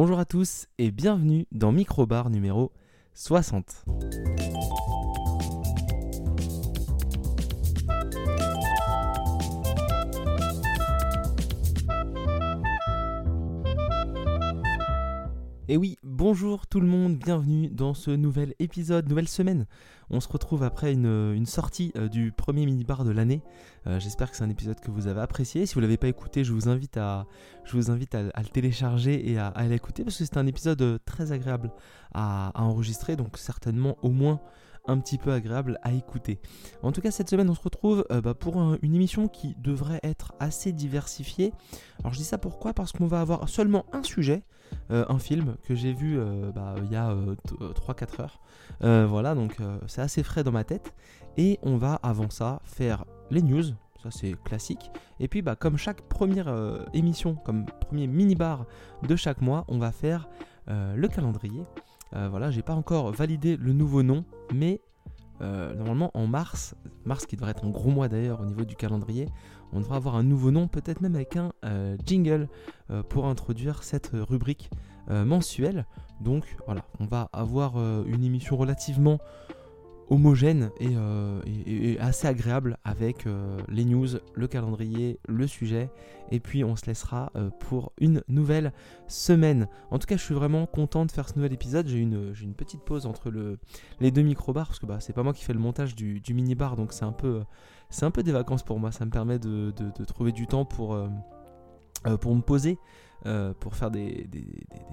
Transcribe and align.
Bonjour 0.00 0.20
à 0.20 0.24
tous 0.24 0.68
et 0.78 0.92
bienvenue 0.92 1.48
dans 1.50 1.72
Microbar 1.72 2.30
numéro 2.30 2.70
60. 3.14 3.84
Et 15.70 15.76
oui, 15.76 15.98
bonjour 16.02 16.66
tout 16.66 16.80
le 16.80 16.86
monde, 16.86 17.18
bienvenue 17.18 17.68
dans 17.68 17.92
ce 17.92 18.10
nouvel 18.10 18.54
épisode, 18.58 19.06
nouvelle 19.06 19.28
semaine. 19.28 19.66
On 20.08 20.18
se 20.18 20.26
retrouve 20.26 20.62
après 20.62 20.94
une, 20.94 21.44
sortie 21.44 21.92
euh, 21.94 22.08
du 22.08 22.32
premier 22.32 22.64
mini-bar 22.64 23.04
de 23.04 23.10
l'année. 23.10 23.42
Euh, 23.86 24.00
j'espère 24.00 24.30
que 24.30 24.38
c'est 24.38 24.44
un 24.44 24.48
épisode 24.48 24.80
que 24.80 24.90
vous 24.90 25.08
avez 25.08 25.20
apprécié. 25.20 25.66
Si 25.66 25.74
vous 25.74 25.80
ne 25.80 25.84
l'avez 25.84 25.98
pas 25.98 26.08
écouté, 26.08 26.42
je 26.42 26.54
vous 26.54 26.70
invite 26.70 26.96
à, 26.96 27.26
je 27.64 27.76
vous 27.76 27.90
invite 27.90 28.14
à, 28.14 28.22
le 28.22 28.48
télécharger 28.50 29.30
et 29.30 29.36
à, 29.36 29.52
l'écouter 29.68 30.04
parce 30.04 30.16
que 30.16 30.24
c'est 30.24 30.38
un 30.38 30.46
épisode 30.46 30.80
euh, 30.80 30.98
très 31.04 31.32
agréable 31.32 31.70
à, 32.14 32.50
enregistrer, 32.54 33.16
donc 33.16 33.36
certainement 33.36 33.98
au 34.00 34.08
moins 34.08 34.40
un 34.86 34.98
petit 34.98 35.18
peu 35.18 35.32
agréable 35.32 35.78
à 35.82 35.92
écouter. 35.92 36.40
En 36.82 36.92
tout 36.92 37.02
cas, 37.02 37.10
cette 37.10 37.28
semaine, 37.28 37.50
on 37.50 37.54
se 37.54 37.60
retrouve 37.60 38.06
bah, 38.08 38.32
pour 38.32 38.56
une 38.80 38.94
émission 38.94 39.28
qui 39.28 39.54
devrait 39.58 40.00
être 40.02 40.32
assez 40.40 40.72
diversifiée. 40.72 41.52
Alors, 42.00 42.14
je 42.14 42.20
dis 42.20 42.24
ça 42.24 42.38
pourquoi? 42.38 42.72
Parce 42.72 42.92
qu'on 42.92 43.06
va 43.06 43.20
avoir 43.20 43.50
seulement 43.50 43.84
un 43.92 44.02
sujet, 44.02 44.44
euh, 44.90 45.04
un 45.08 45.18
film 45.18 45.56
que 45.62 45.74
j'ai 45.74 45.92
vu 45.92 46.18
euh, 46.18 46.50
bah, 46.54 46.74
il 46.82 46.90
y 46.90 46.96
a 46.96 47.14
3-4 47.58 48.22
heures. 48.22 48.40
voilà, 49.08 49.34
donc 49.34 49.56
c'est 49.86 50.02
assez 50.02 50.22
frais 50.22 50.44
dans 50.44 50.52
ma 50.52 50.64
tête. 50.64 50.94
Et 51.36 51.58
on 51.62 51.76
va, 51.76 51.94
avant 52.02 52.30
ça, 52.30 52.60
faire 52.64 53.04
les 53.30 53.42
news. 53.42 53.64
Ça 54.02 54.10
c'est 54.10 54.34
classique. 54.44 54.90
Et 55.18 55.28
puis 55.28 55.42
bah, 55.42 55.56
comme 55.56 55.76
chaque 55.76 56.02
première 56.02 56.52
émission, 56.94 57.34
comme 57.34 57.66
premier 57.66 58.06
mini-bar 58.06 58.66
de 59.06 59.16
chaque 59.16 59.40
mois, 59.40 59.64
on 59.68 59.78
va 59.78 59.92
faire 59.92 60.28
le 60.68 61.06
calendrier. 61.08 61.64
Euh, 62.14 62.28
voilà, 62.28 62.50
j'ai 62.50 62.62
pas 62.62 62.74
encore 62.74 63.12
validé 63.12 63.56
le 63.56 63.72
nouveau 63.72 64.02
nom, 64.02 64.24
mais 64.54 64.80
euh, 65.40 65.74
normalement 65.74 66.10
en 66.14 66.26
mars, 66.26 66.74
mars 67.04 67.26
qui 67.26 67.36
devrait 67.36 67.52
être 67.52 67.64
un 67.64 67.70
gros 67.70 67.90
mois 67.90 68.08
d'ailleurs 68.08 68.40
au 68.40 68.44
niveau 68.44 68.64
du 68.64 68.76
calendrier, 68.76 69.28
on 69.72 69.80
devrait 69.80 69.96
avoir 69.96 70.16
un 70.16 70.22
nouveau 70.22 70.50
nom, 70.50 70.68
peut-être 70.68 71.00
même 71.00 71.14
avec 71.14 71.36
un 71.36 71.52
euh, 71.64 71.96
jingle 72.04 72.48
pour 73.10 73.26
introduire 73.26 73.82
cette 73.82 74.12
rubrique 74.14 74.70
mensuelle. 75.10 75.84
Donc 76.22 76.56
voilà, 76.64 76.86
on 77.00 77.04
va 77.04 77.28
avoir 77.34 77.76
une 78.06 78.24
émission 78.24 78.56
relativement 78.56 79.18
homogène 80.10 80.70
euh, 80.80 81.40
et, 81.66 81.98
assez 82.00 82.26
agréable 82.26 82.78
avec 82.84 83.26
euh, 83.26 83.58
les 83.68 83.84
news, 83.84 84.08
le 84.34 84.48
calendrier, 84.48 85.18
le 85.28 85.46
sujet. 85.46 85.90
Et 86.30 86.40
puis 86.40 86.64
on 86.64 86.76
se 86.76 86.86
laissera 86.86 87.30
euh, 87.36 87.50
pour 87.60 87.92
une 87.98 88.22
nouvelle 88.28 88.72
semaine. 89.06 89.68
En 89.90 89.98
tout 89.98 90.06
cas, 90.06 90.16
je 90.16 90.22
suis 90.22 90.34
vraiment 90.34 90.66
content 90.66 91.06
de 91.06 91.12
faire 91.12 91.28
ce 91.28 91.36
nouvel 91.36 91.52
épisode. 91.52 91.88
J'ai 91.88 91.98
une, 91.98 92.54
petite 92.56 92.82
pause 92.82 93.06
entre 93.06 93.30
le, 93.30 93.58
les 94.00 94.10
deux 94.10 94.22
micro-bars 94.22 94.66
parce 94.66 94.78
que 94.78 94.86
bah, 94.86 94.98
c'est 95.00 95.12
pas 95.12 95.22
moi 95.22 95.32
qui 95.32 95.44
fais 95.44 95.52
le 95.52 95.58
montage 95.58 95.94
du, 95.94 96.22
mini-bar. 96.28 96.76
Donc 96.76 96.92
c'est 96.92 97.04
un 97.04 97.12
peu 97.12 98.22
des 98.22 98.32
vacances 98.32 98.62
pour 98.62 98.78
moi. 98.78 98.92
Ça 98.92 99.04
me 99.04 99.10
permet 99.10 99.38
de, 99.38 99.72
trouver 100.06 100.32
du 100.32 100.46
temps 100.46 100.64
pour, 100.64 100.98
pour 102.20 102.34
me 102.34 102.42
poser. 102.42 102.78
pour 103.60 103.74
faire 103.74 103.90
des, 103.90 104.28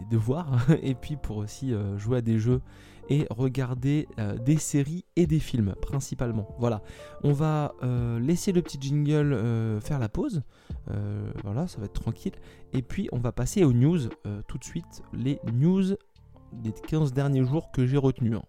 devoirs 0.10 0.66
et 0.84 0.96
puis 0.96 1.16
pour 1.16 1.38
aussi 1.38 1.74
jouer 1.98 2.18
à 2.18 2.22
des 2.22 2.40
jeux 2.40 2.62
et 3.10 3.28
regarder 3.30 4.08
euh, 4.20 4.38
des 4.38 4.58
séries 4.58 5.06
et 5.16 5.28
des 5.28 5.40
films 5.40 5.76
principalement. 5.82 6.48
Voilà, 6.60 6.82
on 7.24 7.34
va 7.34 7.74
euh, 7.84 8.20
laisser 8.20 8.52
le 8.52 8.62
petit 8.62 8.78
jingle 8.80 9.34
euh, 9.34 9.80
faire 9.80 10.00
la 10.00 10.10
pause. 10.10 10.44
voilà, 11.44 11.68
ça 11.68 11.80
va 11.80 11.86
être 11.86 11.94
tranquille. 11.94 12.34
Et 12.74 12.82
puis 12.82 13.10
on 13.12 13.20
va 13.20 13.32
passer 13.32 13.64
aux 13.64 13.74
news 13.74 14.00
tout 14.48 14.58
de 14.58 14.64
suite. 14.64 15.04
Les 15.14 15.40
news 15.52 15.96
des 16.54 16.72
15 16.72 17.14
derniers 17.14 17.44
jours 17.44 17.72
que 17.72 17.86
j'ai 17.86 17.98
retenus. 17.98 18.36
Hein, 18.36 18.44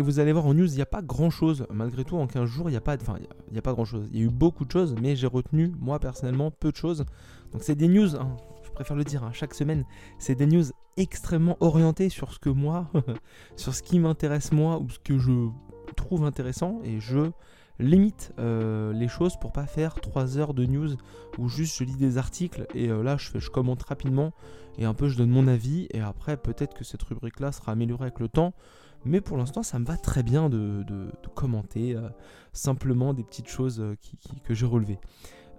et 0.00 0.02
vous 0.02 0.18
allez 0.18 0.32
voir 0.32 0.46
en 0.46 0.54
news, 0.54 0.66
il 0.66 0.76
n'y 0.76 0.80
a 0.80 0.86
pas 0.86 1.02
grand 1.02 1.28
chose. 1.28 1.66
Malgré 1.70 2.06
tout, 2.06 2.16
en 2.16 2.26
15 2.26 2.48
jours, 2.48 2.70
il 2.70 2.72
n'y 2.72 2.78
a, 2.78 2.80
pas, 2.80 2.96
enfin, 2.98 3.18
il 3.52 3.58
a 3.58 3.60
pas 3.60 3.74
grand 3.74 3.84
chose. 3.84 4.08
Il 4.10 4.18
y 4.18 4.22
a 4.22 4.24
eu 4.24 4.30
beaucoup 4.30 4.64
de 4.64 4.70
choses, 4.70 4.94
mais 4.98 5.14
j'ai 5.14 5.26
retenu, 5.26 5.74
moi 5.78 5.98
personnellement, 5.98 6.50
peu 6.50 6.72
de 6.72 6.76
choses. 6.76 7.04
Donc 7.52 7.62
c'est 7.62 7.74
des 7.74 7.86
news, 7.86 8.16
hein, 8.16 8.34
je 8.64 8.70
préfère 8.70 8.96
le 8.96 9.04
dire, 9.04 9.22
hein, 9.24 9.30
chaque 9.34 9.52
semaine, 9.52 9.84
c'est 10.18 10.34
des 10.34 10.46
news 10.46 10.64
extrêmement 10.96 11.58
orientées 11.60 12.08
sur 12.08 12.32
ce 12.32 12.38
que 12.38 12.48
moi, 12.48 12.90
sur 13.56 13.74
ce 13.74 13.82
qui 13.82 13.98
m'intéresse 13.98 14.52
moi, 14.52 14.78
ou 14.78 14.88
ce 14.88 14.98
que 15.00 15.18
je 15.18 15.50
trouve 15.96 16.24
intéressant, 16.24 16.80
et 16.82 16.98
je 16.98 17.30
limite 17.78 18.32
euh, 18.38 18.94
les 18.94 19.08
choses 19.08 19.36
pour 19.38 19.52
pas 19.52 19.66
faire 19.66 19.96
3 19.96 20.38
heures 20.38 20.54
de 20.54 20.64
news 20.64 20.96
où 21.36 21.48
juste 21.48 21.76
je 21.78 21.84
lis 21.84 21.96
des 21.96 22.16
articles 22.16 22.66
et 22.74 22.88
euh, 22.88 23.02
là 23.02 23.16
je, 23.16 23.38
je 23.38 23.50
commente 23.50 23.82
rapidement 23.82 24.32
et 24.76 24.84
un 24.84 24.92
peu 24.92 25.08
je 25.08 25.16
donne 25.16 25.30
mon 25.30 25.48
avis 25.48 25.88
et 25.90 26.00
après 26.00 26.36
peut-être 26.36 26.74
que 26.74 26.84
cette 26.84 27.02
rubrique 27.04 27.40
là 27.40 27.52
sera 27.52 27.72
améliorée 27.72 28.04
avec 28.04 28.20
le 28.20 28.28
temps 28.28 28.52
mais 29.04 29.20
pour 29.20 29.36
l'instant, 29.36 29.62
ça 29.62 29.78
me 29.78 29.84
va 29.84 29.96
très 29.96 30.22
bien 30.22 30.48
de, 30.48 30.84
commenter 31.34 31.94
euh, 31.94 32.08
simplement 32.52 33.14
des 33.14 33.24
petites 33.24 33.48
choses 33.48 33.80
euh, 33.80 33.96
que 34.44 34.54
j'ai 34.54 34.66
relevées. 34.66 34.98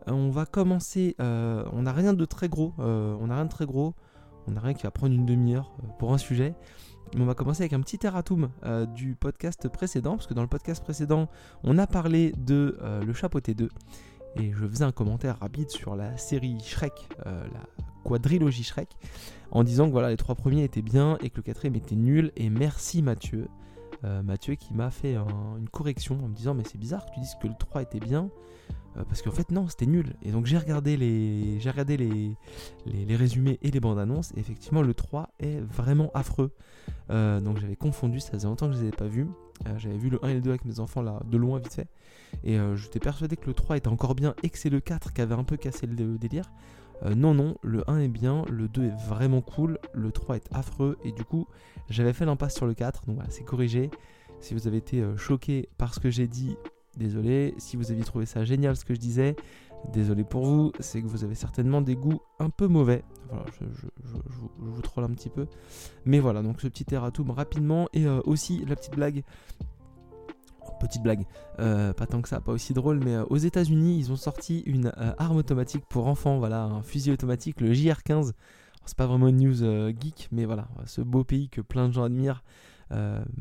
Euh, 0.08 0.12
on 0.12 0.30
va 0.30 0.46
commencer. 0.46 1.16
on 1.20 1.82
n'a 1.82 1.94
rien 1.94 2.14
de 2.14 2.26
très 2.26 2.50
gros. 2.50 2.74
on 2.78 3.28
n'a 3.28 3.36
rien 3.36 3.46
de 3.46 3.50
très 3.52 3.66
gros. 3.66 3.96
On 4.48 4.52
n'a 4.52 4.60
rien 4.60 4.74
qui 4.74 4.84
va 4.84 4.92
prendre 4.92 5.14
une 5.14 5.26
demi-heure 5.26 5.72
pour 6.00 6.14
un 6.14 6.18
sujet. 6.18 6.56
On 7.18 7.26
va 7.26 7.36
commencer 7.36 7.64
avec 7.64 7.74
un 7.74 7.82
petit 7.82 8.00
erratum 8.04 8.50
du 8.96 9.16
podcast 9.16 9.68
précédent. 9.70 10.16
Parce 10.16 10.28
que 10.28 10.34
dans 10.34 10.42
le 10.42 10.48
podcast 10.48 10.84
précédent, 10.84 11.30
on 11.64 11.78
a 11.78 11.86
parlé 11.86 12.34
de 12.38 12.78
Le 13.06 13.14
Chapeauté 13.14 13.54
2. 13.54 13.70
Et 14.38 14.52
je 14.52 14.66
faisais 14.66 14.86
un 14.86 14.92
commentaire 14.92 15.38
rapide 15.40 15.70
sur 15.70 15.96
la 15.96 16.18
série 16.18 16.58
Shrek, 16.62 17.10
la 17.26 17.68
quadrilogie 18.04 18.64
Shrek 18.64 18.90
en 19.52 19.64
disant 19.64 19.88
que 19.88 19.92
voilà, 19.92 20.10
les 20.10 20.18
trois 20.18 20.36
premiers 20.36 20.64
étaient 20.64 20.82
bien 20.82 21.18
et 21.22 21.30
que 21.30 21.38
le 21.38 21.44
quatrième 21.44 21.76
était 21.76 21.96
nul. 21.96 22.32
Et 22.36 22.50
merci 22.50 23.02
Mathieu. 23.02 23.48
Euh, 24.04 24.24
Mathieu 24.24 24.56
qui 24.56 24.74
m'a 24.74 24.90
fait 24.90 25.16
une 25.16 25.70
correction 25.70 26.18
en 26.24 26.28
me 26.28 26.34
disant 26.34 26.56
mais 26.56 26.64
c'est 26.66 26.80
bizarre 26.80 27.06
que 27.06 27.12
tu 27.14 27.20
dises 27.20 27.36
que 27.42 27.48
le 27.48 27.54
3 27.58 27.84
était 27.84 28.00
bien. 28.00 28.30
Euh, 28.98 29.04
parce 29.06 29.22
qu'en 29.22 29.32
fait 29.32 29.52
non, 29.52 29.68
c'était 29.68 29.86
nul. 29.86 30.16
Et 30.22 30.32
donc 30.32 30.46
j'ai 30.46 30.58
regardé, 30.58 30.98
les, 30.98 31.60
j'ai 31.60 31.70
regardé 31.70 31.98
les, 31.98 33.16
résumés 33.16 33.60
et 33.62 33.72
les 33.72 33.80
bandes 33.80 34.00
annonces. 34.00 34.32
Et 34.36 34.40
effectivement 34.40 34.82
le 34.82 34.94
3 34.94 35.30
est 35.40 35.60
vraiment 35.60 36.12
affreux. 36.14 36.52
Euh, 37.10 37.40
donc 37.40 37.60
j'avais 37.60 37.76
confondu, 37.76 38.20
ça 38.20 38.32
faisait 38.32 38.48
longtemps 38.48 38.68
que 38.68 38.74
je 38.74 38.78
ne 38.78 38.84
les 38.84 38.88
avais 38.88 38.98
pas 38.98 39.08
vus. 39.08 39.28
j'avais 39.78 39.98
vu 39.98 40.10
le 40.10 40.24
1 40.26 40.30
et 40.30 40.34
le 40.36 40.42
2 40.42 40.50
avec 40.50 40.66
mes 40.66 40.80
enfants 40.80 41.02
là 41.02 41.20
de 41.26 41.38
loin 41.38 41.60
vite 41.60 41.74
fait. 41.74 41.88
Et 42.44 42.58
j'étais 42.76 43.00
persuadé 43.00 43.36
que 43.36 43.48
le 43.48 43.54
3 43.54 43.78
était 43.78 43.90
encore 43.90 44.16
bien 44.16 44.34
et 44.42 44.50
que 44.50 44.58
c'est 44.58 44.70
le 44.70 44.80
4 44.80 45.14
qui 45.14 45.22
avait 45.22 45.36
un 45.36 45.44
peu 45.44 45.58
cassé 45.58 45.86
le 45.86 46.18
délire. 46.18 46.50
Euh, 47.04 47.16
non, 47.16 47.34
non, 47.34 47.56
le 47.64 47.90
1 47.90 48.00
est 48.00 48.08
bien, 48.08 48.44
le 48.50 48.68
2 48.68 48.86
est 48.86 49.08
vraiment 49.08 49.42
cool, 49.42 49.80
le 49.94 50.12
3 50.12 50.36
est 50.38 50.48
affreux, 50.52 50.98
et 51.04 51.12
du 51.12 51.24
coup, 51.24 51.48
j'avais 51.90 52.14
fait 52.14 52.26
l'impasse 52.26 52.56
sur 52.56 52.66
le 52.66 52.74
4, 52.74 53.06
donc 53.06 53.16
voilà, 53.16 53.30
c'est 53.30 53.44
corrigé. 53.44 53.90
Si 54.40 54.54
vous 54.54 54.68
avez 54.68 54.78
été 54.78 55.02
euh, 55.02 55.18
choqué 55.18 55.70
par 55.78 55.94
ce 55.94 56.00
que 56.00 56.10
j'ai 56.10 56.28
dit, 56.28 56.58
désolé. 56.98 57.54
Si 57.58 57.78
vous 57.78 57.92
aviez 57.92 58.04
trouvé 58.04 58.26
ça 58.26 58.44
génial 58.44 58.76
ce 58.76 58.86
que 58.86 58.94
je 58.94 59.00
disais, 59.00 59.36
désolé 59.94 60.24
pour 60.24 60.46
vous, 60.46 60.72
c'est 60.80 61.02
que 61.02 61.08
vous 61.08 61.24
avez 61.24 61.36
certainement 61.36 61.82
des 61.82 61.96
goûts 61.96 62.22
un 62.40 62.50
peu 62.50 62.68
mauvais. 62.68 63.04
Voilà, 63.30 63.46
je, 63.60 63.88
vous 64.58 64.82
troll 64.82 65.04
un 65.04 65.10
petit 65.10 65.30
peu. 65.30 65.48
Mais 66.06 66.20
voilà, 66.20 66.42
donc 66.42 66.62
ce 66.62 66.68
petit 66.68 66.86
erratum 66.94 67.32
rapidement, 67.32 67.88
et 67.94 68.06
euh, 68.06 68.20
aussi 68.26 68.64
la 68.66 68.76
petite 68.76 68.96
blague 68.96 69.24
petite 70.82 71.04
blague, 71.04 71.26
euh, 71.60 71.94
pas 71.94 72.08
tant 72.08 72.22
que 72.22 72.30
ça, 72.30 72.42
pas 72.42 72.52
aussi 72.52 72.74
drôle, 72.74 73.00
mais 73.04 73.16
euh, 73.16 73.24
aux 73.30 73.38
États-Unis, 73.38 74.00
ils 74.00 74.12
ont 74.12 74.16
sorti 74.16 74.62
une 74.66 74.88
euh, 74.98 75.14
arme 75.18 75.38
automatique 75.38 75.86
pour 75.88 76.08
enfants, 76.08 76.40
voilà, 76.40 76.64
un 76.64 76.82
fusil 76.82 77.12
automatique, 77.12 77.62
le 77.62 77.74
JR-15. 77.74 78.32
C'est 78.86 78.98
pas 78.98 79.06
vraiment 79.06 79.28
une 79.28 79.38
news 79.38 79.94
geek, 80.02 80.30
mais 80.32 80.46
voilà, 80.46 80.68
ce 80.86 81.02
beau 81.02 81.24
pays 81.24 81.50
que 81.50 81.62
plein 81.62 81.88
de 81.88 81.94
gens 81.94 82.04
admirent 82.04 82.44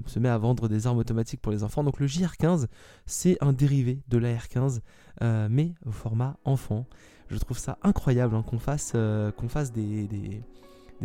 se 0.06 0.18
met 0.20 0.28
à 0.28 0.38
vendre 0.38 0.68
des 0.68 0.86
armes 0.86 0.98
automatiques 0.98 1.40
pour 1.40 1.50
les 1.50 1.64
enfants. 1.64 1.82
Donc 1.82 1.98
le 1.98 2.06
JR-15, 2.06 2.66
c'est 3.06 3.38
un 3.40 3.54
dérivé 3.54 4.02
de 4.08 4.18
l'AR-15, 4.18 4.80
mais 5.48 5.72
au 5.86 5.92
format 5.92 6.36
enfant. 6.44 6.84
Je 7.30 7.38
trouve 7.38 7.56
ça 7.56 7.78
incroyable 7.82 8.36
hein, 8.36 8.44
qu'on 8.46 8.58
fasse, 8.58 8.92
des, 9.72 10.42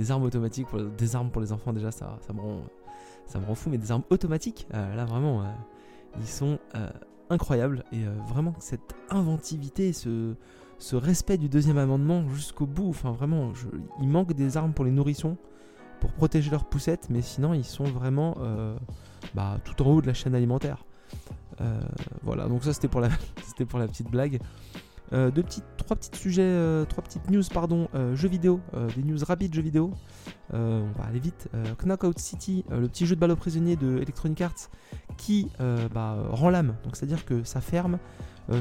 armes 0.10 0.24
automatiques, 0.24 0.68
pour, 0.68 0.84
des 0.84 1.16
armes 1.16 1.32
pour 1.32 1.42
les 1.42 1.54
enfants. 1.54 1.72
Déjà, 1.72 1.92
ça, 1.92 2.18
me, 2.34 2.42
rend, 2.42 2.60
ça 3.26 3.40
me 3.40 3.46
rend 3.46 3.56
fou, 3.56 3.70
mais 3.70 3.78
des 3.78 3.94
armes 3.94 4.04
automatiques, 4.10 4.68
là 4.72 5.06
vraiment 5.06 5.46
ils 6.20 6.28
sont 6.28 6.60
euh, 6.76 6.90
incroyables 7.30 7.84
et 7.92 8.04
euh, 8.04 8.14
vraiment 8.28 8.54
cette 8.60 8.96
inventivité, 9.10 9.94
ce, 9.94 10.36
respect 10.94 11.38
du 11.38 11.50
deuxième 11.50 11.78
amendement 11.78 12.28
jusqu'au 12.30 12.66
bout. 12.66 12.90
Enfin, 12.90 13.12
vraiment, 13.12 13.54
il 14.02 14.08
manque 14.08 14.34
des 14.34 14.58
armes 14.58 14.74
pour 14.74 14.86
les 14.86 14.92
nourrissons 14.92 15.38
pour 16.00 16.12
protéger 16.12 16.52
leurs 16.52 16.66
poussettes, 16.66 17.08
mais 17.10 17.22
sinon, 17.22 17.54
ils 17.54 17.64
sont 17.64 17.86
vraiment 17.86 18.36
euh, 18.42 18.76
bah, 19.34 19.58
tout 19.64 19.82
en 19.82 19.92
haut 19.92 20.02
de 20.02 20.08
la 20.08 20.14
chaîne 20.14 20.36
alimentaire. 20.36 20.86
voilà, 22.22 22.48
donc 22.48 22.64
ça 22.64 22.74
c'était 22.74 22.88
pour 22.88 23.00
la 23.02 23.10
petite 23.88 24.10
blague. 24.12 24.40
Euh, 25.14 25.32
deux 25.32 25.44
petites, 25.44 25.66
trois 25.78 25.96
petits 25.96 26.18
sujets, 26.18 26.42
euh, 26.44 26.86
trois 26.86 27.04
petites 27.04 27.30
news, 27.30 27.44
pardon, 27.54 27.88
euh, 27.94 28.16
jeux 28.16 28.28
vidéo, 28.28 28.60
des 28.96 29.04
news 29.04 29.18
rapides 29.24 29.54
jeux 29.54 29.62
vidéo. 29.62 29.92
on 30.52 30.88
va 30.98 31.06
aller 31.08 31.20
vite. 31.20 31.50
Knockout 31.84 32.18
City, 32.20 32.66
le 32.70 32.88
petit 32.88 33.06
jeu 33.06 33.16
de 33.16 33.20
balle 33.20 33.32
aux 33.32 33.36
prisonniers 33.36 33.76
de 33.76 33.98
Electronic 33.98 34.42
Arts, 34.42 34.70
qui 35.18 35.48
bah, 35.94 36.18
rend 36.30 36.50
l'âme. 36.50 36.76
Donc 36.84 36.96
c'est-à-dire 36.96 37.26
que 37.26 37.44
ça 37.44 37.62
ferme, 37.62 38.00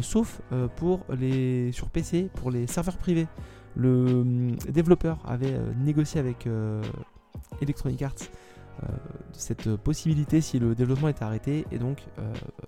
sauf 0.03 0.41
pour 0.77 1.05
les 1.19 1.73
sur 1.73 1.89
PC, 1.89 2.31
pour 2.35 2.51
les 2.51 2.67
serveurs 2.67 2.99
privés. 2.99 3.27
le 3.77 4.07
hum, 4.07 4.57
développeur 4.69 5.19
avait 5.27 5.59
négocié 5.79 6.21
avec 6.21 6.49
Electronic 7.61 8.03
Arts 8.03 8.29
cette 9.33 9.77
possibilité 9.77 10.41
si 10.41 10.59
le 10.59 10.75
développement 10.75 11.09
est 11.09 11.23
arrêté 11.23 11.65
et 11.71 11.79
donc 11.79 12.07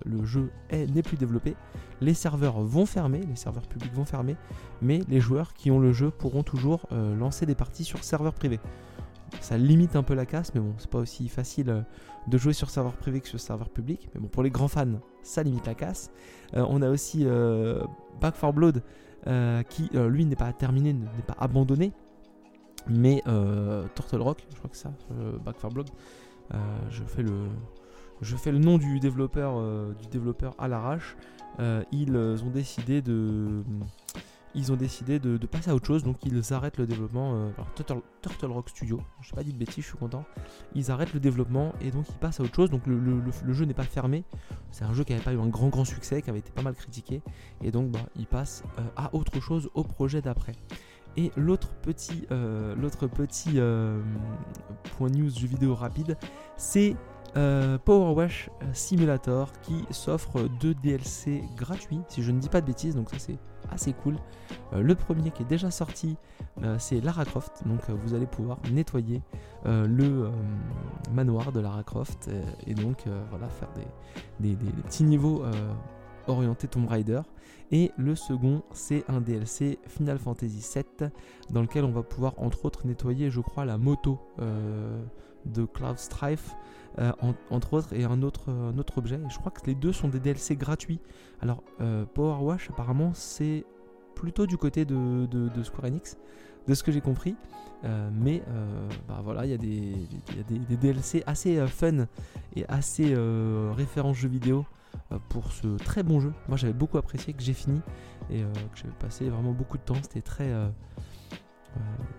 le 0.05 0.25
jeu 0.25 0.51
n'est 0.71 1.01
plus 1.01 1.17
développé. 1.17 1.55
Les 2.01 2.13
serveurs 2.13 2.61
vont 2.61 2.85
fermer, 2.85 3.21
les 3.21 3.35
serveurs 3.35 3.67
publics 3.67 3.93
vont 3.93 4.05
fermer, 4.05 4.35
mais 4.81 5.01
les 5.09 5.19
joueurs 5.19 5.53
qui 5.53 5.71
ont 5.71 5.79
le 5.79 5.91
jeu 5.91 6.09
pourront 6.11 6.43
toujours 6.43 6.87
lancer 6.91 7.45
des 7.45 7.55
parties 7.55 7.83
sur 7.83 8.03
serveur 8.03 8.33
privé 8.33 8.59
ça 9.41 9.57
limite 9.57 9.95
un 9.95 10.03
peu 10.03 10.13
la 10.13 10.25
casse, 10.25 10.53
mais 10.53 10.61
bon, 10.61 10.73
c'est 10.77 10.89
pas 10.89 10.99
aussi 10.99 11.27
facile 11.29 11.69
euh, 11.69 11.81
de 12.27 12.37
jouer 12.37 12.53
sur 12.53 12.69
serveur 12.69 12.93
privé 12.93 13.21
que 13.21 13.27
sur 13.27 13.39
serveur 13.39 13.69
public. 13.69 14.09
Mais 14.13 14.21
bon, 14.21 14.27
pour 14.27 14.43
les 14.43 14.49
grands 14.49 14.67
fans, 14.67 14.99
ça 15.21 15.43
limite 15.43 15.65
la 15.65 15.75
casse. 15.75 16.11
Euh, 16.55 16.65
on 16.69 16.81
a 16.81 16.89
aussi 16.89 17.23
euh, 17.25 17.83
Back 18.21 18.39
4 18.39 18.53
Blood, 18.53 18.83
qui 19.69 19.89
lui 19.93 20.25
n'est 20.25 20.37
pas 20.37 20.53
terminé, 20.53 20.93
n'est 20.93 21.05
pas 21.25 21.35
abandonné. 21.37 21.91
Mais 22.87 23.23
Turtle 23.95 24.21
Rock, 24.21 24.45
je 24.49 24.57
crois 24.57 24.69
que 24.69 24.77
ça, 24.77 24.91
Back 25.43 25.57
4 25.59 25.73
Blood, 25.73 25.89
je 26.89 27.03
fais 27.03 27.23
le. 27.23 27.47
Je 28.19 28.35
fais 28.35 28.51
le 28.51 28.57
nom 28.57 28.79
du 28.79 28.99
développeur, 28.99 29.61
du 29.95 30.07
développeur 30.07 30.55
à 30.57 30.67
l'arrache. 30.67 31.17
ils 31.91 32.15
ont 32.15 32.49
décidé 32.49 33.01
de, 33.01 33.63
ils 34.57 34.71
ont 34.71 34.75
décidé 34.75 35.19
de, 35.19 35.37
passer 35.45 35.69
à 35.69 35.75
autre 35.75 35.85
chose, 35.85 36.03
donc 36.03 36.17
ils 36.25 36.53
arrêtent 36.53 36.77
le 36.77 36.87
développement. 36.87 37.35
Euh, 37.35 37.49
alors 37.55 38.01
Turtle, 38.21 38.51
Rock 38.51 38.69
Studio, 38.69 38.99
je 39.21 39.31
n'ai 39.31 39.35
pas 39.35 39.43
dit 39.43 39.53
de 39.53 39.57
bêtises, 39.57 39.83
je 39.83 39.89
suis 39.89 39.97
content. 39.97 40.25
Ils 40.73 40.89
arrêtent 40.89 41.13
le 41.13 41.19
développement 41.19 41.73
et 41.79 41.91
donc 41.91 42.05
ils 42.09 42.17
passent 42.17 42.39
à 42.39 42.43
autre 42.43 42.55
chose. 42.55 42.71
Donc 42.71 42.81
le, 42.87 43.21
jeu 43.53 43.65
n'est 43.65 43.75
pas 43.75 43.83
fermé. 43.83 44.23
C'est 44.71 44.83
un 44.83 44.93
jeu 44.93 45.03
qui 45.03 45.13
n'avait 45.13 45.23
pas 45.23 45.33
eu 45.33 45.39
un 45.39 45.47
grand 45.47 45.69
grand 45.69 45.85
succès, 45.85 46.23
qui 46.23 46.29
avait 46.31 46.39
été 46.39 46.51
pas 46.51 46.63
mal 46.63 46.73
critiqué. 46.73 47.21
Et 47.63 47.69
donc 47.69 47.91
bah, 47.91 47.99
ils 48.15 48.25
passent 48.25 48.63
euh, 48.79 48.81
à 48.95 49.13
autre 49.13 49.39
chose 49.39 49.69
au 49.75 49.83
projet 49.83 50.21
d'après. 50.21 50.53
Et 51.17 51.31
l'autre 51.35 51.69
petit, 51.81 52.27
euh, 52.31 52.75
l'autre 52.75 53.07
petit 53.07 53.59
point 54.97 55.09
news 55.09 55.29
jeu 55.29 55.47
vidéo 55.47 55.75
rapide, 55.75 56.17
c'est 56.55 56.95
Power 57.33 58.15
Wash 58.15 58.49
Simulator 58.73 59.51
qui 59.61 59.85
s'offre 59.91 60.47
deux 60.59 60.73
DLC 60.73 61.43
gratuits, 61.55 61.99
si 62.07 62.23
je 62.23 62.31
ne 62.31 62.39
dis 62.39 62.49
pas 62.49 62.61
de 62.61 62.65
bêtises, 62.65 62.95
donc 62.95 63.09
ça 63.09 63.19
c'est 63.19 63.37
assez 63.71 63.93
cool. 63.93 64.15
Euh, 64.73 64.81
le 64.81 64.95
premier 64.95 65.31
qui 65.31 65.43
est 65.43 65.47
déjà 65.47 65.71
sorti, 65.71 66.17
euh, 66.63 66.75
c'est 66.79 67.01
Lara 67.01 67.25
Croft. 67.25 67.63
Donc 67.65 67.81
euh, 67.89 67.93
vous 67.93 68.13
allez 68.13 68.25
pouvoir 68.25 68.57
nettoyer 68.71 69.21
le 69.65 70.29
manoir 71.11 71.51
de 71.51 71.59
Lara 71.59 71.83
Croft 71.83 72.29
et 72.65 72.73
donc 72.73 73.03
voilà 73.29 73.49
faire 73.49 73.67
des, 74.39 74.55
petits 74.55 75.03
niveaux 75.03 75.43
orientés 76.27 76.67
Tomb 76.67 76.87
Raider. 76.87 77.21
Et 77.71 77.91
le 77.97 78.15
second, 78.15 78.63
c'est 78.71 79.03
un 79.09 79.19
DLC 79.19 79.77
Final 79.87 80.17
Fantasy 80.19 80.65
VII 80.73 81.09
dans 81.49 81.61
lequel 81.61 81.83
on 81.83 81.91
va 81.91 82.01
pouvoir 82.01 82.33
entre 82.37 82.65
autres 82.65 82.87
nettoyer, 82.87 83.29
je 83.29 83.41
crois, 83.41 83.65
la 83.65 83.77
moto 83.77 84.19
de 85.45 85.65
Cloud 85.65 85.97
Strife. 85.99 86.55
entre 87.51 87.73
autres, 87.73 87.91
et 87.93 88.05
un 88.05 88.21
autre, 88.21 88.49
autre 88.77 88.97
objet. 88.99 89.15
Et 89.15 89.29
je 89.29 89.37
crois 89.37 89.51
que 89.51 89.65
les 89.65 89.75
deux 89.75 89.91
sont 89.91 90.07
des 90.07 90.21
DLC 90.21 90.55
gratuits. 90.55 91.01
Alors, 91.41 91.61
Power 92.13 92.41
Wash, 92.41 92.69
apparemment, 92.69 93.11
c'est 93.13 93.65
plutôt 94.17 94.47
du 94.47 94.57
côté 94.57 94.83
de, 94.83 95.63
Square 95.63 95.85
Enix, 95.85 96.17
de 96.67 96.73
ce 96.73 96.83
que 96.83 96.91
j'ai 96.91 97.01
compris. 97.01 97.35
Euh, 97.83 98.09
mais 98.11 98.41
euh, 98.49 98.89
bah 99.07 99.21
voilà, 99.23 99.45
il 99.45 99.51
y 99.51 99.53
a, 99.53 99.57
des, 99.57 100.75
DLC 100.77 101.23
assez 101.27 101.59
euh, 101.59 101.67
fun 101.67 102.07
et 102.55 102.65
assez 102.67 103.15
référence 103.75 104.17
jeux 104.17 104.29
vidéo 104.29 104.65
pour 105.29 105.51
ce 105.51 105.77
très 105.77 106.03
bon 106.03 106.19
jeu. 106.19 106.33
Moi 106.47 106.57
j'avais 106.57 106.73
beaucoup 106.73 106.97
apprécié, 106.97 107.33
que 107.33 107.41
j'ai 107.41 107.53
fini 107.53 107.81
et 108.29 108.41
que 108.41 108.77
j'avais 108.77 108.93
passé 108.99 109.29
vraiment 109.29 109.51
beaucoup 109.51 109.77
de 109.77 109.83
temps. 109.83 109.95
C'était 110.01 110.21
très 110.21 110.51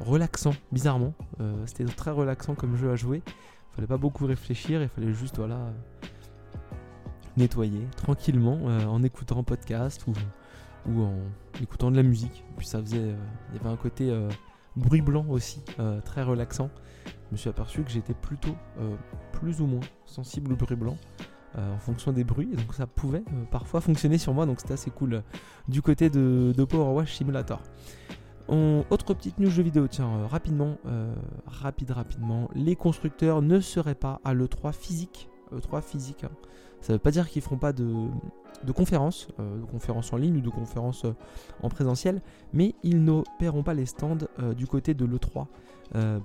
relaxant, 0.00 0.52
bizarrement. 0.72 1.14
C'était 1.66 1.84
très 1.84 2.10
relaxant 2.10 2.54
comme 2.54 2.76
jeu 2.76 2.90
à 2.90 2.96
jouer. 2.96 3.22
Il 3.26 3.74
fallait 3.74 3.88
pas 3.88 3.98
beaucoup 3.98 4.26
réfléchir, 4.26 4.82
il 4.82 4.88
fallait 4.88 5.12
juste 5.12 5.36
voilà 5.36 5.72
nettoyer 7.36 7.86
tranquillement 7.96 8.64
en 8.64 9.02
écoutant 9.02 9.38
un 9.38 9.44
podcast 9.44 10.04
ou 10.06 10.12
ou 10.88 11.02
en 11.02 11.14
écoutant 11.62 11.90
de 11.90 11.96
la 11.96 12.02
musique. 12.02 12.44
Puis 12.56 12.66
ça 12.66 12.80
faisait. 12.80 12.98
Euh, 12.98 13.16
il 13.50 13.56
y 13.56 13.60
avait 13.60 13.70
un 13.70 13.76
côté 13.76 14.10
euh, 14.10 14.28
bruit 14.76 15.02
blanc 15.02 15.26
aussi, 15.28 15.62
euh, 15.78 16.00
très 16.00 16.22
relaxant. 16.22 16.70
Je 17.06 17.32
me 17.32 17.36
suis 17.36 17.50
aperçu 17.50 17.82
que 17.82 17.90
j'étais 17.90 18.14
plutôt 18.14 18.56
plus 19.32 19.60
ou 19.60 19.66
moins 19.66 19.82
sensible 20.06 20.52
au 20.52 20.56
bruit 20.56 20.76
blanc. 20.76 20.96
En 21.56 21.78
fonction 21.78 22.12
des 22.12 22.24
bruits, 22.24 22.54
donc 22.54 22.74
ça 22.74 22.86
pouvait 22.86 23.24
parfois 23.50 23.80
fonctionner 23.80 24.18
sur 24.18 24.34
moi, 24.34 24.46
donc 24.46 24.60
c'était 24.60 24.74
assez 24.74 24.90
cool 24.90 25.22
du 25.66 25.82
côté 25.82 26.10
de, 26.10 26.64
Power 26.68 26.94
Wash 26.94 27.14
Simulator. 27.14 27.60
autre 28.48 29.14
petite 29.14 29.38
news 29.38 29.50
jeu 29.50 29.62
vidéo, 29.62 29.88
tiens, 29.88 30.26
rapidement, 30.26 30.76
rapide, 31.46 31.90
rapidement, 31.90 32.48
les 32.54 32.76
constructeurs 32.76 33.42
ne 33.42 33.60
seraient 33.60 33.94
pas 33.94 34.20
à 34.24 34.34
l'E3 34.34 34.72
physique, 34.72 35.28
E3 35.52 35.82
physique, 35.82 36.24
hein. 36.24 36.30
ça 36.80 36.92
veut 36.92 36.98
pas 36.98 37.10
dire 37.10 37.28
qu'ils 37.28 37.42
feront 37.42 37.58
pas 37.58 37.72
de, 37.72 38.08
de 38.64 38.72
conférences, 38.72 39.28
euh, 39.38 39.60
de 39.60 39.64
conférences 39.64 40.12
en 40.12 40.16
ligne 40.16 40.38
ou 40.38 40.40
de 40.40 40.50
conférences 40.50 41.04
euh, 41.04 41.14
en 41.62 41.68
présentiel, 41.68 42.20
mais 42.52 42.74
ils 42.82 43.02
n'opéreront 43.02 43.62
pas 43.62 43.74
les 43.74 43.86
stands 43.86 44.18
euh, 44.40 44.54
du 44.54 44.66
côté 44.66 44.94
de 44.94 45.04
l'E3. 45.04 45.46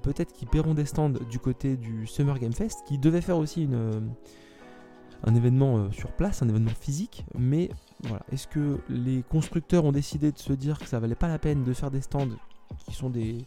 Peut-être 0.02 0.34
qu'ils 0.34 0.50
paieront 0.50 0.74
des 0.74 0.84
stands 0.84 1.14
du 1.30 1.40
côté 1.40 1.78
du 1.78 2.06
Summer 2.06 2.38
Game 2.38 2.52
Fest, 2.52 2.84
qui 2.86 2.98
devait 2.98 3.22
faire 3.22 3.38
aussi 3.38 3.64
une, 3.64 4.12
un 5.24 5.36
événement 5.36 5.92
sur 5.92 6.12
place, 6.12 6.42
un 6.42 6.50
événement 6.50 6.72
physique, 6.80 7.26
mais 7.38 7.70
voilà, 8.04 8.24
est-ce 8.32 8.48
que 8.48 8.80
les 8.90 9.24
constructeurs 9.24 9.86
ont 9.86 9.92
décidé 9.92 10.32
de 10.32 10.38
se 10.38 10.54
dire 10.54 10.78
que 10.80 10.86
ça 10.86 11.00
valait 11.00 11.16
pas 11.16 11.28
la 11.28 11.40
peine 11.40 11.64
de 11.64 11.74
faire 11.74 11.92
des 11.92 12.02
stands 12.02 12.28
qui 12.86 12.94
sont 12.94 13.10
des 13.10 13.46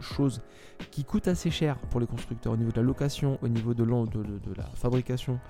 choses 0.00 0.42
qui 0.90 1.04
coûtent 1.04 1.28
assez 1.28 1.50
cher 1.50 1.76
pour 1.90 2.00
les 2.00 2.06
constructeurs 2.06 2.52
au 2.52 2.56
niveau 2.56 2.70
de 2.70 2.76
la 2.76 2.82
location, 2.82 3.38
au 3.42 3.48
niveau 3.48 3.74
de, 3.74 3.84
de 3.84 4.54
la 4.56 4.64
fabrication 4.64 5.40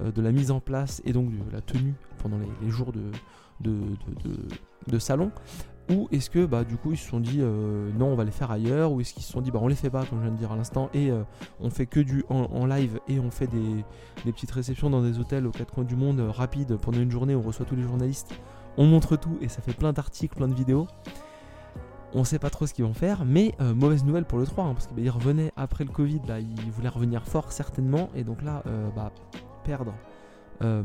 euh, 0.00 0.10
de 0.10 0.22
la 0.22 0.32
mise 0.32 0.50
en 0.50 0.60
place 0.60 1.00
et 1.04 1.12
donc 1.12 1.30
de 1.30 1.52
la 1.52 1.60
tenue 1.60 1.94
pendant 2.18 2.38
les, 2.38 2.70
jours 2.70 2.92
de, 3.60 4.98
salon 4.98 5.30
ou 5.90 6.08
est-ce 6.12 6.30
que 6.30 6.46
bah, 6.46 6.64
du 6.64 6.76
coup 6.76 6.92
ils 6.92 6.96
se 6.96 7.08
sont 7.08 7.20
dit 7.20 7.38
euh, 7.40 7.90
non 7.98 8.06
on 8.06 8.14
va 8.14 8.24
les 8.24 8.30
faire 8.30 8.50
ailleurs 8.50 8.92
ou 8.92 9.00
est-ce 9.00 9.12
qu'ils 9.12 9.22
se 9.22 9.30
sont 9.30 9.40
dit 9.40 9.50
bah 9.50 9.58
on 9.62 9.68
les 9.68 9.74
fait 9.74 9.90
pas 9.90 10.04
comme 10.04 10.18
je 10.18 10.24
viens 10.24 10.32
de 10.32 10.38
dire 10.38 10.52
à 10.52 10.56
l'instant 10.56 10.88
et 10.94 11.10
euh, 11.10 11.22
on 11.60 11.70
fait 11.70 11.86
que 11.86 12.00
du 12.00 12.24
en, 12.28 12.66
live 12.66 13.00
et 13.08 13.20
on 13.20 13.30
fait 13.30 13.46
des, 13.46 13.84
petites 14.32 14.50
réceptions 14.50 14.88
dans 14.88 15.02
des 15.02 15.18
hôtels 15.18 15.46
aux 15.46 15.50
quatre 15.50 15.72
coins 15.72 15.84
du 15.84 15.96
monde 15.96 16.20
rapides. 16.20 16.76
Pendant 16.76 17.00
une 17.00 17.10
journée 17.10 17.34
on 17.34 17.42
reçoit 17.42 17.66
tous 17.66 17.76
les 17.76 17.82
journalistes 17.82 18.34
on 18.76 18.86
montre 18.86 19.16
tout 19.16 19.38
et 19.40 19.48
ça 19.48 19.60
fait 19.60 19.74
plein 19.74 19.92
d'articles 19.92 20.36
plein 20.36 20.48
de 20.48 20.54
vidéos. 20.54 20.86
On 22.16 22.22
sait 22.22 22.38
pas 22.38 22.50
trop 22.50 22.66
ce 22.66 22.72
qu'ils 22.72 22.84
vont 22.84 22.94
faire 22.94 23.24
mais 23.24 23.54
mauvaise 23.74 24.04
nouvelle 24.04 24.24
pour 24.24 24.38
le 24.38 24.46
3 24.46 24.64
hein, 24.64 24.74
parce 24.74 24.86
qu'ils 24.86 25.04
bah, 25.04 25.12
revenaient 25.12 25.52
après 25.56 25.84
le 25.84 25.90
Covid 25.90 26.20
là 26.26 26.40
ils 26.40 26.70
voulaient 26.70 26.88
revenir 26.88 27.26
fort 27.26 27.52
certainement 27.52 28.08
et 28.14 28.24
donc 28.24 28.42
là 28.42 28.62
bah 28.96 29.12
perdre. 29.64 29.94
Euh, 30.62 30.82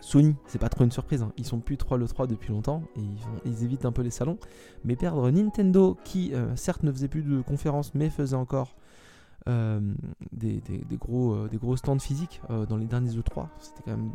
Sony, 0.00 0.34
c'est 0.46 0.58
pas 0.58 0.68
trop 0.68 0.84
une 0.84 0.90
surprise, 0.90 1.22
hein. 1.22 1.32
ils 1.36 1.44
sont 1.44 1.60
plus 1.60 1.76
3 1.76 1.98
le 1.98 2.06
3 2.06 2.26
depuis 2.26 2.52
longtemps 2.52 2.82
et 2.96 3.02
ils, 3.44 3.64
évitent 3.64 3.84
un 3.84 3.92
peu 3.92 4.02
les 4.02 4.10
salons. 4.10 4.38
Mais 4.84 4.96
perdre 4.96 5.30
Nintendo, 5.30 5.96
qui 6.04 6.32
euh, 6.34 6.54
certes 6.56 6.82
ne 6.82 6.92
faisait 6.92 7.08
plus 7.08 7.22
de 7.22 7.42
conférences 7.42 7.94
mais 7.94 8.10
faisait 8.10 8.36
encore 8.36 8.74
euh, 9.48 9.80
des, 10.32 10.62
gros, 10.98 11.48
des 11.48 11.58
gros 11.58 11.76
stands 11.76 11.98
physiques 11.98 12.40
dans 12.68 12.76
les 12.76 12.86
derniers 12.86 13.10
E3, 13.10 13.48
c'était 13.58 13.82
quand 13.84 13.96
même 13.96 14.10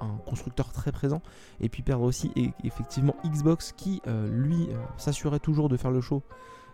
un 0.00 0.16
constructeur 0.26 0.72
très 0.72 0.92
présent. 0.92 1.22
Et 1.60 1.68
puis 1.68 1.82
perdre 1.82 2.04
aussi 2.04 2.30
effectivement 2.64 3.16
Xbox 3.24 3.72
qui 3.72 4.00
lui 4.30 4.68
s'assurait 4.96 5.40
toujours 5.40 5.68
de 5.68 5.76
faire 5.76 5.90
le 5.90 6.00
show 6.00 6.22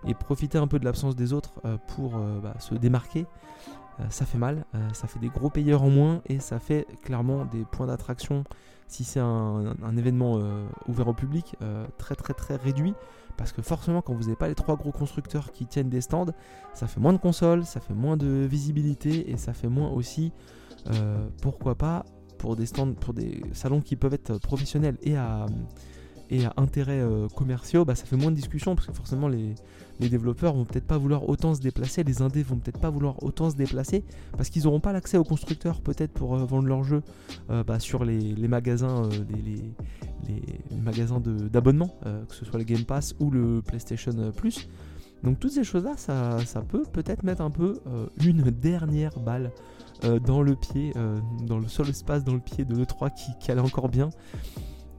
et 0.06 0.14
profiter 0.14 0.58
un 0.58 0.66
peu 0.66 0.78
de 0.78 0.84
l'absence 0.84 1.16
des 1.16 1.32
autres 1.32 1.54
pour 1.88 2.18
bah, 2.42 2.54
se 2.58 2.74
démarquer. 2.74 3.26
Euh, 4.00 4.04
ça 4.10 4.26
fait 4.26 4.38
mal, 4.38 4.64
euh, 4.74 4.88
ça 4.92 5.06
fait 5.06 5.18
des 5.18 5.28
gros 5.28 5.50
payeurs 5.50 5.82
en 5.82 5.90
moins 5.90 6.20
et 6.26 6.40
ça 6.40 6.58
fait 6.58 6.86
clairement 7.02 7.44
des 7.44 7.64
points 7.64 7.86
d'attraction 7.86 8.44
si 8.86 9.04
c'est 9.04 9.20
un, 9.20 9.96
événement 9.96 10.38
euh, 10.38 10.66
ouvert 10.88 11.08
au 11.08 11.14
public 11.14 11.56
très 11.98 12.14
très 12.14 12.34
très 12.34 12.56
réduit. 12.56 12.94
Parce 13.36 13.50
que 13.50 13.62
forcément 13.62 14.02
quand 14.02 14.14
vous 14.14 14.24
n'avez 14.24 14.36
pas 14.36 14.48
les 14.48 14.54
trois 14.54 14.76
gros 14.76 14.92
constructeurs 14.92 15.50
qui 15.50 15.66
tiennent 15.66 15.88
des 15.88 16.00
stands 16.00 16.26
ça 16.72 16.86
fait 16.86 17.00
moins 17.00 17.12
de 17.12 17.18
consoles, 17.18 17.64
ça 17.64 17.80
fait 17.80 17.94
moins 17.94 18.16
de 18.16 18.46
visibilité 18.48 19.30
et 19.30 19.36
ça 19.36 19.52
fait 19.52 19.68
moins 19.68 19.90
aussi 19.90 20.32
pourquoi 21.42 21.74
pas 21.74 22.04
pour 22.38 22.54
des 22.54 22.66
stands, 22.66 22.92
pour 22.92 23.14
des 23.14 23.42
salons 23.52 23.80
qui 23.80 23.96
peuvent 23.96 24.14
être 24.14 24.38
professionnels 24.38 24.98
et 25.02 25.16
à 25.16 25.46
et 26.34 26.44
à 26.46 26.52
intérêt 26.56 27.00
euh, 27.00 27.28
commerciaux, 27.28 27.84
bah, 27.84 27.94
ça 27.94 28.04
fait 28.04 28.16
moins 28.16 28.30
de 28.30 28.36
discussions 28.36 28.74
parce 28.74 28.88
que 28.88 28.92
forcément 28.92 29.28
les, 29.28 29.54
développeurs 30.00 30.54
vont 30.54 30.64
peut-être 30.64 30.86
pas 30.86 30.98
vouloir 30.98 31.28
autant 31.28 31.54
se 31.54 31.60
déplacer, 31.60 32.02
les 32.02 32.20
indés 32.20 32.42
vont 32.42 32.56
peut-être 32.56 32.80
pas 32.80 32.90
vouloir 32.90 33.22
autant 33.22 33.50
se 33.50 33.56
déplacer 33.56 34.02
parce 34.36 34.50
qu'ils 34.50 34.64
n'auront 34.64 34.80
pas 34.80 34.92
l'accès 34.92 35.16
aux 35.16 35.24
constructeurs 35.24 35.80
peut-être 35.80 36.12
pour 36.12 36.34
euh, 36.34 36.44
vendre 36.44 36.66
leurs 36.66 36.82
jeux 36.82 37.02
euh, 37.50 37.62
bah, 37.62 37.78
sur 37.78 38.04
les, 38.04 38.34
magasins, 38.48 39.08
les, 39.30 39.62
magasins 40.82 41.20
d'abonnement, 41.20 41.94
que 42.28 42.34
ce 42.34 42.44
soit 42.44 42.58
le 42.58 42.64
Game 42.64 42.84
Pass 42.84 43.14
ou 43.20 43.30
le 43.30 43.62
PlayStation 43.62 44.32
Plus. 44.36 44.68
Donc 45.22 45.38
toutes 45.38 45.52
ces 45.52 45.64
choses-là, 45.64 45.94
ça, 45.96 46.62
peut 46.62 46.82
peut-être 46.90 47.22
mettre 47.22 47.42
un 47.42 47.50
peu 47.50 47.80
une 48.22 48.42
dernière 48.50 49.18
balle 49.20 49.52
dans 50.26 50.42
le 50.42 50.56
pied, 50.56 50.92
dans 51.46 51.58
le 51.58 51.68
seul 51.68 51.88
espace 51.90 52.24
dans 52.24 52.34
le 52.34 52.40
pied 52.40 52.64
de 52.64 52.74
l'E3 52.74 53.12
qui, 53.14 53.32
qui 53.38 53.50
allait 53.50 53.60
encore 53.60 53.88
bien. 53.88 54.10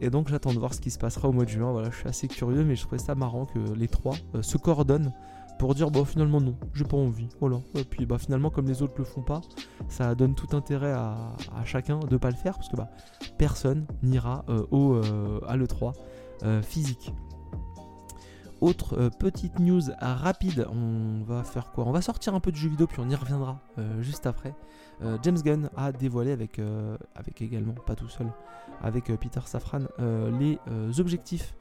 Et 0.01 0.09
donc 0.09 0.27
j'attends 0.27 0.53
de 0.53 0.59
voir 0.59 0.73
ce 0.73 0.81
qui 0.81 0.91
se 0.91 0.97
passera 0.97 1.29
au 1.29 1.31
mois 1.31 1.45
de 1.45 1.49
juin. 1.49 1.71
Voilà, 1.71 1.89
je 1.89 1.97
suis 1.97 2.07
assez 2.07 2.27
curieux, 2.27 2.63
mais 2.63 2.75
je 2.75 2.81
trouvais 2.81 2.99
ça 3.01 3.15
marrant 3.15 3.45
que 3.45 3.59
les 3.73 3.87
trois 3.87 4.15
se 4.41 4.57
coordonnent 4.57 5.13
pour 5.57 5.73
dire 5.73 5.89
bon 5.89 6.03
finalement 6.03 6.41
non, 6.41 6.57
j'ai 6.73 6.83
pas 6.83 6.97
envie. 6.97 7.29
Voilà. 7.39 7.59
Et 7.75 7.83
puis 7.83 8.05
bah 8.05 8.17
finalement 8.17 8.49
comme 8.49 8.67
les 8.67 8.81
autres 8.81 8.95
le 8.97 9.05
font 9.05 9.21
pas, 9.21 9.41
ça 9.87 10.15
donne 10.15 10.35
tout 10.35 10.55
intérêt 10.55 10.91
à, 10.91 11.15
chacun 11.63 11.99
de 11.99 12.17
pas 12.17 12.29
le 12.29 12.35
faire 12.35 12.55
parce 12.55 12.69
que 12.69 12.75
bah 12.75 12.89
personne 13.37 13.85
n'ira 14.03 14.45
au 14.71 14.99
à 15.47 15.55
l'E3 15.55 15.93
physique. 16.61 17.13
Autre 18.61 19.09
petite 19.19 19.59
news 19.59 19.81
rapide, 19.99 20.65
on 20.71 21.23
va 21.23 21.43
faire 21.43 21.71
quoi? 21.71 21.85
On 21.87 21.91
va 21.91 22.01
sortir 22.01 22.35
un 22.35 22.39
peu 22.39 22.51
de 22.51 22.57
jeux 22.57 22.69
vidéo 22.69 22.87
puis 22.87 22.99
on 22.99 23.09
y 23.09 23.15
reviendra 23.15 23.59
juste 24.01 24.25
après. 24.25 24.53
Euh, 25.03 25.17
James 25.23 25.37
Gunn 25.43 25.69
a 25.75 25.91
dévoilé 25.91 26.31
avec, 26.31 26.59
euh, 26.59 26.97
avec 27.15 27.41
également, 27.41 27.73
pas 27.73 27.95
tout 27.95 28.07
seul, 28.07 28.27
avec 28.81 29.09
euh, 29.09 29.17
Peter 29.17 29.41
Safran, 29.45 29.79
les 30.39 30.59
objectifs 30.99 31.55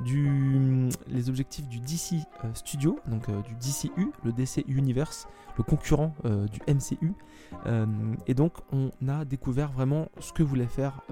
du, 0.00 0.88
les 1.08 1.28
objectifs 1.28 1.68
du 1.68 1.80
DC 1.80 2.24
Studio, 2.54 3.00
donc 3.08 3.26
du 3.42 3.54
DCU, 3.56 4.12
le 4.24 4.32
DC 4.32 4.64
Universe, 4.68 5.26
le 5.56 5.64
concurrent 5.64 6.14
du 6.24 6.60
MCU. 6.72 7.14
et 8.28 8.34
donc 8.34 8.52
on 8.72 8.90
a 9.08 9.24
découvert 9.24 9.72
vraiment 9.72 10.08
ce 10.20 10.32
que 10.32 10.44
voulait 10.44 10.66
faire 10.66 11.02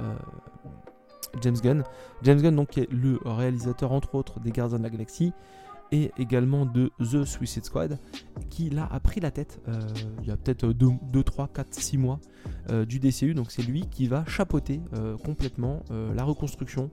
James 1.40 1.56
Gunn. 1.56 1.83
James 2.23 2.40
Gunn 2.40 2.54
donc 2.54 2.78
est 2.78 2.88
le 2.92 3.18
réalisateur 3.25 3.90
entre 3.90 4.14
autres 4.14 4.38
des 4.38 4.52
Gardiens 4.52 4.78
de 4.78 4.85
la 4.85 4.90
Galaxie, 4.90 5.33
et 5.93 6.11
également 6.19 6.66
de 6.66 6.90
The 6.99 7.25
Suicide 7.25 7.64
Squad, 7.64 7.99
qui 8.50 8.71
là 8.71 8.88
a 8.90 9.00
pris 9.00 9.21
la 9.21 9.31
tête 9.31 9.61
euh, 9.69 9.81
il 10.23 10.28
y 10.28 10.31
a 10.31 10.37
peut-être 10.37 10.73
2, 10.73 11.23
3, 11.23 11.49
4, 11.49 11.75
6 11.75 11.99
mois 11.99 12.21
euh, 12.71 12.85
du 12.85 12.99
DCU. 12.99 13.35
Donc 13.35 13.50
c'est 13.50 13.62
lui 13.62 13.87
qui 13.90 14.07
va 14.07 14.25
chapeauter 14.26 14.81
euh, 14.95 15.16
complètement 15.16 15.83
la 16.14 16.25
reconstruction 16.25 16.90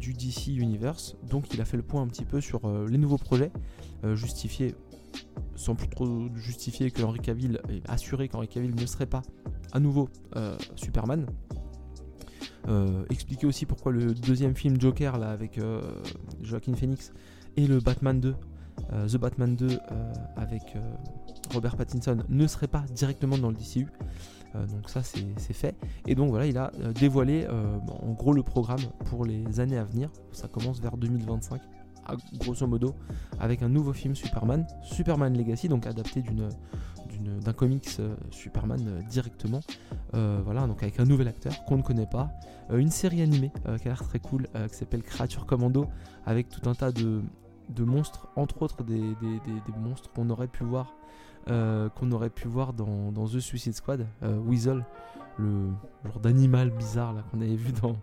du 0.00 0.12
DC 0.12 0.48
Universe. 0.48 1.16
Donc 1.28 1.52
il 1.54 1.60
a 1.60 1.64
fait 1.64 1.76
le 1.76 1.82
point 1.82 2.02
un 2.02 2.06
petit 2.06 2.24
peu 2.24 2.40
sur 2.40 2.60
les 2.86 2.98
nouveaux 2.98 3.18
projets, 3.18 3.50
justifié 4.14 4.74
sans 5.56 5.74
plus 5.74 5.88
trop 5.88 6.28
justifier 6.34 6.90
que 6.90 7.02
Henry 7.02 7.20
Cavill, 7.20 7.60
assuré 7.88 8.28
qu'Henry 8.28 8.48
Cavill 8.48 8.74
ne 8.74 8.86
serait 8.86 9.06
pas 9.06 9.22
à 9.72 9.80
nouveau 9.80 10.08
Superman. 10.76 11.26
expliquer 13.10 13.46
aussi 13.46 13.66
pourquoi 13.66 13.92
le 13.92 14.14
deuxième 14.14 14.54
film 14.54 14.80
Joker 14.80 15.18
là 15.18 15.30
avec 15.30 15.60
Joaquin 16.42 16.74
Phoenix 16.74 17.12
et 17.56 17.66
le 17.66 17.80
Batman 17.80 18.20
2, 18.20 18.34
euh, 18.92 19.08
The 19.08 19.16
Batman 19.16 19.56
2 19.56 19.66
euh, 19.66 20.12
avec 20.36 20.76
euh, 20.76 20.80
Robert 21.52 21.76
Pattinson 21.76 22.18
ne 22.28 22.46
serait 22.46 22.68
pas 22.68 22.84
directement 22.94 23.38
dans 23.38 23.50
le 23.50 23.56
DCU. 23.56 23.86
donc 24.54 24.88
ça 24.88 25.02
c'est 25.02 25.52
fait. 25.52 25.76
Et 26.06 26.14
donc 26.14 26.30
voilà, 26.30 26.46
il 26.46 26.58
a 26.58 26.70
dévoilé 26.94 27.46
en 27.48 28.12
gros 28.12 28.32
le 28.32 28.42
programme 28.42 28.82
pour 29.06 29.24
les 29.24 29.60
années 29.60 29.78
à 29.78 29.84
venir. 29.84 30.10
Ça 30.32 30.48
commence 30.48 30.80
vers 30.80 30.96
2025 30.96 31.60
grosso 32.38 32.66
modo, 32.66 32.96
avec 33.38 33.62
un 33.62 33.68
nouveau 33.68 33.92
film 33.92 34.16
Superman, 34.16 34.66
Superman 34.82 35.36
Legacy, 35.36 35.68
donc 35.68 35.86
adapté 35.86 36.22
d'un 36.22 37.52
comics 37.52 38.00
Superman 38.30 39.04
directement. 39.08 39.60
voilà, 40.12 40.66
donc 40.66 40.82
avec 40.82 41.00
un 41.00 41.04
nouvel 41.04 41.28
acteur 41.28 41.64
qu'on 41.64 41.78
ne 41.78 41.82
connaît 41.82 42.08
pas. 42.10 42.30
une 42.70 42.90
série 42.90 43.22
animée 43.22 43.52
qui 43.64 43.88
a 43.88 43.92
l'air 43.92 44.02
très 44.02 44.18
cool, 44.18 44.48
qui 44.70 44.76
s'appelle 44.76 45.02
Creature 45.02 45.46
Commando, 45.46 45.86
avec 46.26 46.48
tout 46.48 46.68
un 46.68 46.74
tas 46.74 46.92
de, 46.92 47.22
de 47.68 47.84
monstres, 47.84 48.28
entre 48.36 48.62
autres 48.62 48.82
des, 48.82 49.14
monstres 49.78 50.10
qu'on 50.12 50.30
aurait 50.30 50.48
pu 50.48 50.64
voir, 50.64 50.94
euh, 51.48 51.88
qu'on 51.90 52.10
aurait 52.12 52.30
pu 52.30 52.48
voir 52.48 52.72
dans, 52.72 53.12
The 53.12 53.40
Suicide 53.40 53.74
Squad, 53.74 54.06
euh, 54.22 54.38
Weasel, 54.38 54.84
le 55.38 55.70
genre 56.04 56.20
d'animal 56.20 56.70
bizarre 56.70 57.14
qu'on 57.30 57.40
avait 57.40 57.56
vu 57.56 57.72
dans, 57.72 57.96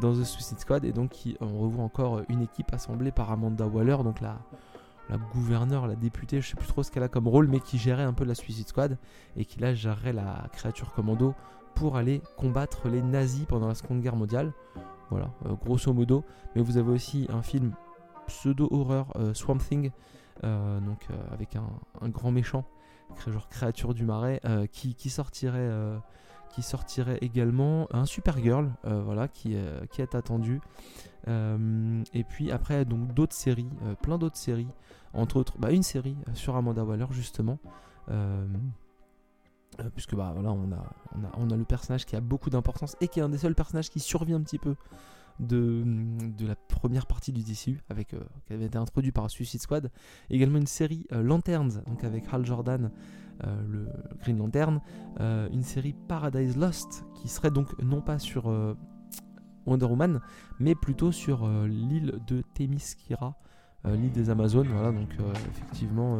dans 0.00 0.12
The 0.12 0.24
Suicide 0.24 0.58
Squad, 0.58 0.84
et 0.84 0.92
donc 0.92 1.12
on 1.40 1.58
revoit 1.58 1.84
encore 1.84 2.22
une 2.28 2.42
équipe 2.42 2.72
assemblée 2.72 3.12
par 3.12 3.30
Amanda 3.30 3.66
Waller, 3.66 3.98
donc 4.02 4.20
la, 4.20 4.38
la 5.08 5.16
gouverneure, 5.16 5.86
la 5.86 5.96
députée, 5.96 6.40
je 6.40 6.50
sais 6.50 6.56
plus 6.56 6.66
trop 6.66 6.82
ce 6.82 6.90
qu'elle 6.90 7.02
a 7.02 7.08
comme 7.08 7.28
rôle, 7.28 7.48
mais 7.48 7.60
qui 7.60 7.78
gérait 7.78 8.02
un 8.02 8.12
peu 8.12 8.24
la 8.24 8.34
Suicide 8.34 8.68
Squad, 8.68 8.98
et 9.36 9.44
qui 9.44 9.60
là 9.60 9.74
gérerait 9.74 10.12
la 10.12 10.48
créature 10.52 10.92
commando 10.92 11.34
pour 11.74 11.96
aller 11.96 12.22
combattre 12.36 12.88
les 12.88 13.02
nazis 13.02 13.44
pendant 13.46 13.68
la 13.68 13.74
Seconde 13.74 14.00
Guerre 14.00 14.16
mondiale. 14.16 14.52
Voilà, 15.10 15.30
euh, 15.46 15.54
grosso 15.64 15.92
modo. 15.92 16.24
Mais 16.54 16.62
vous 16.62 16.76
avez 16.76 16.90
aussi 16.90 17.26
un 17.30 17.42
film 17.42 17.72
pseudo-horreur 18.26 19.06
euh, 19.16 19.34
Swamp 19.34 19.58
Thing, 19.58 19.90
euh, 20.42 20.80
donc 20.80 21.06
euh, 21.10 21.14
avec 21.32 21.56
un, 21.56 22.08
grand 22.08 22.30
méchant, 22.30 22.64
genre 23.26 23.48
créature 23.48 23.94
du 23.94 24.04
marais, 24.04 24.40
qui, 24.72 25.10
sortirait 25.10 25.70
qui 26.50 26.62
sortirait 26.62 27.18
également 27.20 27.86
un 27.92 28.06
Supergirl, 28.06 28.70
voilà, 28.82 29.28
qui, 29.28 29.54
est 29.54 30.14
attendu. 30.14 30.60
et 31.26 32.24
puis 32.24 32.50
après, 32.50 32.84
donc 32.84 33.14
d'autres 33.14 33.34
séries, 33.34 33.70
plein 34.02 34.18
d'autres 34.18 34.36
séries, 34.36 34.68
entre 35.12 35.36
autres, 35.36 35.54
bah, 35.58 35.70
une 35.70 35.82
série 35.82 36.16
sur 36.34 36.56
Amanda 36.56 36.84
Waller 36.84 37.06
justement. 37.10 37.58
puisque 39.94 40.14
bah 40.14 40.30
voilà 40.32 40.52
on 40.52 40.70
a, 40.70 40.84
on 41.16 41.24
a, 41.24 41.30
on 41.36 41.50
a 41.50 41.56
le 41.56 41.64
personnage 41.64 42.06
qui 42.06 42.14
a 42.14 42.20
beaucoup 42.20 42.48
d'importance 42.48 42.96
et 43.00 43.08
qui 43.08 43.18
est 43.18 43.22
un 43.24 43.28
des 43.28 43.38
seuls 43.38 43.56
personnages 43.56 43.90
qui 43.90 43.98
survit 43.98 44.32
un 44.32 44.40
petit 44.40 44.58
peu 44.58 44.76
de, 45.40 45.84
la 46.46 46.54
première 46.54 47.06
partie 47.06 47.32
du 47.32 47.42
DCU 47.42 47.80
avec, 47.88 48.14
euh, 48.14 48.20
qui 48.46 48.52
avait 48.52 48.66
été 48.66 48.78
introduit 48.78 49.12
par 49.12 49.30
Suicide 49.30 49.60
Squad. 49.60 49.90
Également 50.30 50.58
une 50.58 50.66
série 50.66 51.06
euh, 51.12 51.22
Lanterns, 51.22 51.82
donc 51.86 52.04
avec 52.04 52.24
Hal 52.32 52.44
Jordan, 52.44 52.90
euh, 53.44 53.62
le 53.68 53.88
Green 54.20 54.38
Lantern. 54.38 54.80
une 55.20 55.62
série 55.62 55.94
Paradise 56.08 56.56
Lost 56.56 57.04
qui 57.14 57.28
serait 57.28 57.50
donc 57.50 57.78
non 57.82 58.00
pas 58.00 58.18
sur 58.18 58.46
Wonder 59.66 59.86
Woman, 59.86 60.20
mais 60.60 60.74
plutôt 60.74 61.10
sur 61.10 61.48
l'île 61.66 62.20
de 62.26 62.42
Themyscira, 62.54 63.36
l'île 63.84 64.12
des 64.12 64.30
Amazones. 64.30 64.68
Voilà, 64.68 64.92
donc 64.92 65.10
effectivement 65.50 66.18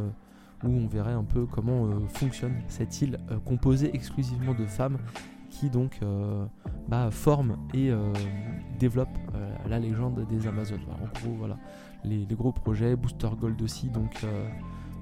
où 0.64 0.68
on 0.68 0.87
verrait 0.87 1.12
un 1.12 1.25
peu 1.25 1.47
comment 1.47 2.00
fonctionne 2.09 2.54
cette 2.68 3.00
île 3.02 3.18
composée 3.44 3.94
exclusivement 3.94 4.54
de 4.54 4.66
femmes 4.66 4.99
qui 5.54 5.70
donc 5.70 6.00
euh, 6.02 6.44
bah, 6.88 7.11
forme 7.11 7.56
et 7.73 7.90
euh, 7.90 8.12
développe 8.78 9.16
euh, 9.34 9.54
la 9.68 9.78
légende 9.78 10.26
des 10.28 10.46
Amazones. 10.46 10.80
en 10.90 11.20
gros, 11.20 11.34
voilà, 11.38 11.56
les, 12.02 12.26
gros 12.26 12.52
projets, 12.52 12.96
Booster 12.96 13.30
Gold 13.40 13.62
aussi, 13.62 13.88
donc 13.88 14.26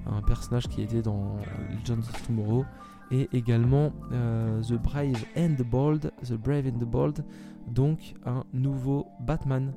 un 0.05 0.21
personnage 0.21 0.67
qui 0.67 0.81
était 0.81 1.01
dans 1.01 1.37
Legends 1.71 1.99
of 1.99 2.27
Tomorrow, 2.27 2.65
et 3.11 3.27
également 3.33 3.91
The 4.11 4.73
Brave 4.73 5.25
and 5.37 5.55
the 5.57 5.63
Bold, 5.63 6.11
The 6.23 6.33
Brave 6.33 6.67
and 6.67 6.79
the 6.79 6.87
Bold, 6.87 7.25
donc 7.67 8.13
un 8.25 8.43
nouveau 8.53 9.07
Batman 9.19 9.73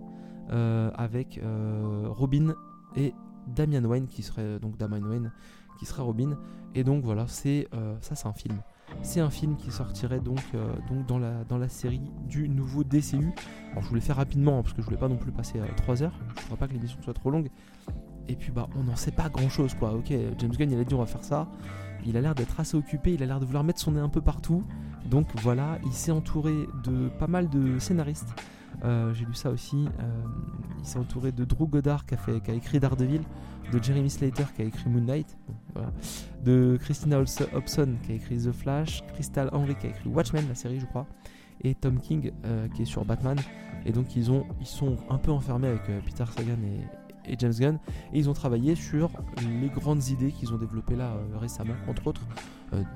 avec 0.49 1.41
Robin 1.43 2.55
et 2.97 3.15
Damian 3.49 3.85
Wayne 3.85 4.07
qui 4.07 4.23
serait 4.23 4.59
donc 4.59 4.77
Damian 4.77 5.07
Wayne 5.09 5.33
qui 5.79 5.87
serait 5.87 6.03
Robin. 6.03 6.37
Et 6.75 6.85
donc 6.85 7.05
voilà 7.05 7.27
c'est 7.27 7.69
ça 8.01 8.15
c'est 8.15 8.29
un 8.29 8.33
film 8.33 8.61
c'est 9.03 9.21
un 9.21 9.31
film 9.31 9.57
qui 9.57 9.71
sortirait 9.71 10.21
donc, 10.21 10.41
euh, 10.55 10.75
dans, 11.07 11.19
la, 11.59 11.69
série 11.69 12.03
du 12.29 12.49
nouveau 12.49 12.85
DCU. 12.85 13.33
Alors 13.71 13.83
je 13.83 13.89
voulais 13.89 14.01
faire 14.01 14.17
rapidement 14.17 14.59
hein, 14.59 14.63
parce 14.63 14.75
que 14.75 14.83
je 14.83 14.87
voulais 14.87 14.99
pas 14.99 15.09
non 15.09 15.17
plus 15.17 15.33
passer 15.33 15.61
3 15.77 16.03
heures. 16.03 16.19
Je 16.37 16.43
voudrais 16.43 16.57
pas 16.57 16.69
que 16.69 16.73
l'émission 16.73 17.01
soit 17.03 17.15
trop 17.15 17.31
longue. 17.31 17.51
Et 18.29 18.35
puis 18.35 18.51
bah 18.51 18.69
on 18.77 18.85
n'en 18.85 18.97
sait 18.97 19.13
pas 19.13 19.29
grand 19.29 19.49
chose 19.49 19.75
quoi. 19.75 19.93
Ok, 19.93 20.13
James 20.39 20.51
Gunn 20.51 20.71
il 20.73 20.79
a 20.79 20.85
dit 20.85 20.95
on 20.95 20.99
va 20.99 21.07
faire 21.07 21.25
ça. 21.25 21.49
Il 22.05 22.17
a 22.17 22.21
l'air 22.21 22.35
d'être 22.35 22.59
assez 22.61 22.77
occupé, 22.77 23.15
il 23.15 23.23
a 23.23 23.27
l'air 23.27 23.41
de 23.41 23.45
vouloir 23.45 23.65
mettre 23.65 23.81
son 23.81 23.93
nez 23.93 24.01
un 24.01 24.09
peu 24.09 24.21
partout. 24.21 24.65
Donc 25.09 25.29
voilà, 25.37 25.79
il 25.85 25.93
s'est 25.93 26.11
entouré 26.11 26.55
de 26.85 27.09
pas 27.19 27.27
mal 27.27 27.49
de 27.49 27.79
scénaristes. 27.79 28.29
Euh, 28.85 29.15
j'ai 29.15 29.25
lu 29.25 29.35
ça 29.35 29.51
aussi. 29.51 29.87
Euh, 30.77 30.81
il 30.81 30.87
s'est 30.87 30.99
entouré 30.99 31.33
de 31.33 31.45
Drew 31.45 31.67
Goddard 31.67 32.07
qui 32.07 32.15
a, 32.15 32.41
qui 32.41 32.51
a 32.51 32.55
écrit 32.55 32.81
Daredevil, 32.81 33.23
de 33.73 33.83
Jeremy 33.83 34.11
Slater 34.11 34.45
qui 34.55 34.63
a 34.63 34.65
écrit 34.65 34.89
Moon 34.89 35.01
Knight, 35.01 35.37
de 36.45 36.79
Christina 36.81 37.19
Hobson 37.19 37.97
qui 38.05 38.13
a 38.13 38.15
écrit 38.15 38.39
The 38.39 38.53
Flash, 38.53 39.03
Crystal 39.15 39.49
Henry 39.53 39.75
qui 39.75 39.87
a 39.87 39.91
écrit 39.91 40.09
Watchmen, 40.09 40.47
la 40.49 40.55
série 40.55 40.81
je 40.81 40.87
crois, 40.87 41.07
et 41.63 41.75
Tom 41.75 41.99
King 41.99 42.33
euh, 42.45 42.69
qui 42.69 42.83
est 42.83 42.87
sur 42.87 43.05
Batman. 43.05 43.39
Et 43.85 43.93
donc 43.93 44.17
ils, 44.17 44.31
ont, 44.31 44.47
ils 44.61 44.67
sont 44.67 44.97
un 45.11 45.19
peu 45.19 45.31
enfermés 45.31 45.69
avec 45.69 45.83
Peter 46.05 46.25
Sagan 46.37 46.59
et, 46.63 47.37
James 47.39 47.53
Gunn, 47.59 47.79
et 48.13 48.21
ils 48.21 48.31
ont 48.31 48.35
travaillé 48.35 48.77
sur 48.77 49.11
les 49.61 49.69
grandes 49.69 50.07
idées 50.11 50.31
qu'ils 50.31 50.55
ont 50.55 50.59
développées 50.59 50.95
là 50.95 51.17
récemment, 51.35 51.75
entre 51.89 52.07
autres 52.07 52.23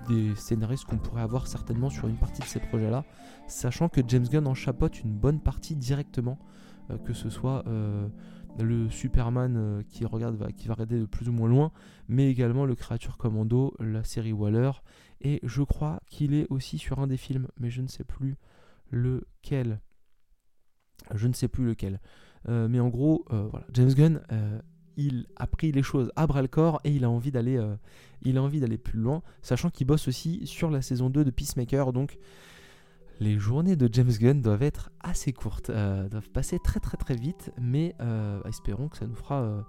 des 0.08 0.34
scénaristes 0.36 0.84
qu'on 0.84 0.98
pourrait 0.98 1.22
avoir 1.22 1.48
certainement 1.48 1.90
sur 1.90 2.06
une 2.06 2.16
partie 2.16 2.40
de 2.40 2.46
ces 2.46 2.60
projets-là, 2.60 3.04
sachant 3.48 3.88
que 3.88 4.00
James 4.06 4.26
Gunn 4.30 4.46
en 4.46 4.54
chapote 4.54 5.02
une 5.02 5.12
bonne 5.12 5.40
partie 5.40 5.74
directement, 5.74 6.38
que 7.04 7.12
ce 7.12 7.30
soit 7.30 7.64
le 8.58 8.90
Superman 8.90 9.54
euh, 9.56 9.82
qui, 9.88 10.04
regarde, 10.04 10.52
qui 10.54 10.68
va 10.68 10.74
regarder 10.74 11.00
de 11.00 11.06
plus 11.06 11.28
ou 11.28 11.32
moins 11.32 11.48
loin, 11.48 11.72
mais 12.08 12.30
également 12.30 12.64
le 12.64 12.74
Créature 12.74 13.16
Commando, 13.16 13.74
la 13.78 14.04
série 14.04 14.32
Waller, 14.32 14.70
et 15.20 15.40
je 15.42 15.62
crois 15.62 16.00
qu'il 16.06 16.34
est 16.34 16.46
aussi 16.50 16.78
sur 16.78 16.98
un 16.98 17.06
des 17.06 17.16
films, 17.16 17.48
mais 17.58 17.70
je 17.70 17.82
ne 17.82 17.88
sais 17.88 18.04
plus 18.04 18.36
lequel. 18.90 19.80
Je 21.14 21.28
ne 21.28 21.32
sais 21.32 21.48
plus 21.48 21.66
lequel. 21.66 22.00
Euh, 22.48 22.68
mais 22.68 22.80
en 22.80 22.88
gros, 22.88 23.24
euh, 23.32 23.48
James 23.72 23.92
Gunn, 23.92 24.20
il 24.96 25.26
a 25.36 25.46
pris 25.46 25.72
les 25.72 25.82
choses 25.82 26.10
à 26.16 26.26
bras 26.26 26.42
le 26.42 26.48
corps 26.48 26.80
et 26.84 26.90
il 26.90 27.04
a 27.04 27.10
envie 27.10 27.30
d'aller, 27.30 27.58
il 28.22 28.36
a 28.36 28.42
envie 28.42 28.60
d'aller 28.60 28.78
plus 28.78 28.98
loin, 28.98 29.22
sachant 29.40 29.70
qu'il 29.70 29.86
bosse 29.86 30.08
aussi 30.08 30.46
sur 30.46 30.70
la 30.70 30.82
saison 30.82 31.08
2 31.08 31.24
de 31.24 31.30
Peacemaker, 31.30 31.92
donc 31.92 32.18
les 33.20 33.38
journées 33.38 33.76
de 33.76 33.88
James 33.92 34.10
Gunn 34.10 34.40
doivent 34.40 34.62
être 34.62 34.90
assez 35.00 35.32
courtes, 35.32 35.70
euh, 35.70 36.08
doivent 36.08 36.30
passer 36.30 36.58
très 36.58 36.80
très 36.80 36.96
très 36.96 37.14
vite, 37.14 37.52
mais 37.60 37.94
euh, 38.00 38.42
espérons 38.48 38.88
que 38.88 38.96
ça 38.96 39.06
nous 39.06 39.14
fera 39.14 39.42
euh, 39.42 39.60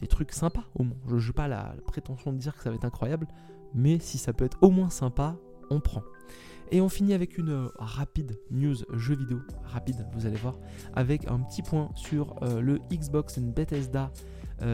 des, 0.00 0.06
trucs 0.06 0.32
sympas 0.32 0.64
au 0.76 0.84
moins. 0.84 0.96
Je 1.08 1.26
n'ai 1.26 1.32
pas 1.32 1.48
la, 1.48 1.74
prétention 1.86 2.32
de 2.32 2.38
dire 2.38 2.56
que 2.56 2.62
ça 2.62 2.70
va 2.70 2.76
être 2.76 2.84
incroyable, 2.84 3.26
mais 3.74 3.98
si 3.98 4.18
ça 4.18 4.32
peut 4.32 4.44
être 4.44 4.56
au 4.62 4.70
moins 4.70 4.88
sympa, 4.88 5.36
on 5.68 5.80
prend. 5.80 6.04
Et 6.70 6.80
on 6.80 6.88
finit 6.88 7.12
avec 7.12 7.38
une 7.38 7.68
rapide 7.76 8.38
news 8.50 8.76
jeu 8.94 9.16
vidéo, 9.16 9.40
rapide, 9.64 10.06
vous 10.14 10.26
allez 10.26 10.36
voir, 10.36 10.56
avec 10.94 11.28
un 11.28 11.40
petit 11.40 11.62
point 11.62 11.90
sur 11.94 12.34
le 12.42 12.78
Xbox 12.90 13.38
Bethesda 13.38 14.10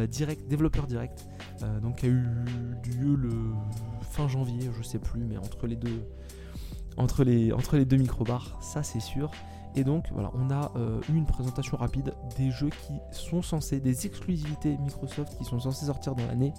direct, 0.08 0.46
développeur 0.46 0.86
direct, 0.86 1.28
donc 1.82 1.96
qui 1.96 2.06
a 2.06 2.08
eu 2.10 2.22
lieu 3.00 3.16
le 3.16 3.30
fin 4.02 4.28
janvier, 4.28 4.70
je 4.78 4.82
sais 4.82 5.00
plus, 5.00 5.24
mais 5.24 5.36
entre 5.36 5.66
les 5.66 5.76
deux, 5.76 6.04
entre 7.00 7.24
les, 7.24 7.52
entre 7.52 7.76
les 7.76 7.84
deux 7.84 7.96
microbars, 7.96 8.58
ça 8.60 8.82
c'est 8.82 9.00
sûr. 9.00 9.30
Et 9.76 9.84
donc 9.84 10.06
voilà, 10.12 10.32
on 10.34 10.50
a 10.50 10.72
eu 11.08 11.14
une 11.14 11.26
présentation 11.26 11.76
rapide 11.76 12.12
des 12.36 12.50
jeux 12.50 12.70
qui 12.70 12.94
sont 13.12 13.40
censés, 13.40 13.78
des 13.78 14.06
exclusivités 14.06 14.76
Microsoft 14.78 15.38
qui 15.38 15.44
sont 15.44 15.60
censés 15.60 15.86
sortir 15.86 16.14
dans 16.16 16.26
l'année, 16.26 16.52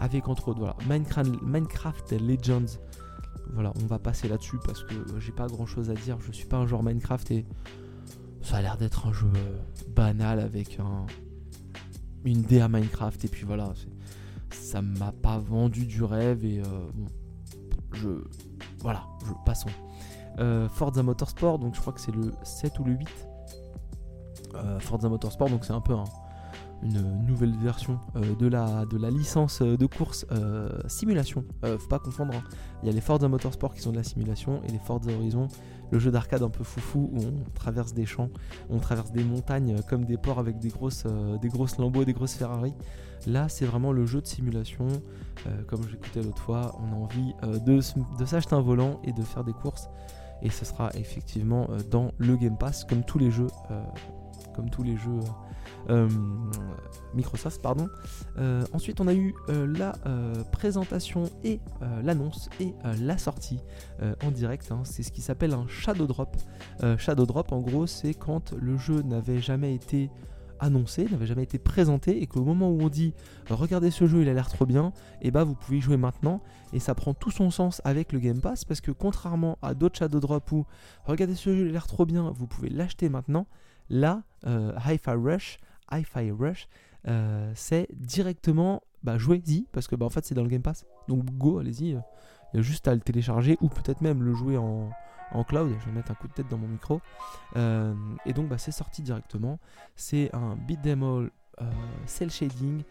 avec 0.00 0.28
entre 0.28 0.48
autres 0.48 0.60
voilà, 0.60 0.76
Minecraft, 0.88 1.42
Minecraft 1.42 2.12
Legends. 2.12 2.78
Voilà, 3.52 3.72
on 3.82 3.86
va 3.86 3.98
passer 3.98 4.28
là-dessus 4.28 4.58
parce 4.64 4.84
que 4.84 4.94
j'ai 5.18 5.32
pas 5.32 5.46
grand 5.48 5.66
chose 5.66 5.90
à 5.90 5.94
dire. 5.94 6.18
Je 6.20 6.32
suis 6.32 6.46
pas 6.46 6.56
un 6.56 6.66
joueur 6.66 6.82
Minecraft 6.82 7.30
et 7.32 7.44
ça 8.42 8.58
a 8.58 8.62
l'air 8.62 8.76
d'être 8.76 9.06
un 9.06 9.12
jeu 9.12 9.26
euh, 9.36 9.58
banal 9.88 10.40
avec 10.40 10.78
un, 10.78 11.06
une 12.24 12.42
DA 12.42 12.68
Minecraft. 12.68 13.24
Et 13.24 13.28
puis 13.28 13.44
voilà, 13.44 13.72
ça 14.50 14.82
m'a 14.82 15.12
pas 15.12 15.38
vendu 15.38 15.84
du 15.84 16.04
rêve 16.04 16.44
et 16.44 16.60
euh, 16.60 16.64
bon, 16.94 17.06
je 17.92 18.08
voilà, 18.82 19.04
je, 19.24 19.32
passons. 19.44 19.70
Euh, 20.38 20.68
Forza 20.68 21.02
Motorsport, 21.02 21.58
donc 21.58 21.74
je 21.74 21.80
crois 21.80 21.92
que 21.92 22.00
c'est 22.00 22.14
le 22.14 22.32
7 22.42 22.78
ou 22.78 22.84
le 22.84 22.92
8. 22.92 23.08
Euh, 24.54 24.80
Forza 24.80 25.08
Motorsport, 25.08 25.48
donc 25.48 25.64
c'est 25.64 25.72
un 25.72 25.80
peu 25.80 25.94
une 26.82 27.24
nouvelle 27.24 27.54
version 27.56 27.98
euh, 28.16 28.34
de, 28.36 28.46
la, 28.46 28.84
de 28.86 28.98
la 28.98 29.10
licence 29.10 29.62
de 29.62 29.86
course 29.86 30.26
simulation. 30.88 31.44
faut 31.62 31.88
pas 31.88 31.98
confondre, 31.98 32.34
hein. 32.34 32.42
il 32.82 32.86
y 32.86 32.90
a 32.90 32.94
les 32.94 33.00
Forza 33.00 33.28
Motorsport 33.28 33.74
qui 33.74 33.80
sont 33.80 33.92
de 33.92 33.96
la 33.96 34.04
simulation 34.04 34.62
et 34.64 34.68
les 34.68 34.78
Forza 34.78 35.10
Horizon, 35.12 35.48
le 35.92 35.98
jeu 36.00 36.10
d'arcade 36.10 36.42
un 36.42 36.48
peu 36.48 36.64
foufou 36.64 37.10
où 37.12 37.20
on 37.20 37.50
traverse 37.54 37.94
des 37.94 38.06
champs, 38.06 38.30
on 38.70 38.78
traverse 38.78 39.12
des 39.12 39.22
montagnes 39.22 39.76
comme 39.88 40.04
des 40.04 40.16
ports 40.16 40.40
avec 40.40 40.58
des 40.58 40.70
grosses, 40.70 41.06
des 41.40 41.48
grosses 41.48 41.78
Lambo, 41.78 42.04
des 42.04 42.14
grosses 42.14 42.34
Ferrari. 42.34 42.72
Là, 43.26 43.48
c'est 43.48 43.64
vraiment 43.64 43.92
le 43.92 44.06
jeu 44.06 44.20
de 44.20 44.26
simulation. 44.26 44.88
Euh, 45.46 45.62
comme 45.66 45.86
j'écoutais 45.88 46.22
l'autre 46.22 46.42
fois, 46.42 46.76
on 46.80 46.92
a 46.92 46.96
envie 46.96 47.34
euh, 47.44 47.58
de, 47.58 47.80
s'acheter 47.80 48.54
un 48.54 48.60
volant 48.60 49.00
et 49.04 49.12
de 49.12 49.22
faire 49.22 49.44
des 49.44 49.52
courses. 49.52 49.88
Et 50.42 50.50
ce 50.50 50.64
sera 50.64 50.90
effectivement 50.94 51.68
euh, 51.70 51.78
dans 51.90 52.12
le 52.18 52.36
Game 52.36 52.58
Pass, 52.58 52.84
comme 52.84 53.04
tous 53.04 53.18
les 53.18 53.30
jeux, 53.30 53.48
comme 54.54 54.70
tous 54.70 54.82
les 54.82 54.96
jeux 54.96 55.20
Microsoft, 57.14 57.60
pardon. 57.60 57.88
ensuite, 58.72 59.00
on 59.00 59.08
a 59.08 59.14
eu 59.14 59.34
la 59.48 59.92
présentation 60.50 61.24
et 61.44 61.60
l'annonce 62.02 62.48
et 62.60 62.74
la 63.00 63.18
sortie 63.18 63.60
en 64.24 64.30
direct. 64.30 64.70
Hein. 64.72 64.82
c'est 64.84 65.02
ce 65.02 65.12
qui 65.12 65.20
s'appelle 65.20 65.52
un 65.52 65.66
Shadow 65.68 66.06
Drop. 66.06 66.36
Shadow 66.98 67.26
Drop, 67.26 67.52
en 67.52 67.60
gros, 67.60 67.86
c'est 67.86 68.14
quand 68.14 68.52
le 68.52 68.76
jeu 68.76 69.02
n'avait 69.02 69.40
jamais 69.40 69.74
été 69.74 70.10
annoncé, 70.62 71.06
n'avait 71.10 71.26
jamais 71.26 71.42
été 71.42 71.58
présenté 71.58 72.22
et 72.22 72.26
qu'au 72.26 72.44
moment 72.44 72.70
où 72.70 72.80
on 72.80 72.88
dit 72.88 73.14
regardez 73.50 73.90
ce 73.90 74.06
jeu, 74.06 74.22
il 74.22 74.28
a 74.28 74.32
l'air 74.32 74.48
trop 74.48 74.64
bien, 74.64 74.92
et 75.20 75.28
eh 75.28 75.30
bah 75.30 75.44
vous 75.44 75.54
pouvez 75.54 75.78
y 75.78 75.80
jouer 75.80 75.96
maintenant 75.96 76.40
et 76.72 76.78
ça 76.78 76.94
prend 76.94 77.14
tout 77.14 77.32
son 77.32 77.50
sens 77.50 77.82
avec 77.84 78.12
le 78.12 78.20
Game 78.20 78.40
Pass 78.40 78.64
parce 78.64 78.80
que 78.80 78.92
contrairement 78.92 79.58
à 79.60 79.74
d'autres 79.74 79.98
Shadow 79.98 80.20
Drop 80.20 80.52
où 80.52 80.64
regardez 81.04 81.34
ce 81.34 81.54
jeu, 81.54 81.64
il 81.64 81.68
a 81.70 81.72
l'air 81.72 81.86
trop 81.86 82.06
bien, 82.06 82.30
vous 82.34 82.46
pouvez 82.46 82.70
l'acheter 82.70 83.08
maintenant, 83.08 83.46
là, 83.90 84.22
euh, 84.46 84.72
Hi-Fi 84.86 85.10
Rush, 85.10 85.58
Hi-Fi 85.92 86.30
Rush, 86.30 86.68
euh, 87.08 87.52
c'est 87.54 87.88
directement 87.92 88.82
bah, 89.02 89.18
jouez-y 89.18 89.66
parce 89.72 89.88
que 89.88 89.96
bah, 89.96 90.06
en 90.06 90.10
fait 90.10 90.24
c'est 90.24 90.34
dans 90.34 90.42
le 90.42 90.48
Game 90.48 90.62
Pass. 90.62 90.86
Donc 91.08 91.24
go, 91.24 91.58
allez-y, 91.58 91.90
il 92.52 92.56
y 92.56 92.58
a 92.58 92.62
juste 92.62 92.88
à 92.88 92.94
le 92.94 93.00
télécharger 93.00 93.56
ou 93.60 93.68
peut-être 93.68 94.00
même 94.00 94.22
le 94.22 94.34
jouer 94.34 94.56
en, 94.56 94.90
cloud. 95.48 95.74
Je 95.80 95.86
vais 95.86 95.92
mettre 95.92 96.10
un 96.10 96.14
coup 96.14 96.28
de 96.28 96.32
tête 96.34 96.48
dans 96.48 96.58
mon 96.58 96.68
micro. 96.68 97.00
Euh, 97.56 97.94
et 98.26 98.34
donc, 98.34 98.48
bah, 98.48 98.58
c'est 98.58 98.70
sorti 98.70 99.02
directement. 99.02 99.58
C'est 99.96 100.34
un 100.34 100.56
beat 100.56 100.82
them 100.82 101.02
all 101.02 101.30
euh, 101.60 101.70
cell 102.06 102.30
shading 102.30 102.82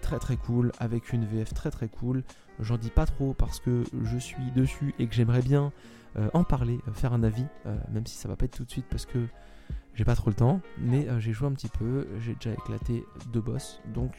très 0.00 0.18
très 0.18 0.36
cool 0.38 0.72
avec 0.78 1.12
une 1.12 1.26
VF 1.26 1.52
très 1.52 1.70
très 1.70 1.88
cool. 1.88 2.24
J'en 2.58 2.78
dis 2.78 2.88
pas 2.88 3.04
trop 3.04 3.34
parce 3.34 3.60
que 3.60 3.84
je 4.02 4.16
suis 4.16 4.50
dessus 4.52 4.94
et 4.98 5.06
que 5.06 5.14
j'aimerais 5.14 5.42
bien 5.42 5.72
euh, 6.16 6.30
en 6.32 6.42
parler, 6.42 6.78
faire 6.94 7.12
un 7.12 7.22
avis, 7.22 7.44
même 7.90 8.06
si 8.06 8.16
ça 8.16 8.28
va 8.28 8.36
pas 8.36 8.46
être 8.46 8.56
tout 8.56 8.64
de 8.64 8.70
suite 8.70 8.86
parce 8.88 9.04
que 9.04 9.26
j'ai 9.94 10.04
pas 10.04 10.14
trop 10.14 10.30
le 10.30 10.36
temps. 10.36 10.60
Mais 10.78 11.06
j'ai 11.18 11.32
joué 11.32 11.48
un 11.48 11.52
petit 11.52 11.68
peu, 11.68 12.06
j'ai 12.20 12.34
déjà 12.34 12.52
éclaté 12.52 13.04
deux 13.32 13.40
boss, 13.40 13.80
donc 13.94 14.12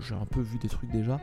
j'ai 0.00 0.14
un 0.14 0.26
peu 0.26 0.40
vu 0.40 0.58
des 0.58 0.68
trucs 0.68 0.90
déjà. 0.90 1.20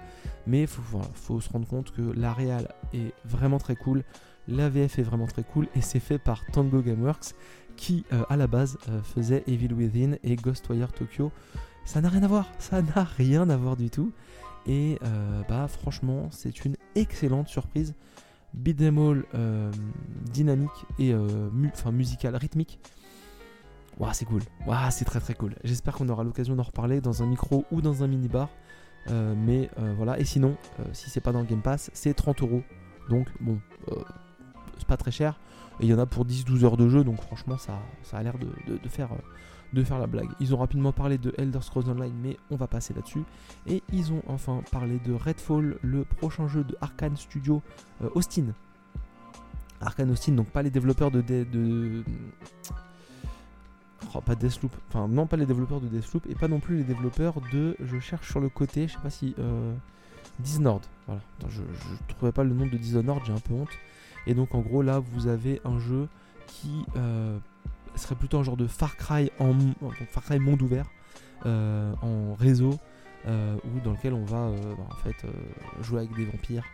Mais 0.48 0.68
faut, 0.68 1.02
faut 1.14 1.42
se 1.42 1.50
rendre 1.50 1.68
compte 1.68 1.92
que 1.92 2.02
la 2.02 2.34
réal 2.34 2.74
est 2.94 3.14
vraiment 3.26 3.58
très 3.58 3.76
cool. 3.76 4.04
La 4.48 4.70
VF 4.70 5.00
est 5.00 5.04
vraiment 5.04 5.26
très 5.26 5.44
cool 5.44 5.68
et 5.76 5.82
c'est 5.82 6.00
fait 6.00 6.20
par 6.20 6.46
Tango 6.46 6.82
Gameworks 6.82 7.34
qui 7.76 8.06
euh, 8.14 8.24
à 8.30 8.38
la 8.38 8.48
base 8.48 8.78
euh, 8.90 9.02
faisait 9.02 9.44
Evil 9.48 9.74
Within 9.74 10.18
et 10.24 10.36
Ghostwire 10.36 10.92
Tokyo. 10.92 11.32
Ça 11.84 12.02
n'a 12.02 12.10
rien 12.10 12.24
à 12.24 12.28
voir, 12.28 12.48
ça 12.60 12.82
n'a 12.82 13.04
rien 13.04 13.50
à 13.50 13.58
voir 13.58 13.76
du 13.76 13.90
tout. 13.90 14.12
Et 14.68 14.98
euh, 15.04 15.42
bah 15.50 15.68
franchement 15.68 16.30
c'est 16.32 16.66
une 16.66 16.76
excellente 16.96 17.48
surprise. 17.48 17.96
Beat'em 18.56 18.98
all 18.98 19.26
dynamique 20.32 20.86
et 21.00 21.14
enfin 21.74 21.92
musical, 21.92 22.36
rythmique. 22.36 22.80
Waouh 23.98 24.12
c'est 24.14 24.26
cool, 24.26 24.42
waouh 24.68 24.92
c'est 24.92 25.06
très 25.06 25.20
très 25.20 25.34
cool. 25.36 25.56
J'espère 25.64 25.94
qu'on 25.94 26.10
aura 26.10 26.24
l'occasion 26.24 26.56
d'en 26.56 26.64
reparler 26.64 27.00
dans 27.02 27.24
un 27.24 27.28
micro 27.28 27.66
ou 27.72 27.82
dans 27.82 28.04
un 28.04 28.08
mini 28.08 28.28
bar. 28.28 28.50
mais 29.10 29.70
voilà, 29.98 30.20
et 30.20 30.26
sinon, 30.26 30.58
si 30.94 31.10
c'est 31.10 31.22
pas 31.22 31.32
dans 31.32 31.42
le 31.42 31.46
Game 31.46 31.62
Pass, 31.62 31.92
c'est 31.94 32.14
30 32.14 32.42
euros. 32.42 32.64
Donc 33.10 33.28
bon, 33.40 33.60
c'est 34.78 34.88
pas 34.88 34.98
très 34.98 35.12
cher. 35.12 35.40
Et 35.80 35.86
il 35.86 35.90
y 35.90 35.94
en 35.94 36.00
a 36.00 36.06
pour 36.06 36.26
10-12 36.26 36.64
heures 36.64 36.78
de 36.78 36.88
jeu, 36.88 37.04
donc 37.04 37.22
franchement, 37.22 37.58
ça, 37.58 37.80
ça 38.04 38.18
a 38.18 38.24
l'air 38.24 38.36
de, 38.38 38.90
faire, 38.90 39.10
de 39.74 39.84
faire 39.84 40.00
la 40.00 40.08
blague. 40.08 40.30
Ils 40.40 40.54
ont 40.54 40.58
rapidement 40.58 40.92
parlé 40.92 41.18
de 41.18 41.34
Elder 41.38 41.62
Scrolls 41.62 41.90
Online, 41.90 42.14
mais 42.22 42.38
on 42.52 42.56
va 42.56 42.68
passer 42.68 42.94
là-dessus. 42.94 43.24
Et 43.68 43.84
ils 43.92 44.14
ont 44.14 44.22
enfin 44.28 44.62
parlé 44.72 45.00
de 45.00 45.14
Redfall, 45.14 45.78
le 45.82 46.04
prochain 46.04 46.48
jeu 46.48 46.64
de 46.64 46.76
Arkane 46.82 47.18
Studio 47.18 47.62
euh, 48.04 48.10
Austin. 48.16 48.54
Arkane 49.82 50.12
Austin, 50.12 50.34
donc 50.34 50.48
pas 50.48 50.62
les 50.62 50.72
développeurs 50.72 51.12
de. 51.12 51.22
de, 51.22 52.04
Oh, 54.14 54.22
pas 54.22 54.36
Deathloop, 54.36 54.72
enfin 54.88 55.10
non 55.10 55.28
pas 55.28 55.36
les 55.36 55.46
développeurs 55.46 55.82
de 55.82 55.88
Deathloop 55.88 56.26
et 56.30 56.36
pas 56.36 56.48
non 56.48 56.62
plus 56.62 56.78
les 56.78 56.84
développeurs 56.84 57.34
de, 57.52 57.76
je 57.82 58.00
cherche 58.00 58.30
sur 58.30 58.40
le 58.40 58.48
côté, 58.48 58.88
je 58.88 58.94
sais 58.94 59.00
pas 59.00 59.10
si, 59.10 59.36
euh, 59.40 59.74
voilà, 61.06 61.22
je, 61.50 61.62
je 61.62 62.14
trouvais 62.14 62.32
pas 62.32 62.46
le 62.46 62.54
nom 62.54 62.66
de 62.66 62.78
Dishonored, 62.78 63.24
j'ai 63.26 63.34
un 63.34 63.40
peu 63.40 63.54
honte, 63.54 63.70
et 64.26 64.34
donc 64.34 64.56
en 64.56 64.62
gros 64.62 64.82
là 64.82 65.00
vous 65.00 65.28
avez 65.28 65.60
un 65.66 65.80
jeu 65.80 66.08
qui 66.48 66.86
euh, 66.96 67.38
serait 68.00 68.16
plutôt 68.16 68.38
un 68.38 68.44
genre 68.44 68.58
de 68.58 68.68
Far 68.68 68.96
Cry 68.98 69.32
en 69.40 69.54
Far 70.10 70.24
Cry 70.24 70.40
monde 70.40 70.62
ouvert 70.62 70.88
euh, 71.46 71.94
en 72.02 72.34
réseau 72.34 72.78
euh, 73.28 73.56
dans 73.84 73.92
lequel 73.92 74.14
on 74.14 74.24
va 74.24 74.52
bah, 74.52 74.88
en 74.90 74.96
fait 74.96 75.26
jouer 75.82 76.00
avec 76.00 76.16
des 76.16 76.26
vampires 76.26 76.66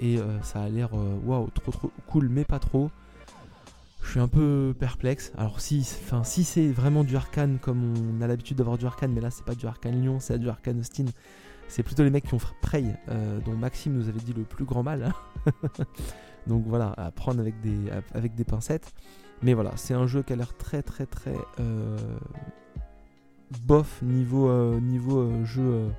et 0.00 0.18
ça 0.42 0.62
a 0.62 0.68
l'air 0.68 0.90
waouh 0.94 1.48
trop 1.50 1.70
trop 1.70 1.90
cool 2.06 2.28
mais 2.28 2.44
pas 2.44 2.58
trop. 2.58 2.90
Je 4.02 4.10
suis 4.10 4.20
un 4.20 4.26
peu 4.26 4.74
perplexe. 4.76 5.30
Alors 5.38 5.60
si, 5.60 5.84
si 6.24 6.44
c'est 6.44 6.72
vraiment 6.72 7.04
du 7.04 7.14
arcane 7.14 7.58
comme 7.60 7.94
on 8.18 8.20
a 8.20 8.26
l'habitude 8.26 8.56
d'avoir 8.56 8.76
du 8.76 8.84
arcane, 8.84 9.12
mais 9.12 9.20
là 9.20 9.30
c'est 9.30 9.44
pas 9.44 9.54
du 9.54 9.64
arcane 9.66 10.00
Lyon, 10.00 10.18
c'est 10.18 10.38
du 10.38 10.48
arcane 10.48 10.80
Austin. 10.80 11.04
C'est 11.68 11.84
plutôt 11.84 12.02
les 12.02 12.10
mecs 12.10 12.26
qui 12.26 12.34
ont 12.34 12.40
Prey, 12.60 12.84
dont 13.44 13.54
Maxime 13.56 13.94
nous 13.94 14.08
avait 14.08 14.20
dit 14.20 14.32
le 14.32 14.42
plus 14.42 14.64
grand 14.64 14.82
mal. 14.82 15.04
Hein. 15.04 15.52
Donc 16.46 16.64
voilà, 16.66 16.92
à 16.96 17.10
prendre 17.10 17.40
avec 17.40 17.60
des, 17.60 17.78
avec 18.12 18.34
des 18.34 18.44
pincettes. 18.44 18.92
Mais 19.42 19.54
voilà, 19.54 19.72
c'est 19.76 19.94
un 19.94 20.06
jeu 20.06 20.22
qui 20.22 20.32
a 20.32 20.36
l'air 20.36 20.56
très 20.56 20.82
très 20.82 21.06
très 21.06 21.34
euh, 21.58 21.98
bof 23.64 24.00
niveau, 24.02 24.48
euh, 24.48 24.78
niveau 24.80 25.18
euh, 25.18 25.44
jeu, 25.44 25.90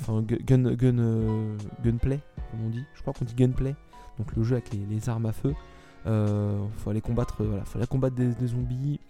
enfin 0.00 0.22
gun, 0.22 0.74
gun, 0.74 1.56
gunplay, 1.82 2.20
comme 2.50 2.64
on 2.66 2.70
dit. 2.70 2.84
Je 2.94 3.02
crois 3.02 3.12
qu'on 3.12 3.24
dit 3.24 3.34
gunplay. 3.34 3.74
Donc 4.18 4.34
le 4.34 4.42
jeu 4.42 4.56
avec 4.56 4.70
les, 4.72 5.08
armes 5.08 5.26
à 5.26 5.32
feu. 5.32 5.54
Faut 6.04 6.90
aller 6.90 7.02
combattre, 7.02 7.44
voilà, 7.44 7.64
faut 7.64 7.78
aller 7.78 7.86
combattre 7.86 8.16
des, 8.16 8.46
zombies. 8.46 9.00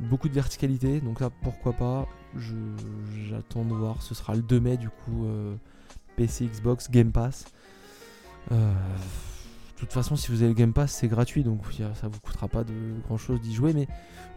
Beaucoup 0.00 0.28
de 0.28 0.34
verticalité, 0.34 1.00
donc 1.00 1.20
là 1.20 1.30
pourquoi 1.42 1.72
pas. 1.72 2.06
J'attends 2.36 3.64
de 3.64 3.74
voir. 3.74 4.02
Ce 4.02 4.14
sera 4.14 4.34
le 4.34 4.42
2 4.42 4.60
mai 4.60 4.76
du 4.76 4.90
coup. 4.90 5.26
PC, 6.16 6.46
Xbox, 6.46 6.90
Game 6.90 7.10
Pass. 7.10 7.46
Toute 9.80 9.92
façon, 9.92 10.16
si 10.16 10.30
vous 10.30 10.42
avez 10.42 10.48
le 10.48 10.54
Game 10.54 10.72
Pass, 10.72 10.92
c'est 10.92 11.08
gratuit, 11.08 11.44
donc 11.44 11.60
ça 11.94 12.08
vous 12.08 12.20
coûtera 12.20 12.48
pas 12.48 12.64
de 12.64 12.74
grand 13.06 13.16
chose 13.16 13.40
d'y 13.40 13.54
jouer. 13.54 13.72
Mais 13.72 13.86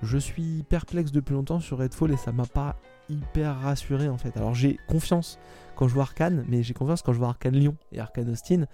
je 0.04 0.18
suis 0.18 0.64
perplexe 0.70 1.12
depuis 1.12 1.34
longtemps 1.34 1.60
sur 1.60 1.80
Redfall 1.80 2.12
et 2.12 2.18
ça 2.18 2.32
m'a 2.32 2.46
pas 2.46 2.76
hyper 3.10 3.60
rassuré 3.60 4.08
en 4.08 4.18
fait. 4.18 4.38
Alors 4.38 4.54
j'ai 4.54 4.78
confiance 4.88 5.40
quand 5.76 5.88
je 5.88 5.94
vois 5.94 6.04
Arkane, 6.04 6.46
mais 6.48 6.64
j'ai 6.64 6.74
confiance 6.74 7.02
quand 7.02 7.14
je 7.14 7.18
vois 7.18 7.30
Arkane 7.30 7.56
Lyon 7.56 7.76
et 7.92 8.00
Arkane 8.00 8.30
Austin. 8.30 8.66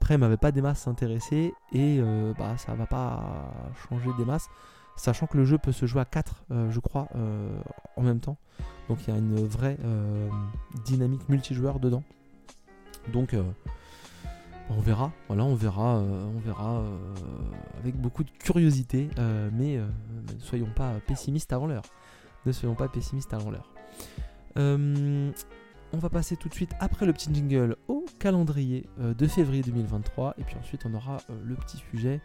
Après, 0.00 0.18
m'avait 0.18 0.36
pas 0.36 0.52
des 0.52 0.60
masses 0.60 0.86
intéressées 0.88 1.54
et 1.72 1.98
euh, 2.00 2.34
bah 2.38 2.56
ça 2.58 2.74
va 2.74 2.86
pas 2.86 3.50
changer 3.88 4.10
des 4.18 4.24
masses, 4.24 4.48
sachant 4.96 5.26
que 5.26 5.36
le 5.36 5.44
jeu 5.44 5.58
peut 5.58 5.72
se 5.72 5.86
jouer 5.86 6.02
à 6.02 6.04
4, 6.04 6.44
euh, 6.50 6.70
je 6.70 6.80
crois, 6.80 7.08
euh, 7.16 7.58
en 7.96 8.02
même 8.02 8.20
temps. 8.20 8.36
Donc 8.88 8.98
il 9.06 9.14
y 9.14 9.16
a 9.16 9.18
une 9.18 9.46
vraie 9.46 9.78
dynamique 10.84 11.28
multijoueur 11.28 11.80
dedans. 11.80 12.04
Donc 13.12 13.34
on 14.70 14.80
verra, 14.80 15.12
voilà, 15.28 15.44
on 15.44 15.54
verra, 15.54 16.00
on 16.00 16.38
verra 16.38 16.82
avec 17.78 17.96
beaucoup 17.96 18.24
de 18.24 18.30
curiosité, 18.30 19.08
mais 19.52 19.76
ne 19.76 20.40
soyons 20.40 20.70
pas 20.74 20.94
pessimistes 21.06 21.52
avant 21.52 21.66
l'heure. 21.66 21.84
Ne 22.46 22.52
soyons 22.52 22.74
pas 22.74 22.88
pessimistes 22.88 23.32
avant 23.34 23.50
l'heure. 23.50 23.72
on 24.56 25.98
va 25.98 26.08
passer 26.08 26.36
tout 26.36 26.48
de 26.48 26.54
suite 26.54 26.72
après 26.80 27.06
le 27.06 27.12
petit 27.12 27.32
jingle 27.32 27.76
au 27.88 28.04
calendrier 28.18 28.86
de 28.98 29.26
février 29.26 29.62
2023 29.62 30.34
et 30.38 30.42
puis 30.44 30.56
ensuite 30.56 30.84
on 30.84 30.94
aura 30.94 31.18
le 31.44 31.54
petit 31.54 31.78
sujet. 31.90 32.20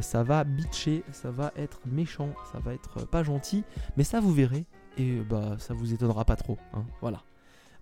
ça 0.00 0.22
va 0.22 0.44
bitcher, 0.44 1.04
ça 1.12 1.30
va 1.30 1.52
être 1.56 1.80
méchant, 1.86 2.30
ça 2.52 2.58
va 2.58 2.74
être 2.74 3.06
pas 3.06 3.22
gentil, 3.22 3.64
mais 3.96 4.04
ça 4.04 4.20
vous 4.20 4.32
verrez 4.32 4.66
et 4.96 5.20
bah 5.20 5.56
ça 5.58 5.74
vous 5.74 5.92
étonnera 5.94 6.24
pas 6.24 6.36
trop. 6.36 6.58
Hein, 6.74 6.84
voilà. 7.00 7.22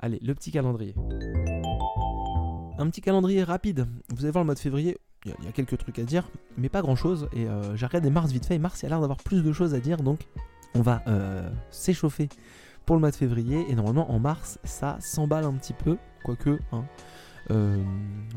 Allez, 0.01 0.19
le 0.23 0.35
petit 0.35 0.53
calendrier. 0.53 0.95
Un 2.79 2.91
petit 2.91 3.01
calendrier 3.01 3.43
rapide. 3.43 3.87
Vous 4.11 4.25
allez 4.25 4.31
voir 4.31 4.45
le 4.45 4.47
mois 4.47 4.55
de 4.55 4.61
février, 4.61 4.99
il 5.25 5.33
y, 5.45 5.49
a 5.49 5.53
quelques 5.53 5.79
trucs 5.79 5.99
à 5.99 6.05
dire, 6.05 6.29
mais 6.59 6.69
pas 6.69 6.83
grand 6.83 6.95
chose. 6.95 7.29
Et 7.33 7.47
euh, 7.47 7.75
j'ai 7.75 7.87
regardé 7.87 8.11
Mars 8.11 8.31
vite 8.31 8.45
fait, 8.45 8.57
et 8.57 8.59
Mars 8.59 8.83
il 8.83 8.87
a 8.87 8.89
l'air 8.91 9.01
d'avoir 9.01 9.19
plus 9.19 9.43
de 9.43 9.53
choses 9.53 9.75
à 9.75 9.81
dire, 9.81 10.03
donc 10.03 10.21
on 10.75 10.83
va 10.83 11.03
euh, 11.07 11.51
s'échauffer 11.71 12.29
pour 12.85 12.97
le 12.97 13.01
mois 13.01 13.11
de 13.11 13.17
février. 13.17 13.65
Et 13.71 13.75
normalement 13.75 14.11
en 14.13 14.19
mars, 14.19 14.59
ça 14.65 14.99
s'emballe 15.01 15.45
un 15.45 15.55
petit 15.55 15.73
peu, 15.73 15.97
quoique. 16.23 16.59
Hein, 16.73 16.85
euh, 17.51 17.83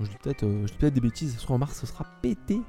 je 0.01 0.09
dis 0.09 0.17
peut-être 0.23 0.45
peut 0.79 0.91
des 0.91 1.01
bêtises, 1.01 1.37
soit 1.37 1.55
en 1.55 1.59
mars 1.59 1.77
ce 1.79 1.85
sera 1.85 2.05
pété. 2.21 2.61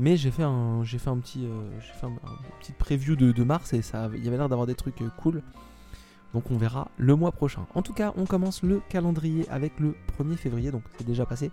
Mais 0.00 0.16
j'ai 0.16 0.30
fait 0.30 0.44
un, 0.44 0.84
petit, 0.84 1.48
j'ai 1.80 2.72
preview 2.74 3.16
de, 3.16 3.32
de, 3.32 3.42
mars 3.42 3.72
et 3.72 3.82
ça, 3.82 4.08
il 4.14 4.24
y 4.24 4.28
avait 4.28 4.36
l'air 4.36 4.48
d'avoir 4.48 4.68
des 4.68 4.76
trucs 4.76 5.02
cool. 5.16 5.42
Donc 6.34 6.50
on 6.50 6.56
verra 6.56 6.88
le 6.98 7.14
mois 7.16 7.32
prochain. 7.32 7.66
En 7.74 7.82
tout 7.82 7.94
cas, 7.94 8.12
on 8.16 8.26
commence 8.26 8.62
le 8.62 8.80
calendrier 8.88 9.48
avec 9.48 9.78
le 9.80 9.94
1er 10.18 10.36
février, 10.36 10.70
donc 10.70 10.82
c'est 10.96 11.06
déjà 11.06 11.24
passé. 11.24 11.50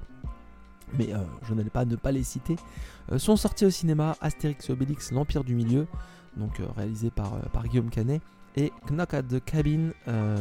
Mais 0.98 1.14
euh, 1.14 1.20
je 1.44 1.54
n'allais 1.54 1.70
pas 1.70 1.86
ne 1.86 1.96
pas 1.96 2.12
les 2.12 2.24
citer. 2.24 2.56
Euh, 3.12 3.18
sont 3.18 3.36
sortis 3.36 3.66
au 3.66 3.70
cinéma 3.70 4.16
Astérix 4.22 4.70
et 4.70 4.74
Obélix, 4.74 5.12
l'Empire 5.12 5.44
du 5.44 5.56
Milieu, 5.56 5.88
donc 6.36 6.60
euh, 6.60 6.66
réalisé 6.76 7.10
par, 7.10 7.40
Guillaume 7.68 7.90
Canet, 7.90 8.22
et 8.58 8.72
Knock 8.90 9.14
at 9.14 9.24
the 9.24 9.44
Cabin, 9.44 9.92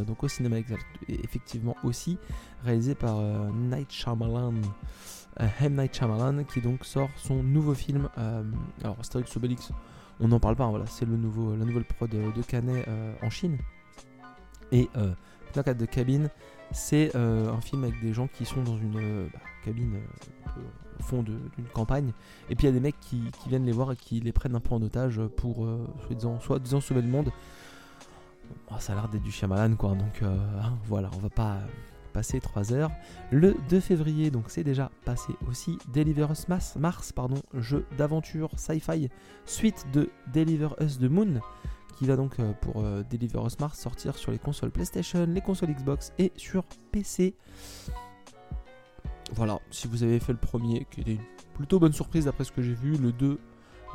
donc 0.06 0.22
au 0.22 0.28
cinéma 0.28 0.58
effectivement 1.08 1.74
aussi, 1.82 2.16
réalisé 2.62 2.94
par 2.94 3.20
Night 3.52 3.90
Shyamalan. 3.90 4.54
M. 5.36 5.76
Night 5.76 5.96
Shyamalan, 5.96 6.44
qui 6.44 6.60
donc 6.60 6.84
sort 6.84 7.08
son 7.16 7.42
nouveau 7.42 7.74
film. 7.74 8.08
alors 8.84 8.96
Astérix 9.00 9.36
Obélix, 9.36 9.72
on 10.20 10.28
n'en 10.28 10.38
parle 10.38 10.54
pas, 10.54 10.62
hein, 10.62 10.84
c'est 10.86 11.06
le 11.06 11.16
nouveau, 11.16 11.56
la 11.56 11.64
nouvelle 11.64 11.84
prod 11.84 12.08
de 12.08 12.42
Canet 12.42 12.86
en 13.20 13.30
Chine. 13.30 13.58
Et 14.74 14.90
euh, 14.96 15.12
Knock 15.54 15.68
at 15.68 15.74
the 15.74 15.86
Cabin, 15.86 16.28
c'est 16.72 17.14
euh, 17.14 17.48
un 17.48 17.60
film 17.60 17.84
avec 17.84 18.00
des 18.00 18.12
gens 18.12 18.26
qui 18.26 18.44
sont 18.44 18.62
dans 18.64 18.76
une 18.76 18.96
euh, 18.96 19.28
bah, 19.32 19.38
cabine 19.64 20.00
au 20.98 21.02
fond 21.02 21.22
d'une 21.22 21.66
campagne. 21.72 22.12
Et 22.50 22.56
puis 22.56 22.66
il 22.66 22.70
y 22.70 22.72
a 22.72 22.74
des 22.74 22.80
mecs 22.80 22.98
qui, 23.00 23.22
viennent 23.46 23.64
les 23.64 23.72
voir 23.72 23.92
et 23.92 23.96
qui 23.96 24.18
les 24.18 24.32
prennent 24.32 24.56
un 24.56 24.60
peu 24.60 24.74
en 24.74 24.82
otage 24.82 25.20
pour 25.36 25.66
soit 26.40 26.58
disant 26.58 26.80
sauver 26.80 27.02
le 27.02 27.08
monde. 27.08 27.30
ça 28.78 28.92
a 28.92 28.96
l'air 28.96 29.08
d'être 29.08 29.22
du 29.22 29.46
malade 29.46 29.76
quoi. 29.76 29.90
Donc 29.90 30.22
hein, 30.22 30.76
voilà, 30.86 31.10
on 31.16 31.18
va 31.18 31.30
pas 31.30 31.58
passer 32.12 32.40
3 32.40 32.72
heures. 32.72 32.90
Le 33.30 33.56
2 33.68 33.80
février, 33.80 34.30
donc 34.30 34.44
c'est 34.48 34.64
déjà 34.64 34.90
passé 35.04 35.32
aussi, 35.50 35.78
Deliver 35.92 36.26
Us 36.30 36.48
Mars, 36.48 36.76
Mars 36.76 37.12
pardon, 37.12 37.40
jeu 37.54 37.84
d'aventure 37.98 38.50
sci-fi, 38.56 39.08
suite 39.46 39.86
de 39.92 40.10
Deliver 40.32 40.68
Us 40.80 40.98
the 40.98 41.10
Moon, 41.10 41.40
qui 41.94 42.06
va 42.06 42.16
donc 42.16 42.38
euh, 42.38 42.52
pour 42.60 42.82
euh, 42.82 43.02
Deliver 43.10 43.40
Us 43.46 43.58
Mars 43.58 43.78
sortir 43.78 44.16
sur 44.16 44.32
les 44.32 44.38
consoles 44.38 44.70
PlayStation, 44.70 45.26
les 45.26 45.40
consoles 45.40 45.70
Xbox 45.70 46.12
et 46.18 46.32
sur 46.36 46.64
PC. 46.92 47.34
Voilà, 49.32 49.60
si 49.70 49.88
vous 49.88 50.02
avez 50.02 50.20
fait 50.20 50.32
le 50.32 50.38
premier, 50.38 50.86
qui 50.90 51.00
était 51.00 51.12
une 51.12 51.20
plutôt 51.54 51.78
bonne 51.78 51.92
surprise 51.92 52.26
d'après 52.26 52.44
ce 52.44 52.52
que 52.52 52.62
j'ai 52.62 52.74
vu, 52.74 52.96
le 52.96 53.12
2 53.12 53.38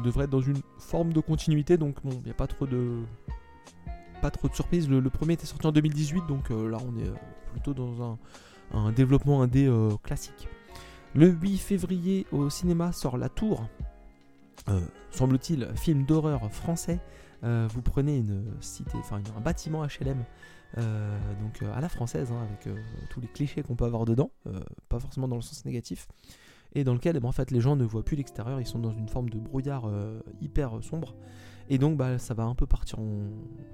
devrait 0.04 0.26
être 0.26 0.30
dans 0.30 0.42
une 0.42 0.62
forme 0.78 1.14
de 1.14 1.20
continuité, 1.20 1.78
donc 1.78 1.96
bon, 2.04 2.12
il 2.12 2.24
n'y 2.24 2.32
a 2.32 2.34
pas 2.34 2.48
trop 2.48 2.66
de 2.66 3.04
pas 4.22 4.32
trop 4.32 4.50
de 4.50 4.54
surprises. 4.54 4.90
Le, 4.90 5.02
premier 5.10 5.34
était 5.34 5.46
sorti 5.46 5.68
en 5.68 5.72
2018, 5.72 6.26
donc 6.28 6.52
euh, 6.52 6.70
là 6.70 6.78
on 6.86 6.98
est 6.98 7.12
plutôt 7.52 7.74
dans 7.74 8.18
un, 8.74 8.92
développement 8.92 9.42
indé 9.42 9.72
classique. 10.04 10.48
Le 11.16 11.30
8 11.30 11.58
février 11.58 12.28
au 12.32 12.50
cinéma 12.50 12.92
sort 12.92 13.18
La 13.18 13.30
Tour, 13.30 13.68
semble-t-il, 15.12 15.70
film 15.76 16.04
d'horreur 16.04 16.52
français 16.52 17.00
euh, 17.44 17.68
vous 17.72 17.82
prenez 17.82 18.18
une 18.18 18.44
cité, 18.60 18.98
enfin 18.98 19.22
un 19.36 19.42
bâtiment 19.42 19.86
HLM, 19.86 20.26
euh, 20.78 21.18
donc 21.42 21.62
euh, 21.62 21.74
à 21.74 21.82
la 21.82 21.90
française, 21.90 22.32
hein, 22.32 22.42
avec 22.44 22.68
tous 23.10 23.22
les 23.22 23.28
clichés 23.28 23.62
qu'on 23.62 23.76
peut 23.76 23.86
avoir 23.86 24.06
dedans, 24.06 24.32
pas 24.90 25.00
forcément 25.00 25.28
dans 25.28 25.36
le 25.36 25.42
sens 25.42 25.66
négatif, 25.66 26.08
et 26.74 26.84
dans 26.84 26.94
lequel 26.94 27.16
eh 27.16 27.20
ben, 27.20 27.30
en 27.30 27.32
fait 27.32 27.52
les 27.52 27.62
gens 27.62 27.76
ne 27.76 27.86
voient 27.86 28.04
plus 28.04 28.18
l'extérieur, 28.18 28.60
ils 28.60 28.68
sont 28.68 28.80
dans 28.80 28.92
une 28.92 29.08
forme 29.08 29.30
de 29.30 29.38
brouillard 29.38 29.90
hyper 30.42 30.84
sombre, 30.84 31.16
et 31.70 31.78
donc 31.78 31.98
bah, 31.98 32.18
ça 32.18 32.34
va 32.34 32.44
un 32.44 32.56
peu 32.56 32.66
partir 32.66 33.00
en 33.00 33.22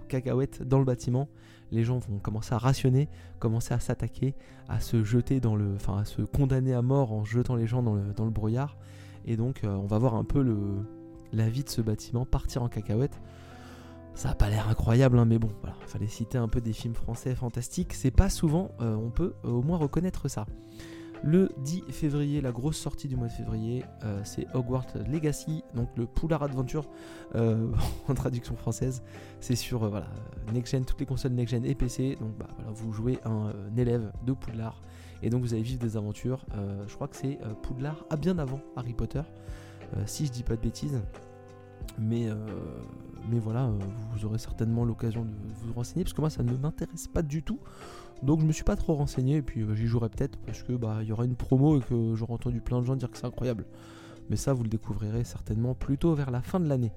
cacahuète 0.10 0.62
dans 0.64 0.80
le 0.80 0.86
bâtiment. 0.86 1.30
Les 1.72 1.84
gens 1.84 1.98
vont 1.98 2.20
commencer 2.20 2.54
à 2.54 2.60
rationner, 2.60 3.10
commencer 3.40 3.74
à 3.74 3.80
s'attaquer, 3.80 4.36
à 4.70 4.80
se 4.80 5.04
jeter 5.04 5.40
dans 5.40 5.56
le, 5.56 5.74
enfin 5.76 5.98
à 5.98 6.06
se 6.06 6.22
condamner 6.22 6.74
à 6.74 6.84
mort 6.84 7.12
en 7.12 7.24
jetant 7.26 7.56
les 7.56 7.66
gens 7.66 7.82
dans 7.82 7.96
le, 7.96 8.14
dans 8.14 8.26
le 8.26 8.32
brouillard. 8.32 8.78
Et 9.26 9.36
donc 9.36 9.62
on 9.64 9.88
va 9.88 9.98
voir 9.98 10.14
un 10.14 10.24
peu 10.24 10.44
le, 10.44 10.86
la 11.34 11.50
vie 11.50 11.64
de 11.64 11.70
ce 11.70 11.82
bâtiment 11.82 12.26
partir 12.26 12.62
en 12.64 12.70
cacahuète. 12.70 13.20
Ça 14.16 14.30
a 14.30 14.34
pas 14.34 14.50
l'air 14.50 14.70
incroyable, 14.70 15.20
hein, 15.20 15.26
mais 15.26 15.38
bon, 15.38 15.50
voilà, 15.60 15.76
fallait 15.88 16.08
citer 16.08 16.38
un 16.38 16.48
peu 16.48 16.62
des 16.62 16.72
films 16.72 16.96
français 16.96 17.36
fantastiques. 17.36 17.94
C'est 17.94 18.12
pas 18.12 18.30
souvent, 18.30 18.72
euh, 18.80 18.96
on 18.96 19.10
peut 19.10 19.34
euh, 19.44 19.50
au 19.50 19.62
moins 19.62 19.78
reconnaître 19.78 20.30
ça. 20.30 20.46
Le 21.22 21.52
10 21.58 21.84
février, 21.90 22.40
la 22.40 22.54
grosse 22.54 22.78
sortie 22.78 23.10
du 23.10 23.18
mois 23.18 23.28
de 23.28 23.34
février, 23.34 23.84
euh, 24.04 24.22
c'est 24.24 24.48
Hogwarts 24.54 24.88
Legacy, 25.12 25.64
donc 25.74 25.90
le 25.98 26.06
Poulard 26.06 26.44
Adventure 26.44 26.88
en 27.36 28.14
traduction 28.14 28.56
française. 28.56 29.04
C'est 29.42 29.56
sur 29.56 29.90
voilà, 29.90 30.08
Next 30.54 30.72
Gen, 30.72 30.86
toutes 30.86 31.00
les 31.00 31.06
consoles 31.06 31.34
Next 31.34 31.54
Gen 31.54 31.66
et 31.66 31.76
PC. 31.76 32.16
Donc 32.20 32.38
bah, 32.38 32.48
voilà, 32.56 32.72
vous 32.72 32.94
jouez 32.94 33.20
un, 33.26 33.52
élève 33.76 34.14
de 34.26 34.32
Poudlard 34.32 34.82
et 35.24 35.30
donc 35.30 35.42
vous 35.42 35.54
allez 35.54 35.64
vivre 35.64 35.80
des 35.80 35.98
aventures. 35.98 36.46
je 36.88 36.94
crois 36.94 37.08
que 37.08 37.16
c'est 37.18 37.40
Poudlard 37.64 38.06
à 38.10 38.16
bien 38.18 38.38
avant 38.38 38.62
Harry 38.76 38.94
Potter, 38.94 39.24
si 40.06 40.28
je 40.28 40.32
dis 40.32 40.44
pas 40.44 40.56
de 40.56 40.62
bêtises. 40.62 41.02
Mais, 42.00 42.28
euh, 42.28 42.36
mais 43.30 43.40
voilà, 43.40 43.66
euh, 43.66 43.78
vous 44.14 44.26
aurez 44.26 44.38
certainement 44.38 44.86
l'occasion 44.86 45.24
de 45.24 45.32
vous 45.64 45.74
renseigner 45.74 46.04
parce 46.04 46.14
que 46.14 46.22
moi 46.22 46.30
ça 46.30 46.44
ne 46.44 46.56
m'intéresse 46.56 47.08
pas 47.08 47.22
du 47.22 47.44
tout. 47.44 47.60
Donc 48.24 48.40
je 48.40 48.46
me 48.46 48.52
suis 48.52 48.64
pas 48.64 48.76
trop 48.76 48.96
renseigné 48.96 49.38
et 49.38 49.42
puis 49.42 49.62
euh, 49.62 49.76
j'y 49.76 49.88
jouerai 49.88 50.10
peut-être 50.10 50.38
parce 50.40 50.64
que 50.64 50.74
bah 50.74 51.00
il 51.02 51.08
y 51.08 51.12
aura 51.12 51.26
une 51.26 51.36
promo 51.36 51.78
et 51.78 51.82
que 51.82 52.16
j'aurai 52.16 52.34
entendu 52.34 52.62
plein 52.62 52.80
de 52.80 52.86
gens 52.86 52.96
dire 52.96 53.12
que 53.12 53.18
c'est 53.18 53.26
incroyable. 53.26 53.66
Mais 54.30 54.36
ça 54.36 54.54
vous 54.54 54.64
le 54.64 54.70
découvrirez 54.70 55.24
certainement 55.24 55.76
plutôt 55.76 56.14
vers 56.16 56.32
la 56.32 56.42
fin 56.42 56.60
de 56.60 56.68
l'année. 56.68 56.92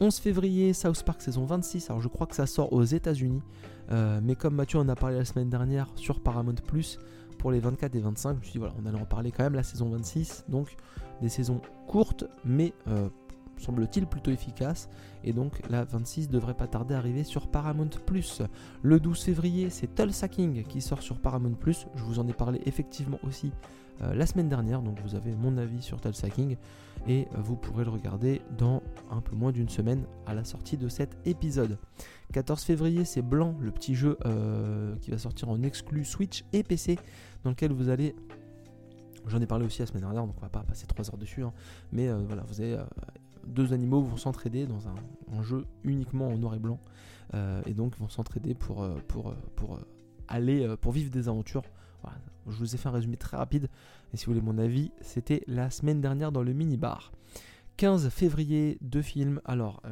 11 0.00 0.18
février, 0.18 0.72
South 0.72 1.04
Park 1.04 1.22
saison 1.22 1.44
26. 1.44 1.90
Alors 1.90 2.02
je 2.02 2.08
crois 2.08 2.26
que 2.26 2.34
ça 2.34 2.46
sort 2.46 2.72
aux 2.72 2.82
États-Unis, 2.82 3.42
mais 4.22 4.34
comme 4.34 4.56
Mathieu 4.56 4.80
en 4.80 4.88
a 4.88 4.96
parlé 4.96 5.16
la 5.16 5.24
semaine 5.24 5.48
dernière 5.48 5.86
sur 5.94 6.20
Paramount 6.20 6.56
Plus 6.66 6.98
pour 7.38 7.52
les 7.52 7.60
24 7.60 7.94
et 7.94 8.00
25, 8.00 8.30
je 8.30 8.38
me 8.38 8.42
suis 8.42 8.52
dit 8.52 8.58
voilà, 8.58 8.74
on 8.82 8.86
allait 8.86 9.00
en 9.00 9.04
parler 9.04 9.30
quand 9.30 9.44
même 9.44 9.54
la 9.54 9.62
saison 9.62 9.88
26. 9.90 10.46
Donc 10.48 10.74
des 11.22 11.28
saisons 11.28 11.60
courtes, 11.86 12.24
mais 12.44 12.72
semble-t-il 13.58 14.06
plutôt 14.06 14.30
efficace 14.30 14.88
et 15.22 15.32
donc 15.32 15.60
la 15.70 15.84
26 15.84 16.28
devrait 16.28 16.54
pas 16.54 16.66
tarder 16.66 16.94
à 16.94 16.98
arriver 16.98 17.24
sur 17.24 17.48
Paramount 17.48 17.90
Plus. 18.06 18.42
Le 18.82 19.00
12 19.00 19.22
février, 19.22 19.70
c'est 19.70 19.94
Tulsa 19.94 20.28
King 20.28 20.64
qui 20.64 20.80
sort 20.80 21.02
sur 21.02 21.18
Paramount 21.18 21.54
Plus. 21.54 21.86
Je 21.94 22.04
vous 22.04 22.18
en 22.18 22.28
ai 22.28 22.32
parlé 22.32 22.60
effectivement 22.66 23.18
aussi 23.22 23.52
euh, 24.02 24.14
la 24.14 24.26
semaine 24.26 24.48
dernière, 24.48 24.82
donc 24.82 25.00
vous 25.00 25.14
avez 25.14 25.34
mon 25.34 25.56
avis 25.56 25.80
sur 25.80 26.00
Tulsa 26.00 26.28
King 26.28 26.56
et 27.06 27.28
euh, 27.34 27.40
vous 27.40 27.56
pourrez 27.56 27.84
le 27.84 27.90
regarder 27.90 28.42
dans 28.58 28.82
un 29.10 29.20
peu 29.20 29.36
moins 29.36 29.52
d'une 29.52 29.68
semaine 29.68 30.04
à 30.26 30.34
la 30.34 30.44
sortie 30.44 30.76
de 30.76 30.88
cet 30.88 31.16
épisode. 31.26 31.78
14 32.32 32.62
février, 32.62 33.04
c'est 33.04 33.22
Blanc, 33.22 33.54
le 33.60 33.70
petit 33.70 33.94
jeu 33.94 34.18
euh, 34.24 34.96
qui 34.96 35.10
va 35.10 35.18
sortir 35.18 35.48
en 35.48 35.62
exclu 35.62 36.04
Switch 36.04 36.44
et 36.52 36.64
PC, 36.64 36.98
dans 37.44 37.50
lequel 37.50 37.72
vous 37.72 37.88
allez 37.88 38.14
J'en 39.26 39.40
ai 39.40 39.46
parlé 39.46 39.64
aussi 39.64 39.80
la 39.80 39.86
semaine 39.86 40.02
dernière, 40.02 40.26
donc 40.26 40.34
on 40.36 40.42
va 40.42 40.50
pas 40.50 40.64
passer 40.64 40.86
3 40.86 41.08
heures 41.08 41.16
dessus. 41.16 41.42
Hein. 41.42 41.54
Mais 41.92 42.12
voilà, 42.12 42.42
vous 42.46 42.60
avez 42.60 42.76
deux 43.46 43.72
animaux 43.72 44.00
vont 44.02 44.16
s'entraider 44.16 44.66
dans 44.66 44.88
un, 44.88 45.42
jeu 45.42 45.64
uniquement 45.84 46.28
en 46.28 46.38
noir 46.38 46.54
et 46.54 46.58
blanc 46.58 46.78
euh, 47.34 47.62
et 47.66 47.74
donc 47.74 47.96
vont 47.98 48.08
s'entraider 48.08 48.54
pour, 48.54 48.82
euh, 48.82 48.96
euh, 49.16 49.76
aller 50.28 50.68
vivre 50.90 51.10
des 51.10 51.28
aventures. 51.28 51.62
je 52.46 52.56
vous 52.56 52.74
ai 52.74 52.78
fait 52.78 52.88
un 52.88 52.92
résumé 52.92 53.16
très 53.16 53.36
rapide. 53.36 53.68
Et 54.12 54.16
si 54.16 54.26
vous 54.26 54.32
voulez 54.32 54.44
mon 54.44 54.58
avis, 54.58 54.92
c'était 55.00 55.42
la 55.46 55.70
semaine 55.70 56.00
dernière 56.00 56.32
dans 56.32 56.42
le 56.42 56.52
mini-bar. 56.52 57.12
15 57.76 58.08
février, 58.10 58.78
deux 58.80 59.02
films. 59.02 59.40
Alors, 59.44 59.82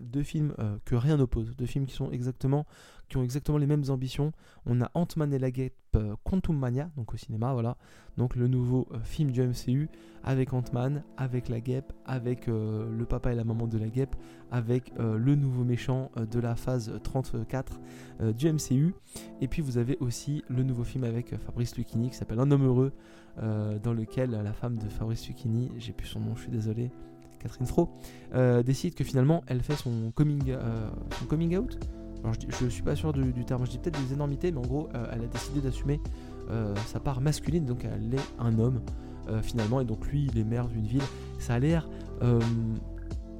deux 0.00 0.24
films 0.24 0.54
que 0.84 0.96
rien 0.96 1.16
n'oppose. 1.16 1.54
Deux 1.56 1.66
films 1.66 1.86
qui 1.86 1.94
sont 1.94 2.10
exactement, 2.10 2.66
qui 3.10 3.18
ont 3.18 3.22
exactement 3.22 3.58
les 3.58 3.66
mêmes 3.66 3.84
ambitions. 3.88 4.32
On 4.64 4.80
a 4.80 4.90
Ant-Man 4.94 5.34
et 5.34 5.38
la 5.38 5.50
Guêpe 5.50 5.74
euh, 5.96 6.14
Quantum 6.24 6.56
Mania, 6.56 6.90
donc 6.96 7.12
au 7.12 7.16
cinéma, 7.16 7.52
voilà. 7.52 7.76
Donc 8.16 8.36
le 8.36 8.48
nouveau 8.48 8.88
film 9.04 9.30
du 9.30 9.42
MCU 9.42 9.88
avec 10.24 10.52
Ant-Man, 10.52 11.02
avec 11.16 11.48
la 11.48 11.60
Guêpe, 11.60 11.92
avec 12.06 12.46
le 12.46 13.04
papa 13.08 13.32
et 13.32 13.34
la 13.34 13.44
maman 13.44 13.66
de 13.66 13.78
la 13.78 13.88
Guêpe, 13.88 14.14
avec 14.50 14.92
le 14.98 15.34
nouveau 15.36 15.64
méchant 15.64 16.10
de 16.30 16.38
la 16.38 16.54
phase 16.54 16.92
34 17.02 17.80
du 18.34 18.52
MCU. 18.52 18.94
Et 19.40 19.48
puis 19.48 19.62
vous 19.62 19.78
avez 19.78 19.96
aussi 20.00 20.44
le 20.48 20.64
nouveau 20.64 20.84
film 20.84 21.04
avec 21.04 21.34
Fabrice 21.38 21.76
Lucchini 21.76 22.10
qui 22.10 22.16
s'appelle 22.16 22.40
Un 22.40 22.50
homme 22.50 22.66
heureux. 22.66 22.92
dans 23.36 23.94
lequel 23.94 24.32
la 24.32 24.52
femme 24.52 24.76
de 24.76 24.88
Fabrice 24.88 25.26
Lucchini, 25.26 25.70
j'ai 25.78 25.92
plus 25.92 26.08
son 26.08 26.20
nom, 26.20 26.34
je 26.36 26.42
suis 26.42 26.50
désolé, 26.50 26.90
Catherine 27.40 27.66
Fro, 27.66 27.88
euh, 28.34 28.62
décide 28.62 28.94
que 28.94 29.02
finalement 29.02 29.42
elle 29.46 29.62
fait 29.62 29.76
son 29.76 30.12
coming, 30.14 30.50
euh, 30.50 30.88
coming 31.28 31.56
out. 31.56 31.78
Je, 32.24 32.64
ne 32.64 32.70
suis 32.70 32.82
pas 32.82 32.96
sûr 32.96 33.12
du, 33.12 33.44
terme, 33.44 33.64
je 33.64 33.70
dis 33.70 33.78
peut-être 33.78 34.00
des 34.06 34.12
énormités, 34.12 34.52
mais 34.52 34.58
en 34.58 34.66
gros 34.66 34.88
euh, 34.94 35.06
elle 35.12 35.22
a 35.22 35.26
décidé 35.26 35.60
d'assumer 35.60 36.00
sa 36.86 36.98
part 36.98 37.20
masculine, 37.20 37.64
donc 37.64 37.84
elle 37.84 38.12
est 38.12 38.40
un 38.40 38.58
homme 38.58 38.80
finalement, 39.40 39.80
et 39.80 39.84
donc 39.84 40.04
lui 40.08 40.28
il 40.32 40.36
est 40.36 40.42
maire 40.42 40.66
d'une 40.66 40.84
ville. 40.84 41.04
Ça 41.38 41.54
a 41.54 41.58
l'air 41.60 41.88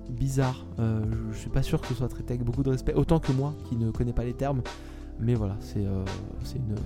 bizarre, 0.08 0.64
je, 0.78 1.36
suis 1.36 1.50
pas 1.50 1.62
sûr 1.62 1.80
que 1.80 1.88
ce 1.88 1.94
soit 1.94 2.06
traité 2.06 2.34
avec 2.34 2.46
beaucoup 2.46 2.62
de 2.62 2.70
respect, 2.70 2.94
autant 2.94 3.18
que 3.18 3.32
moi 3.32 3.52
qui 3.68 3.74
ne 3.74 3.90
connais 3.90 4.12
pas 4.12 4.22
les 4.22 4.34
termes, 4.34 4.62
mais 5.18 5.34
voilà, 5.34 5.56
c'est 5.58 5.80
une 5.82 6.76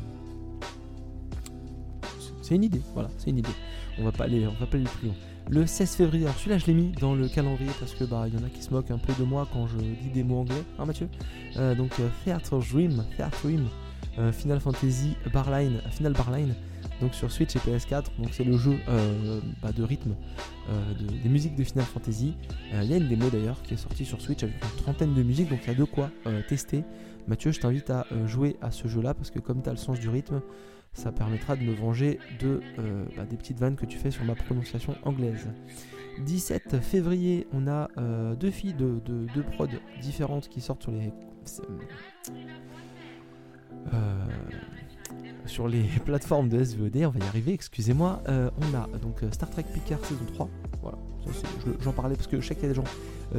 c'est 2.41 2.55
une 2.55 2.65
idée, 2.65 2.83
voilà, 2.95 3.11
c'est 3.19 3.31
une 3.31 3.39
idée. 3.39 3.55
On 3.99 4.05
va 4.05 4.13
pas 4.13 4.25
aller, 4.25 4.47
on 4.47 4.53
va 4.53 4.67
pas 4.67 4.77
aller 4.77 4.85
plus 4.85 5.09
loin 5.09 5.17
le 5.51 5.67
16 5.67 5.95
février. 5.97 6.25
Alors 6.25 6.37
celui-là 6.37 6.59
je 6.59 6.67
l'ai 6.67 6.75
mis 6.75 6.93
dans 7.01 7.15
le 7.15 7.29
calendrier 7.29 7.71
parce 7.79 7.95
que 7.95 8.05
bah 8.05 8.25
il 8.27 8.39
y 8.39 8.43
en 8.43 8.47
a 8.47 8.49
qui 8.49 8.63
se 8.63 8.71
moquent 8.71 8.91
un 8.91 8.99
peu 8.99 9.13
de 9.19 9.25
moi 9.25 9.49
quand 9.53 9.67
je 9.67 9.77
dis 9.77 10.11
des 10.13 10.25
mots 10.25 10.41
anglais, 10.41 10.63
hein 10.79 10.87
Mathieu 10.87 11.09
euh, 11.57 11.75
Donc 11.75 11.93
euh, 12.01 12.09
Theater 12.25 12.59
Dream, 12.59 13.05
Theater 13.17 13.41
Dream, 13.43 13.69
euh, 14.19 14.33
Final 14.33 14.61
Fantasy 14.61 15.17
Barline, 15.33 15.81
Final 15.91 16.13
Barline, 16.13 16.55
donc 17.01 17.15
sur 17.15 17.31
Switch 17.31 17.55
et 17.57 17.59
PS4. 17.59 18.05
Donc 18.19 18.29
c'est 18.33 18.45
le 18.45 18.57
jeu 18.57 18.79
bah, 19.63 19.73
de 19.73 19.83
rythme 19.83 20.15
des 21.23 21.29
musiques 21.29 21.57
de 21.57 21.65
Final 21.65 21.85
Fantasy. 21.85 22.35
Il 22.73 22.85
y 22.85 22.95
a 22.95 22.97
une 22.97 23.09
démo 23.09 23.29
d'ailleurs 23.29 23.61
qui 23.63 23.75
est 23.75 23.79
sortie 23.79 24.05
sur 24.05 24.21
Switch 24.21 24.43
avec 24.43 24.55
une 24.55 24.83
trentaine 24.83 25.15
de 25.15 25.23
musiques, 25.23 25.51
donc 25.51 25.61
il 25.65 25.69
y 25.69 25.71
a 25.71 25.75
de 25.75 25.85
quoi 25.85 26.11
tester. 26.49 26.85
Mathieu, 27.27 27.53
je 27.53 27.61
t'invite 27.61 27.91
à 27.91 28.07
jouer 28.27 28.57
à 28.63 28.71
ce 28.71 28.87
jeu-là 28.87 29.15
parce 29.15 29.31
que 29.31 29.39
comme 29.39 29.63
tu 29.63 29.69
as 29.69 29.73
le 29.73 29.79
sens 29.79 29.99
du 29.99 30.09
rythme, 30.09 30.41
ça 30.95 31.11
permettra 31.11 31.57
de 31.57 31.63
me 31.63 31.73
venger 31.73 32.21
de, 32.41 32.61
euh, 32.79 33.05
bah, 33.17 33.25
des 33.25 33.37
petites 33.37 33.59
vannes 33.59 33.77
que 33.77 33.85
tu 33.85 33.99
fais 33.99 34.11
sur 34.11 34.25
ma 34.25 34.35
prononciation 34.35 34.95
anglaise. 35.03 35.49
17 36.21 36.81
février, 36.81 37.49
on 37.53 37.67
a 37.67 37.89
euh, 37.99 38.37
deux 38.37 38.53
filles 38.53 38.75
de, 38.75 39.01
de, 39.05 39.43
prod 39.43 39.71
différentes 40.01 40.49
qui 40.49 40.61
sortent 40.61 40.83
sur 40.83 40.93
les. 40.93 41.13
Euh, 43.93 44.27
sur 45.47 45.69
les 45.69 45.83
plateformes 46.05 46.49
de 46.49 46.63
SVOD, 46.63 46.97
on 47.05 47.11
va 47.11 47.19
y 47.19 47.29
arriver, 47.29 47.53
excusez-moi. 47.53 48.23
on 48.29 48.75
a 48.77 48.87
donc 48.99 49.21
Star 49.33 49.51
Trek 49.51 49.65
Picard 49.65 50.03
saison 50.05 50.25
3. 50.33 50.49
Voilà, 50.81 50.99
j'en 51.81 51.93
parlais 51.93 52.15
parce 52.15 52.29
que 52.29 52.41
je 52.41 52.47
sais 52.47 52.55
qu'il 52.55 52.65
y 52.65 52.67
a 52.67 52.71
des 52.71 52.75
gens 52.75 52.85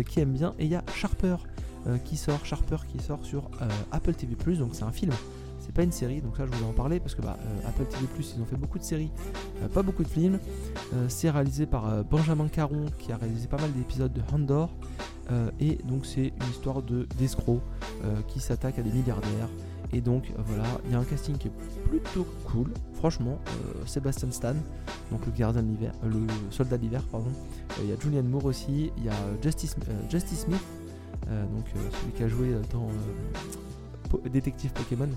qui 0.03 0.19
aiment 0.19 0.33
bien. 0.33 0.53
Et 0.59 0.65
il 0.65 0.71
y 0.71 0.75
a 0.75 0.83
Sharper 0.93 1.37
qui 2.03 2.17
sort, 2.17 2.45
Sharper 2.45 2.77
qui 2.87 2.99
sort 2.99 3.23
sur 3.23 3.49
Apple 3.91 4.13
TV, 4.13 4.35
donc 4.57 4.75
c'est 4.75 4.83
un 4.83 4.91
film 4.91 5.13
pas 5.75 5.83
une 5.83 5.91
série, 5.91 6.21
donc 6.21 6.37
ça 6.37 6.45
je 6.45 6.51
voulais 6.51 6.67
en 6.67 6.73
parler 6.73 6.99
parce 7.01 7.13
que 7.15 7.21
bah, 7.21 7.37
euh, 7.39 7.67
Apple 7.67 7.83
TV 7.85 8.05
ils 8.17 8.41
ont 8.41 8.45
fait 8.45 8.55
beaucoup 8.55 8.79
de 8.79 8.83
séries, 8.83 9.11
euh, 9.61 9.67
pas 9.67 9.83
beaucoup 9.83 10.03
de 10.03 10.07
films. 10.07 10.39
Euh, 10.93 11.05
c'est 11.09 11.29
réalisé 11.29 11.65
par 11.65 12.03
Benjamin 12.05 12.47
Caron 12.47 12.85
qui 12.97 13.11
a 13.11 13.17
réalisé 13.17 13.47
pas 13.47 13.57
mal 13.57 13.71
d'épisodes 13.73 14.13
de 14.13 14.21
Handor. 14.33 14.69
et 15.59 15.77
donc 15.83 16.05
c'est 16.05 16.27
une 16.27 16.49
histoire 16.49 16.81
de 16.81 17.07
d'escrocs 17.17 17.61
qui 18.27 18.39
s'attaque 18.39 18.79
à 18.79 18.81
des 18.81 18.91
milliardaires. 18.91 19.49
Et 19.91 20.01
donc 20.01 20.31
voilà, 20.37 20.65
il 20.85 20.91
y 20.91 20.95
a 20.95 20.99
un 20.99 21.03
casting 21.03 21.37
qui 21.37 21.47
est 21.49 21.57
plutôt 21.89 22.25
cool. 22.45 22.71
Franchement, 22.93 23.37
Sébastien 23.85 24.31
Stan, 24.31 24.55
donc 25.11 25.25
le 25.25 25.31
gardien 25.31 25.61
de 25.61 25.67
l'hiver, 25.67 25.93
le 26.03 26.25
soldat 26.51 26.77
d'hiver, 26.77 27.03
pardon. 27.11 27.31
Il 27.81 27.89
y 27.89 27.93
a 27.93 27.99
Julianne 27.99 28.27
Moore 28.27 28.45
aussi, 28.45 28.91
il 28.97 29.03
y 29.03 29.09
a 29.09 29.15
Justice, 29.41 29.75
Justice 30.09 30.41
Smith, 30.45 30.65
donc 31.27 31.65
celui 31.73 32.13
qui 32.13 32.23
a 32.23 32.27
joué 32.27 32.55
dans 32.71 32.89
Détective 34.29 34.71
Pokémon 34.73 35.09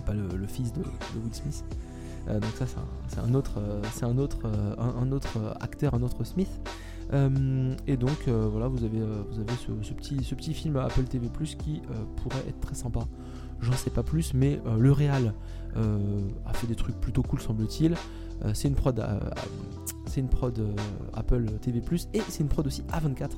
pas 0.00 0.14
le, 0.14 0.46
fils 0.46 0.72
de, 0.72 0.82
Will 0.82 1.34
Smith. 1.34 1.64
Euh, 2.28 2.40
donc 2.40 2.50
ça 2.56 2.66
c'est 3.08 3.20
un, 3.20 3.34
autre, 3.34 3.60
c'est 3.92 4.04
un 4.04 4.18
autre, 4.18 4.40
euh, 4.44 4.74
un, 4.78 5.12
autre 5.12 5.56
acteur, 5.60 5.94
un 5.94 6.02
autre 6.02 6.24
Smith. 6.24 6.50
Euh, 7.14 7.74
et 7.86 7.96
donc 7.96 8.28
voilà, 8.28 8.68
vous 8.68 8.84
avez, 8.84 9.00
vous 9.00 9.40
avez 9.40 9.52
ce, 9.82 9.92
petit, 9.92 10.22
ce 10.22 10.34
petit 10.34 10.54
film 10.54 10.76
Apple 10.76 11.04
TV 11.04 11.28
qui 11.58 11.82
pourrait 12.16 12.44
être 12.48 12.60
très 12.60 12.74
sympa. 12.74 13.00
J'en 13.60 13.72
sais 13.72 13.90
pas 13.90 14.02
plus, 14.02 14.34
mais 14.34 14.60
le 14.78 14.92
Real 14.92 15.34
a 15.74 16.52
fait 16.52 16.66
des 16.66 16.76
trucs 16.76 17.00
plutôt 17.00 17.22
cool 17.22 17.40
semble-t-il. 17.40 17.94
c'est 18.52 18.68
une 18.68 18.74
prod, 18.74 19.02
c'est 20.06 20.20
une 20.20 20.28
prod 20.28 20.60
Apple 21.14 21.46
TV 21.62 21.82
et 22.12 22.20
c'est 22.28 22.42
une 22.42 22.48
prod 22.48 22.66
aussi 22.66 22.82
A24. 22.92 23.30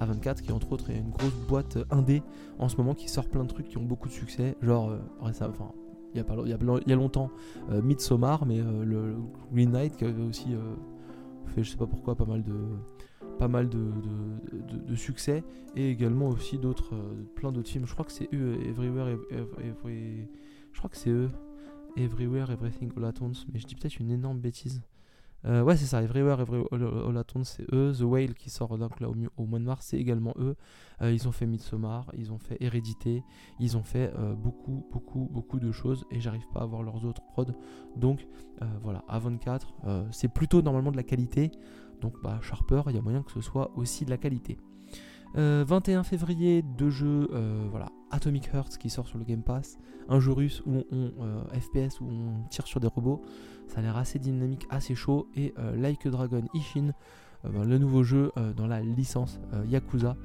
A24 0.00 0.42
qui 0.42 0.52
entre 0.52 0.72
autres 0.72 0.90
est 0.90 0.98
une 0.98 1.10
grosse 1.10 1.34
boîte 1.48 1.78
indé 1.90 2.22
en 2.58 2.68
ce 2.68 2.76
moment 2.76 2.94
qui 2.94 3.08
sort 3.08 3.28
plein 3.28 3.42
de 3.42 3.48
trucs 3.48 3.68
qui 3.68 3.76
ont 3.76 3.84
beaucoup 3.84 4.08
de 4.08 4.14
succès, 4.14 4.56
genre 4.62 4.92
enfin 5.20 5.72
il 6.14 6.20
y 6.88 6.92
a, 6.92 6.96
longtemps 6.96 7.30
euh, 7.70 7.82
Midsommar, 7.82 8.46
mais 8.46 8.60
euh, 8.60 8.84
le, 8.84 9.16
Green 9.52 9.70
Knight 9.70 9.96
qui 9.96 10.04
avait 10.04 10.22
aussi 10.22 10.54
euh, 10.54 10.74
fait, 11.54 11.62
je 11.62 11.70
sais 11.70 11.76
pas 11.76 11.86
pourquoi, 11.86 12.14
pas 12.14 12.24
mal 12.24 12.42
de, 12.42 12.54
pas 13.38 13.48
mal 13.48 13.68
de, 13.68 14.94
succès, 14.94 15.44
et 15.74 15.90
également 15.90 16.28
aussi 16.28 16.58
d'autres, 16.58 16.94
plein 17.34 17.52
d'autres 17.52 17.68
films. 17.68 17.86
Je 17.86 17.92
crois 17.92 18.06
que 18.06 18.12
c'est 18.12 18.28
eux, 18.32 18.58
Everywhere, 18.66 19.18
je 20.72 20.78
crois 20.78 20.90
que 20.90 20.96
c'est 20.96 21.10
eux, 21.10 21.30
Everywhere, 21.96 22.50
Everything 22.50 22.90
All 22.96 23.04
At 23.04 23.14
mais 23.52 23.58
je 23.58 23.66
dis 23.66 23.74
peut-être 23.74 23.98
une 23.98 24.10
énorme 24.10 24.38
bêtise. 24.38 24.82
Euh, 25.44 25.62
ouais, 25.62 25.76
c'est 25.76 25.86
ça, 25.86 26.02
Everywhere, 26.02 26.40
Everywhere 26.40 27.08
All, 27.08 27.24
c'est 27.44 27.66
eux. 27.72 27.92
The 27.96 28.02
Whale 28.02 28.34
qui 28.34 28.50
sort 28.50 28.76
donc 28.78 29.00
là 29.00 29.08
au, 29.08 29.44
mois 29.44 29.58
de 29.58 29.64
mars, 29.64 29.86
c'est 29.90 29.98
également 29.98 30.34
eux. 30.38 30.56
Euh, 31.02 31.12
ils 31.12 31.28
ont 31.28 31.32
fait 31.32 31.46
Midsommar, 31.46 32.10
ils 32.16 32.32
ont 32.32 32.38
fait 32.38 32.56
Hérédité, 32.60 33.22
ils 33.60 33.76
ont 33.76 33.82
fait 33.82 34.12
euh, 34.16 34.34
beaucoup, 34.34 34.86
beaucoup, 34.92 35.28
beaucoup 35.30 35.60
de 35.60 35.70
choses 35.70 36.04
et 36.10 36.20
j'arrive 36.20 36.46
pas 36.52 36.60
à 36.60 36.66
voir 36.66 36.82
leurs 36.82 37.04
autres 37.04 37.22
prods. 37.32 37.44
Donc 37.96 38.26
voilà, 38.82 39.04
A24, 39.10 40.10
c'est 40.10 40.28
plutôt 40.28 40.62
normalement 40.62 40.90
de 40.90 40.96
la 40.96 41.02
qualité. 41.02 41.52
Donc 42.00 42.14
bah, 42.22 42.38
Sharper, 42.40 42.82
il 42.88 42.94
y 42.94 42.98
a 42.98 43.02
moyen 43.02 43.22
que 43.22 43.32
ce 43.32 43.40
soit 43.40 43.70
aussi 43.76 44.04
de 44.04 44.10
la 44.10 44.16
qualité. 44.16 44.56
21 45.34 46.02
février, 46.02 46.62
deux 46.62 46.88
jeux, 46.88 47.28
voilà, 47.70 47.90
Atomic 48.10 48.48
Hearts 48.54 48.78
qui 48.78 48.88
sort 48.88 49.06
sur 49.06 49.18
le 49.18 49.24
Game 49.24 49.42
Pass, 49.42 49.78
un 50.08 50.20
jeu 50.20 50.32
russe 50.32 50.62
où 50.64 50.82
on, 50.90 51.12
FPS 51.52 52.00
où 52.00 52.06
on 52.08 52.48
tire 52.48 52.66
sur 52.66 52.80
des 52.80 52.88
robots. 52.88 53.22
Ça 53.68 53.78
a 53.78 53.82
l'air 53.82 53.96
assez 53.96 54.18
dynamique, 54.18 54.66
assez 54.70 54.94
chaud. 54.94 55.28
Et 55.36 55.52
euh, 55.58 55.76
Like 55.76 56.06
a 56.06 56.10
Dragon 56.10 56.44
Ishin, 56.54 56.92
euh, 57.44 57.48
ben, 57.48 57.64
le 57.64 57.78
nouveau 57.78 58.02
jeu 58.02 58.32
euh, 58.36 58.52
dans 58.52 58.66
la 58.66 58.80
licence 58.80 59.40
Yakuza. 59.68 60.16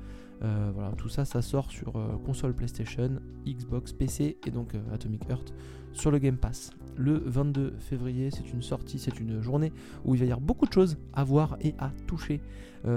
voilà, 0.41 0.91
tout 0.97 1.09
ça, 1.09 1.25
ça 1.25 1.41
sort 1.41 1.69
sur 1.69 1.93
console 2.25 2.53
PlayStation, 2.53 3.19
Xbox, 3.45 3.93
PC 3.93 4.37
et 4.45 4.51
donc 4.51 4.73
Atomic 4.91 5.29
Heart 5.29 5.53
sur 5.93 6.09
le 6.09 6.17
Game 6.17 6.37
Pass. 6.37 6.71
Le 6.97 7.21
22 7.25 7.75
février, 7.79 8.31
c'est 8.31 8.51
une 8.51 8.63
sortie, 8.63 8.97
c'est 8.97 9.19
une 9.19 9.41
journée 9.41 9.71
où 10.03 10.15
il 10.15 10.19
va 10.19 10.25
y 10.25 10.31
avoir 10.31 10.41
beaucoup 10.41 10.65
de 10.65 10.73
choses 10.73 10.97
à 11.13 11.23
voir 11.23 11.57
et 11.61 11.75
à 11.77 11.91
toucher 12.07 12.41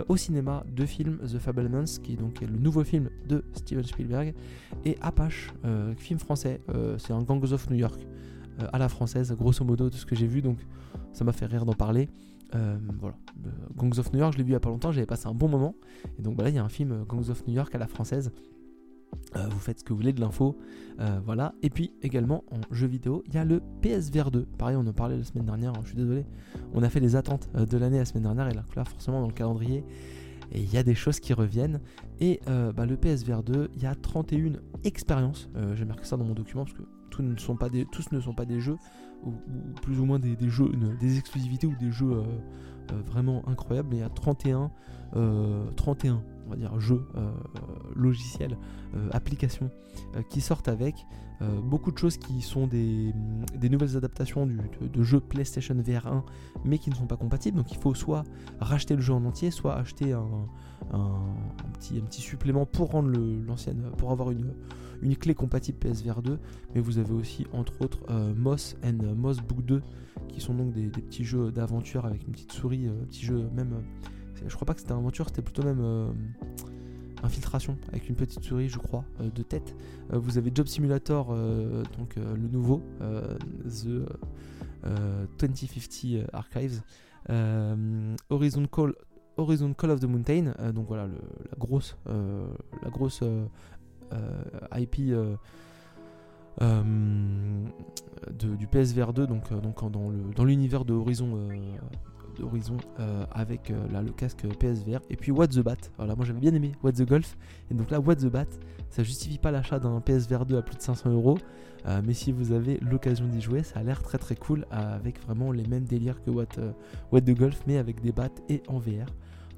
au 0.08 0.16
cinéma. 0.16 0.64
Deux 0.68 0.86
films, 0.86 1.18
The 1.18 1.38
Fablemans, 1.38 2.00
qui 2.02 2.14
est 2.14 2.16
donc 2.16 2.40
le 2.40 2.58
nouveau 2.58 2.82
film 2.82 3.10
de 3.28 3.44
Steven 3.52 3.84
Spielberg, 3.84 4.34
et 4.86 4.96
Apache, 5.02 5.52
film 5.98 6.18
français, 6.18 6.62
c'est 6.96 7.12
un 7.12 7.22
Gangs 7.22 7.52
of 7.52 7.68
New 7.68 7.76
York. 7.76 8.00
Euh, 8.60 8.66
à 8.72 8.78
la 8.78 8.88
française, 8.88 9.32
grosso 9.32 9.64
modo, 9.64 9.90
de 9.90 9.94
ce 9.94 10.06
que 10.06 10.14
j'ai 10.14 10.26
vu. 10.26 10.42
Donc 10.42 10.58
ça 11.12 11.24
m'a 11.24 11.32
fait 11.32 11.46
rire 11.46 11.64
d'en 11.64 11.72
parler. 11.72 12.08
Euh, 12.54 12.78
voilà. 13.00 13.16
Euh, 13.46 13.50
Gangs 13.76 13.98
of 13.98 14.12
New 14.12 14.20
York, 14.20 14.32
je 14.34 14.38
l'ai 14.38 14.44
vu 14.44 14.50
il 14.50 14.52
y 14.52 14.56
a 14.56 14.60
pas 14.60 14.68
longtemps, 14.68 14.92
j'avais 14.92 15.06
passé 15.06 15.26
un 15.26 15.34
bon 15.34 15.48
moment. 15.48 15.74
Et 16.18 16.22
donc 16.22 16.34
voilà, 16.34 16.50
il 16.50 16.56
y 16.56 16.58
a 16.58 16.64
un 16.64 16.68
film 16.68 17.04
Gangs 17.08 17.30
of 17.30 17.46
New 17.46 17.54
York 17.54 17.74
à 17.74 17.78
la 17.78 17.86
française. 17.86 18.32
vous 19.34 19.58
faites 19.58 19.80
ce 19.80 19.84
que 19.84 19.92
vous 19.92 19.98
voulez 19.98 20.12
de 20.12 20.20
l'info. 20.20 20.56
voilà. 21.24 21.54
Et 21.62 21.70
puis 21.70 21.94
également 22.02 22.44
en 22.50 22.60
jeu 22.72 22.86
vidéo, 22.86 23.22
il 23.26 23.34
y 23.34 23.38
a 23.38 23.44
le 23.44 23.60
PSVR 23.80 24.30
2. 24.30 24.46
Pareil, 24.58 24.76
on 24.76 24.86
en 24.86 24.92
parlait 24.92 25.16
la 25.16 25.24
semaine 25.24 25.46
dernière, 25.46 25.72
hein, 25.72 25.80
je 25.82 25.88
suis 25.88 25.96
désolé. 25.96 26.26
On 26.74 26.82
a 26.82 26.88
fait 26.88 27.00
les 27.00 27.16
attentes 27.16 27.48
de 27.54 27.78
l'année 27.78 27.98
la 27.98 28.04
semaine 28.04 28.24
dernière 28.24 28.48
et 28.48 28.54
là, 28.54 28.64
forcément 28.84 29.20
dans 29.20 29.28
le 29.28 29.32
calendrier, 29.32 29.84
il 30.54 30.72
y 30.72 30.76
a 30.76 30.84
des 30.84 30.94
choses 30.94 31.18
qui 31.18 31.32
reviennent. 31.32 31.80
Et 32.20 32.40
bah, 32.46 32.86
le 32.86 32.96
PSVR 32.96 33.42
2, 33.42 33.70
il 33.74 33.82
y 33.82 33.86
a 33.86 33.96
31 33.96 34.60
expériences. 34.84 35.50
J'ai 35.74 35.84
marqué 35.84 36.04
ça 36.04 36.16
dans 36.16 36.24
mon 36.24 36.34
document 36.34 36.64
parce 36.64 36.76
que 36.76 36.82
ne 37.22 37.36
sont 37.36 37.56
pas 37.56 37.68
des, 37.68 37.84
tous 37.86 38.12
ne 38.12 38.20
sont 38.20 38.34
pas 38.34 38.44
des 38.44 38.60
jeux, 38.60 38.76
ou, 39.24 39.32
plus 39.82 40.00
ou 40.00 40.04
moins 40.04 40.18
des, 40.18 40.36
jeux, 40.48 40.70
des 41.00 41.18
exclusivités 41.18 41.66
ou 41.66 41.74
des 41.76 41.90
jeux 41.90 42.12
euh, 42.12 42.22
euh, 42.92 43.00
vraiment 43.06 43.46
incroyables. 43.48 43.94
il 43.94 44.00
y 44.00 44.02
a 44.02 44.08
31, 44.08 44.70
31, 45.76 46.22
on 46.46 46.50
va 46.50 46.56
dire, 46.56 46.78
jeux, 46.80 47.06
logiciels, 47.94 48.56
applications 49.12 49.70
qui 50.28 50.40
sortent 50.40 50.68
avec. 50.68 50.94
beaucoup 51.62 51.90
de 51.90 51.98
choses 51.98 52.16
qui 52.16 52.40
sont 52.42 52.66
des, 52.66 53.12
nouvelles 53.70 53.96
adaptations 53.96 54.46
de, 54.46 55.02
jeux 55.02 55.20
PlayStation 55.20 55.74
VR 55.74 56.06
1 56.06 56.24
mais 56.64 56.78
qui 56.78 56.90
ne 56.90 56.94
sont 56.94 57.06
pas 57.06 57.16
compatibles. 57.16 57.56
Donc 57.56 57.72
il 57.72 57.78
faut 57.78 57.94
soit 57.94 58.24
racheter 58.60 58.94
le 58.94 59.02
jeu 59.02 59.12
en 59.12 59.24
entier, 59.24 59.50
soit 59.50 59.74
acheter 59.76 60.12
un, 60.12 60.48
petit, 61.74 61.98
un 61.98 62.04
petit, 62.04 62.20
supplément 62.20 62.66
pour 62.66 62.90
rendre 62.90 63.10
l'ancienne, 63.46 63.90
pour 63.96 64.10
avoir 64.10 64.30
une, 64.30 64.52
une 65.04 65.16
clé 65.16 65.34
compatible 65.34 65.78
PSVR 65.78 66.22
2, 66.22 66.38
mais 66.74 66.80
vous 66.80 66.98
avez 66.98 67.12
aussi 67.12 67.46
entre 67.52 67.80
autres 67.82 68.00
euh, 68.10 68.34
Moss 68.34 68.76
and 68.84 69.14
Moss 69.14 69.40
Book 69.40 69.64
2, 69.64 69.82
qui 70.28 70.40
sont 70.40 70.54
donc 70.54 70.72
des, 70.72 70.88
petits 70.88 71.24
jeux 71.24 71.52
d'aventure 71.52 72.06
avec 72.06 72.26
une 72.26 72.32
petite 72.32 72.52
souris, 72.52 72.88
euh, 72.88 73.04
petit 73.04 73.24
jeu 73.24 73.48
même, 73.54 73.74
euh, 73.74 74.08
je 74.46 74.54
crois 74.54 74.66
pas 74.66 74.74
que 74.74 74.80
c'était 74.80 74.92
aventure, 74.92 75.28
c'était 75.28 75.42
plutôt 75.42 75.62
même 75.62 76.14
infiltration 77.22 77.78
avec 77.88 78.08
une 78.08 78.16
petite 78.16 78.42
souris, 78.42 78.68
je 78.68 78.78
crois, 78.78 79.04
de 79.20 79.42
tête. 79.42 79.74
vous 80.10 80.38
avez 80.38 80.50
Job 80.54 80.66
Simulator, 80.66 81.34
donc 81.98 82.16
le 82.16 82.48
nouveau, 82.48 82.82
The 83.00 84.06
2050 85.38 86.28
Archives, 86.32 86.82
Horizon 88.30 88.66
Call 88.66 89.90
of 89.90 90.00
the 90.00 90.04
Mountain, 90.04 90.54
donc 90.72 90.86
voilà 90.88 91.06
la 91.06 91.58
grosse, 91.58 91.96
euh, 94.12 94.78
IP 94.78 94.96
euh, 95.10 95.36
euh, 96.62 97.64
du 98.30 98.66
PSVR 98.66 99.12
2, 99.12 99.26
donc, 99.26 99.52
donc 99.52 100.34
dans 100.34 100.44
l'univers 100.44 100.84
de 100.84 100.92
Horizon 100.92 101.48
d'Horizon 102.34 102.76
avec 103.30 103.72
là, 103.92 104.02
le 104.02 104.10
casque 104.10 104.46
PSVR 104.58 105.00
et 105.10 105.16
puis 105.16 105.32
What 105.32 105.48
the 105.48 105.60
Bat. 105.60 105.76
Voilà 105.96 106.14
moi 106.14 106.24
j'avais 106.24 106.40
bien 106.40 106.54
aimé 106.54 106.72
What 106.82 106.92
the 106.92 107.06
Golf. 107.06 107.36
Et 107.70 107.74
donc 107.74 107.90
là 107.90 108.00
What 108.00 108.16
the 108.16 108.26
Bat 108.26 108.46
ça 108.90 109.02
justifie 109.02 109.38
pas 109.38 109.50
l'achat 109.50 109.78
d'un 109.78 110.00
PSVR 110.00 110.46
2 110.46 110.56
à 110.56 110.62
plus 110.62 110.76
de 110.76 110.82
500 110.82 111.10
euros. 111.10 111.38
Mais 112.04 112.14
si 112.14 112.32
vous 112.32 112.52
avez 112.52 112.78
l'occasion 112.80 113.26
d'y 113.26 113.40
jouer 113.40 113.62
ça 113.62 113.80
a 113.80 113.82
l'air 113.82 114.02
très 114.02 114.18
très 114.18 114.36
cool 114.36 114.66
avec 114.70 115.20
vraiment 115.22 115.52
les 115.52 115.66
mêmes 115.66 115.84
délires 115.84 116.22
que 116.22 116.30
What, 116.30 117.20
the 117.20 117.30
Golf 117.30 117.62
mais 117.66 117.78
avec 117.78 118.00
des 118.00 118.12
bats 118.12 118.28
et 118.48 118.62
en 118.68 118.78
VR 118.78 119.06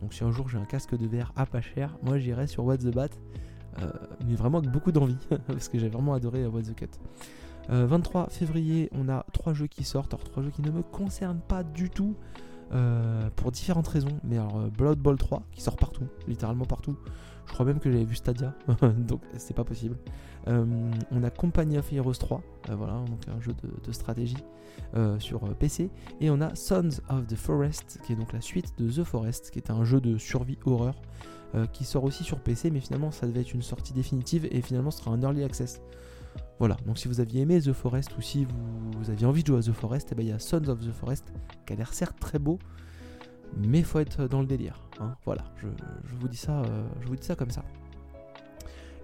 donc 0.00 0.12
si 0.12 0.24
un 0.24 0.30
jour 0.30 0.48
j'ai 0.48 0.58
un 0.58 0.64
casque 0.64 0.96
de 0.96 1.06
VR 1.06 1.32
à 1.36 1.46
pas 1.46 1.60
cher 1.60 1.96
moi 2.02 2.18
j'irai 2.18 2.46
sur 2.46 2.64
What 2.64 2.78
the 2.78 2.94
Bat. 2.94 3.10
Euh, 3.82 3.90
mais 4.26 4.34
vraiment 4.34 4.58
avec 4.58 4.70
beaucoup 4.70 4.92
d'envie, 4.92 5.18
parce 5.46 5.68
que 5.68 5.78
j'ai 5.78 5.88
vraiment 5.88 6.14
adoré 6.14 6.42
euh, 6.42 6.48
What 6.48 6.62
the 6.62 6.74
Cut. 6.74 6.88
23 7.68 8.22
euh, 8.22 8.26
février, 8.28 8.88
on 8.92 9.08
a 9.08 9.26
trois 9.32 9.52
jeux 9.52 9.66
qui 9.66 9.84
sortent, 9.84 10.14
alors 10.14 10.24
trois 10.24 10.42
jeux 10.42 10.50
qui 10.50 10.62
ne 10.62 10.70
me 10.70 10.82
concernent 10.82 11.40
pas 11.46 11.62
du 11.62 11.90
tout. 11.90 12.14
Pour 13.36 13.52
différentes 13.52 13.88
raisons. 13.88 14.20
Mais 14.24 14.36
alors, 14.36 14.70
Blood 14.70 14.98
Bowl 14.98 15.16
3 15.16 15.42
qui 15.52 15.60
sort 15.60 15.76
partout, 15.76 16.04
littéralement 16.26 16.64
partout. 16.64 16.96
Je 17.46 17.52
crois 17.52 17.64
même 17.64 17.78
que 17.78 17.90
j'avais 17.92 18.04
vu 18.04 18.16
Stadia, 18.16 18.54
donc 18.98 19.20
c'est 19.36 19.54
pas 19.54 19.62
possible. 19.62 19.96
on 20.48 21.22
a 21.22 21.30
Company 21.30 21.78
of 21.78 21.92
Heroes 21.92 22.14
3, 22.14 22.42
voilà, 22.70 22.94
donc 23.06 23.20
un 23.28 23.40
jeu 23.40 23.54
de, 23.84 23.92
stratégie 23.92 24.42
sur 25.18 25.40
PC. 25.54 25.90
Et 26.20 26.28
on 26.28 26.40
a 26.40 26.54
Sons 26.56 27.00
of 27.08 27.26
the 27.28 27.36
Forest, 27.36 28.00
qui 28.04 28.14
est 28.14 28.16
donc 28.16 28.32
la 28.32 28.40
suite 28.40 28.76
de 28.78 28.90
The 28.90 29.04
Forest, 29.04 29.52
qui 29.52 29.60
est 29.60 29.70
un 29.70 29.84
jeu 29.84 30.00
de 30.00 30.18
survie 30.18 30.58
horreur 30.64 30.96
euh, 31.54 31.64
qui 31.66 31.84
sort 31.84 32.02
aussi 32.02 32.24
sur 32.24 32.40
PC, 32.40 32.70
mais 32.70 32.80
finalement 32.80 33.12
ça 33.12 33.26
devait 33.26 33.40
être 33.40 33.54
une 33.54 33.62
sortie 33.62 33.92
définitive 33.92 34.48
et 34.50 34.60
finalement 34.60 34.90
ce 34.90 34.98
sera 34.98 35.12
un 35.12 35.22
early 35.22 35.44
access. 35.44 35.80
Voilà, 36.58 36.76
donc 36.86 36.98
si 36.98 37.08
vous 37.08 37.20
aviez 37.20 37.42
aimé 37.42 37.60
The 37.60 37.72
Forest 37.72 38.16
ou 38.16 38.22
si 38.22 38.46
vous, 38.46 39.10
aviez 39.10 39.26
envie 39.26 39.42
de 39.42 39.48
jouer 39.48 39.58
à 39.58 39.62
The 39.62 39.72
Forest, 39.72 40.08
eh 40.12 40.14
ben, 40.14 40.24
il 40.24 40.28
y 40.30 40.32
a 40.32 40.38
Sons 40.38 40.68
of 40.68 40.80
the 40.80 40.92
Forest 40.92 41.32
qui 41.66 41.72
a 41.72 41.76
l'air 41.76 41.92
certes 41.92 42.18
très 42.18 42.38
beau, 42.38 42.58
mais 43.56 43.82
faut 43.82 43.98
être 43.98 44.26
dans 44.26 44.40
le 44.40 44.46
délire. 44.46 44.80
Hein. 45.00 45.16
Voilà, 45.24 45.44
je, 45.56 45.66
vous 46.18 46.28
dis 46.28 46.36
ça, 46.36 46.62
euh, 46.62 46.86
je 47.00 47.08
vous 47.08 47.16
dis 47.16 47.26
ça 47.26 47.36
comme 47.36 47.50
ça. 47.50 47.62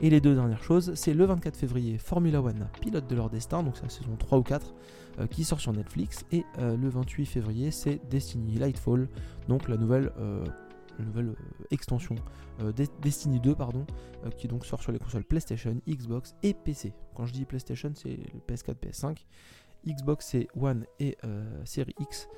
Et 0.01 0.11
les 0.11 0.21
deux 0.21 0.35
dernières 0.35 0.65
choses, 0.65 0.93
c'est 0.95 1.15
le 1.15 1.25
24 1.27 1.57
février 1.57 1.99
Formula 1.99 2.43
One, 2.43 2.67
pilote 2.81 3.09
de 3.09 3.15
leur 3.15 3.31
destin, 3.31 3.63
donc 3.63 3.77
c'est 3.77 3.85
la 3.85 3.91
saison 3.91 4.17
3 4.19 4.39
ou 4.39 4.43
4, 4.43 4.75
euh, 5.21 5.27
qui 5.27 5.45
sort 5.45 5.61
sur 5.61 5.73
Netflix. 5.73 6.25
Et 6.33 6.45
le 6.59 6.89
28 6.89 7.27
février, 7.27 7.71
c'est 7.71 8.01
Destiny 8.11 8.59
Lightfall, 8.59 9.09
donc 9.49 9.69
la 9.69 9.77
nouvelle 9.77 10.11
nouvelle 10.99 11.29
euh, 11.29 11.65
extension 11.71 12.15
euh, 12.61 12.73
Destiny 13.01 13.41
2 13.41 13.55
pardon, 13.55 13.87
euh, 14.25 14.31
qui 14.31 14.49
donc 14.49 14.65
sort 14.65 14.83
sur 14.83 14.93
les 14.93 14.99
consoles 14.99 15.25
PlayStation, 15.25 15.77
Xbox 15.89 16.35
et 16.43 16.55
PC. 16.55 16.93
Quand 17.15 17.27
je 17.27 17.33
dis 17.33 17.45
PlayStation, 17.45 17.93
c'est 17.95 18.17
le 18.17 18.41
PS4, 18.47 18.75
PS5. 18.77 19.25
Xbox 19.87 20.27
c'est 20.27 20.49
One 20.57 20.87
et 21.01 21.19
Série 21.65 21.95
X. 21.99 22.29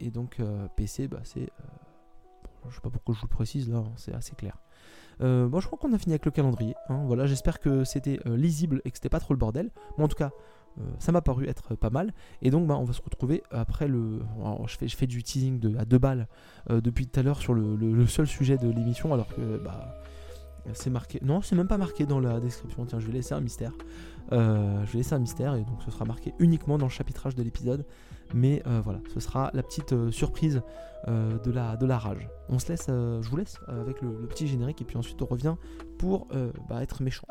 et 0.00 0.10
donc 0.10 0.40
PC, 0.76 1.06
bah, 1.06 1.20
c'est 1.22 1.50
je 2.68 2.74
sais 2.74 2.80
pas 2.80 2.90
pourquoi 2.90 3.14
je 3.14 3.20
vous 3.20 3.26
le 3.26 3.34
précise 3.34 3.68
là, 3.68 3.78
hein, 3.78 3.92
c'est 3.96 4.12
assez 4.12 4.34
clair. 4.34 4.58
bon, 5.20 5.60
je 5.60 5.66
crois 5.66 5.78
qu'on 5.78 5.92
a 5.92 5.98
fini 5.98 6.14
avec 6.14 6.24
le 6.24 6.32
calendrier. 6.32 6.74
Hein, 6.88 7.04
voilà, 7.06 7.26
j'espère 7.26 7.60
que 7.60 7.84
c'était 7.84 8.18
lisible 8.26 8.82
et 8.84 8.90
que 8.90 8.96
c'était 8.96 9.08
pas 9.08 9.20
trop 9.20 9.34
le 9.34 9.38
bordel. 9.38 9.70
Bon, 9.96 10.04
en 10.04 10.08
tout 10.08 10.16
cas, 10.16 10.32
ça 10.98 11.12
m'a 11.12 11.20
paru 11.20 11.48
être 11.48 11.74
pas 11.74 11.90
mal. 11.90 12.12
Et 12.40 12.50
donc, 12.50 12.66
bah, 12.66 12.76
on 12.78 12.84
va 12.84 12.92
se 12.92 13.02
retrouver 13.02 13.42
après 13.50 13.88
le. 13.88 14.20
je, 14.66 14.76
fais, 14.76 14.88
je 14.88 14.96
fais 14.96 15.06
du 15.06 15.22
teasing 15.22 15.76
à 15.78 15.84
deux 15.84 15.98
balles 15.98 16.28
euh, 16.70 16.80
depuis 16.80 17.06
tout 17.06 17.20
à 17.20 17.22
l'heure 17.22 17.38
sur 17.38 17.54
le, 17.54 18.06
seul 18.06 18.26
sujet 18.26 18.56
de 18.56 18.68
l'émission, 18.68 19.12
alors 19.12 19.28
que 19.34 19.58
bah, 19.58 20.02
c'est 20.72 20.90
marqué. 20.90 21.18
Non, 21.22 21.42
c'est 21.42 21.56
même 21.56 21.68
pas 21.68 21.78
marqué 21.78 22.06
dans 22.06 22.20
la 22.20 22.40
description. 22.40 22.84
Tiens, 22.86 23.00
je 23.00 23.06
vais 23.06 23.12
laisser 23.12 23.34
un 23.34 23.40
mystère. 23.40 23.72
Euh, 24.32 24.84
je 24.86 24.92
vais 24.92 24.98
laisser 24.98 25.14
un 25.14 25.18
mystère 25.18 25.54
et 25.54 25.64
donc 25.64 25.82
ce 25.84 25.90
sera 25.90 26.04
marqué 26.04 26.32
uniquement 26.38 26.78
dans 26.78 26.86
le 26.86 26.92
chapitrage 26.92 27.34
de 27.34 27.42
l'épisode. 27.42 27.84
Mais 28.34 28.62
voilà, 28.82 29.00
ce 29.12 29.20
sera 29.20 29.50
la 29.52 29.62
petite 29.62 30.10
surprise 30.10 30.62
de, 31.06 31.50
la, 31.50 31.76
de 31.76 31.84
la 31.84 31.98
rage. 31.98 32.30
On 32.48 32.58
se 32.58 32.68
laisse, 32.68 32.86
je 32.86 33.28
vous 33.28 33.36
laisse 33.36 33.58
avec 33.68 34.00
le, 34.00 34.26
petit 34.26 34.46
générique 34.46 34.80
et 34.80 34.86
puis 34.86 34.96
ensuite 34.96 35.20
on 35.20 35.26
revient 35.26 35.56
pour 35.98 36.28
bah, 36.66 36.82
être 36.82 37.02
méchant. 37.02 37.26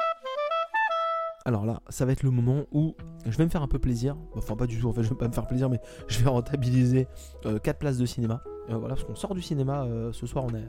Alors 1.45 1.65
là, 1.65 1.82
ça 1.89 2.06
va 2.06 2.12
être 2.12 2.23
le 2.23 2.32
moment 2.32 2.65
où 2.71 2.95
je 3.25 3.36
vais 3.38 3.45
me 3.45 3.49
faire 3.49 3.63
un 3.63 3.67
peu 3.67 3.80
plaisir. 3.80 4.15
Enfin, 4.36 4.56
pas 4.56 4.67
du 4.67 4.80
tout, 4.80 4.88
en 4.88 4.93
fait, 4.93 5.04
je 5.04 5.10
vais 5.10 5.15
pas 5.15 5.27
me 5.27 5.34
faire 5.34 5.47
plaisir, 5.47 5.69
mais 5.69 5.80
je 6.08 6.19
vais 6.19 6.30
rentabiliser 6.30 7.08
4 7.43 7.67
euh, 7.67 7.73
places 7.73 7.97
de 7.97 8.06
cinéma. 8.06 8.43
Euh, 8.69 8.77
voilà, 8.77 8.95
parce 8.95 9.04
qu'on 9.04 9.15
sort 9.15 9.34
du 9.34 9.41
cinéma 9.41 9.84
euh, 9.84 10.12
ce 10.13 10.27
soir, 10.27 10.45
on 10.45 10.54
a, 10.54 10.60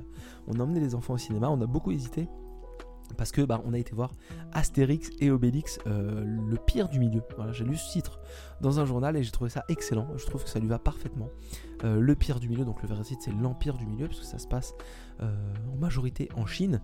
on 0.47 0.59
a 0.59 0.63
emmené 0.63 0.81
les 0.81 0.95
enfants 0.95 1.15
au 1.15 1.19
cinéma, 1.19 1.51
on 1.51 1.61
a 1.61 1.67
beaucoup 1.67 1.91
hésité. 1.91 2.29
Parce 3.19 3.31
que 3.31 3.43
bah, 3.43 3.61
on 3.67 3.75
a 3.75 3.79
été 3.79 3.95
voir 3.95 4.13
Astérix 4.53 5.11
et 5.21 5.31
Obélix, 5.31 5.79
le 5.85 6.57
pire 6.57 6.89
du 6.89 6.99
milieu. 6.99 7.21
Voilà, 7.37 7.53
j'ai 7.53 7.65
lu 7.65 7.77
ce 7.77 7.93
titre 7.93 8.21
dans 8.63 8.81
un 8.81 8.87
journal 8.87 9.19
et 9.19 9.23
j'ai 9.23 9.31
trouvé 9.31 9.51
ça 9.51 9.65
excellent. 9.69 10.09
Je 10.17 10.25
trouve 10.25 10.43
que 10.43 10.49
ça 10.49 10.59
lui 10.61 10.69
va 10.69 10.79
parfaitement. 10.79 11.29
le 11.83 12.15
pire 12.15 12.41
du 12.41 12.49
milieu, 12.49 12.65
donc 12.65 12.81
le 12.81 12.89
vrai 12.89 13.03
titre 13.03 13.21
c'est 13.23 13.33
l'Empire 13.33 13.77
du 13.77 13.85
milieu, 13.85 14.07
parce 14.07 14.21
que 14.21 14.25
ça 14.25 14.39
se 14.39 14.47
passe 14.47 14.73
en 15.21 15.77
majorité 15.79 16.31
en 16.37 16.47
Chine. 16.47 16.81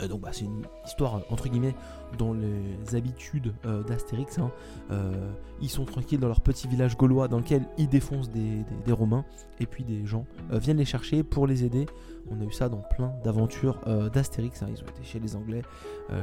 Euh, 0.00 0.08
donc 0.08 0.20
bah, 0.20 0.30
c'est 0.32 0.44
une 0.44 0.64
histoire 0.86 1.22
entre 1.30 1.48
guillemets 1.48 1.74
dans 2.18 2.32
les 2.32 2.94
habitudes 2.94 3.52
euh, 3.64 3.82
d'Astérix. 3.82 4.38
Hein. 4.38 4.50
Euh, 4.90 5.30
ils 5.60 5.68
sont 5.68 5.84
tranquilles 5.84 6.20
dans 6.20 6.28
leur 6.28 6.40
petit 6.40 6.68
village 6.68 6.96
gaulois 6.96 7.28
dans 7.28 7.38
lequel 7.38 7.66
ils 7.78 7.88
défoncent 7.88 8.30
des, 8.30 8.64
Romains 8.90 9.24
et 9.60 9.66
puis 9.66 9.84
des 9.84 10.04
gens 10.04 10.26
viennent 10.50 10.78
les 10.78 10.84
chercher 10.84 11.22
pour 11.22 11.46
les 11.46 11.64
aider. 11.64 11.86
On 12.28 12.40
a 12.40 12.44
eu 12.44 12.50
ça 12.50 12.68
dans 12.68 12.82
plein 12.96 13.12
d'aventures 13.22 13.78
d'Astérix. 14.12 14.62
Hein. 14.62 14.66
Ils 14.68 14.82
ont 14.82 14.88
été 14.88 15.04
chez 15.04 15.20
les 15.20 15.36
Anglais, 15.36 15.62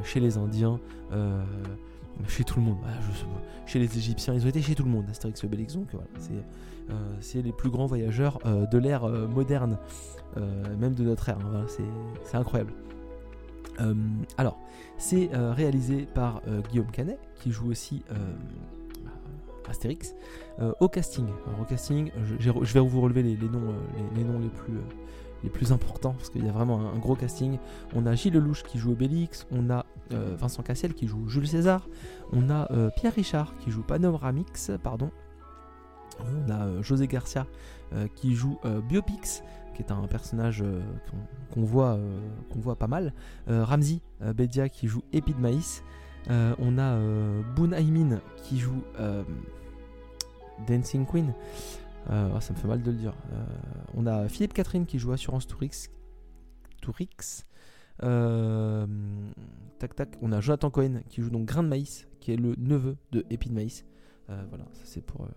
chez 0.04 0.20
les 0.20 0.38
Indiens, 0.38 0.82
chez 2.28 2.44
tout 2.44 2.60
le 2.60 2.66
monde. 2.66 2.78
Ah, 2.86 2.90
chez 3.66 3.80
les 3.80 3.98
Égyptiens, 3.98 4.34
ils 4.34 4.46
ont 4.46 4.50
été 4.50 4.62
chez 4.62 4.76
tout 4.76 4.84
le 4.84 4.90
monde. 4.90 5.06
Astérix 5.10 5.42
le 5.44 5.50
Bélix. 5.50 5.76
Donc 5.76 5.88
c'est 7.22 7.42
les 7.42 7.54
plus 7.54 7.70
grands 7.70 7.86
voyageurs 7.86 8.40
de 8.44 8.78
l'ère 8.78 9.08
moderne, 9.08 9.78
même 10.36 10.94
de 10.94 11.04
notre 11.04 11.30
ère. 11.30 11.40
Hein. 11.40 11.66
c'est 12.26 12.38
incroyable. 12.38 12.74
Euh, 13.80 13.94
alors, 14.38 14.60
c'est 14.98 15.34
euh, 15.34 15.54
réalisé 15.54 16.08
par 16.14 16.42
euh, 16.48 16.62
Guillaume 16.70 16.92
Canet, 16.92 17.20
qui 17.36 17.52
joue 17.52 17.70
aussi 17.70 18.04
Astérix. 19.70 20.16
au 20.80 20.88
casting, 20.88 21.28
au 21.60 21.66
casting, 21.66 22.10
je, 22.40 22.52
vais 22.52 22.80
vous 22.80 23.02
relever 23.02 23.22
les, 23.22 23.36
noms, 23.50 24.40
les 25.44 25.50
plus 25.50 25.74
importants 25.74 26.14
parce 26.14 26.30
qu'il 26.30 26.46
y 26.46 26.48
a 26.48 26.54
vraiment 26.54 26.80
un, 26.90 26.98
gros 26.98 27.16
casting. 27.16 27.58
On 27.94 28.06
a 28.06 28.16
Gilles 28.16 28.34
Lelouch 28.34 28.64
qui 28.64 28.78
joue 28.78 28.94
Obélix, 28.94 29.46
on 29.52 29.70
a 29.70 29.86
Vincent 30.10 30.64
Cassel 30.64 30.94
qui 30.94 31.06
joue 31.06 31.28
Jules 31.28 31.50
César, 31.50 31.90
on 32.32 32.50
a 32.50 32.70
Pierre 32.96 33.14
Richard 33.14 33.58
qui 33.58 33.70
joue 33.70 33.82
Panoramix, 33.82 34.72
pardon. 34.82 35.12
On 36.22 36.50
a 36.50 36.82
José 36.82 37.08
Garcia 37.08 37.46
qui 38.16 38.36
joue 38.36 38.58
Biopix, 38.88 39.44
qui 39.78 39.84
est 39.84 39.92
un 39.92 40.08
personnage 40.08 40.64
euh, 40.64 40.82
qu'on 41.54 41.64
voit, 41.64 41.94
euh, 41.94 42.20
voit 42.56 42.76
pas 42.76 42.88
mal. 42.88 43.14
Euh, 43.48 43.64
Ramzi 43.64 44.02
Bedia 44.20 44.70
qui 44.70 44.88
joue 44.88 45.04
Épi 45.14 45.36
de 45.36 45.40
Maïs. 45.40 45.84
on 46.28 46.80
a 46.80 47.00
Boon 47.56 47.72
Aimin 47.74 48.20
qui 48.38 48.58
joue 48.58 48.82
Dancing 50.68 51.06
Queen. 51.06 51.32
Oh, 52.10 52.40
ça 52.40 52.54
me 52.54 52.58
fait 52.58 52.68
mal 52.68 52.82
de 52.82 52.90
le 52.90 52.98
dire. 52.98 53.14
on 53.94 54.08
a 54.08 54.28
Philippe 54.28 54.54
Catherine 54.54 54.88
qui 54.88 54.98
joue 54.98 55.12
Assurance 55.12 55.46
Tourix. 55.46 55.92
Tourix. 56.82 57.46
tac 58.00 59.96
tac. 59.96 60.18
On 60.24 60.32
a 60.32 60.42
Jonathan 60.42 60.72
Cohen 60.72 61.02
qui 61.08 61.22
joue 61.22 61.30
donc 61.30 61.46
Grain 61.46 61.62
de 61.62 61.68
Maïs, 61.68 62.08
qui 62.20 62.32
est 62.32 62.38
le 62.38 62.56
neveu 62.58 62.98
de 63.12 63.24
Épi 63.30 63.50
de 63.50 63.54
Maïs. 63.54 63.86
voilà, 64.28 64.66
ça 64.74 64.82
c'est 64.86 65.02
pour. 65.02 65.28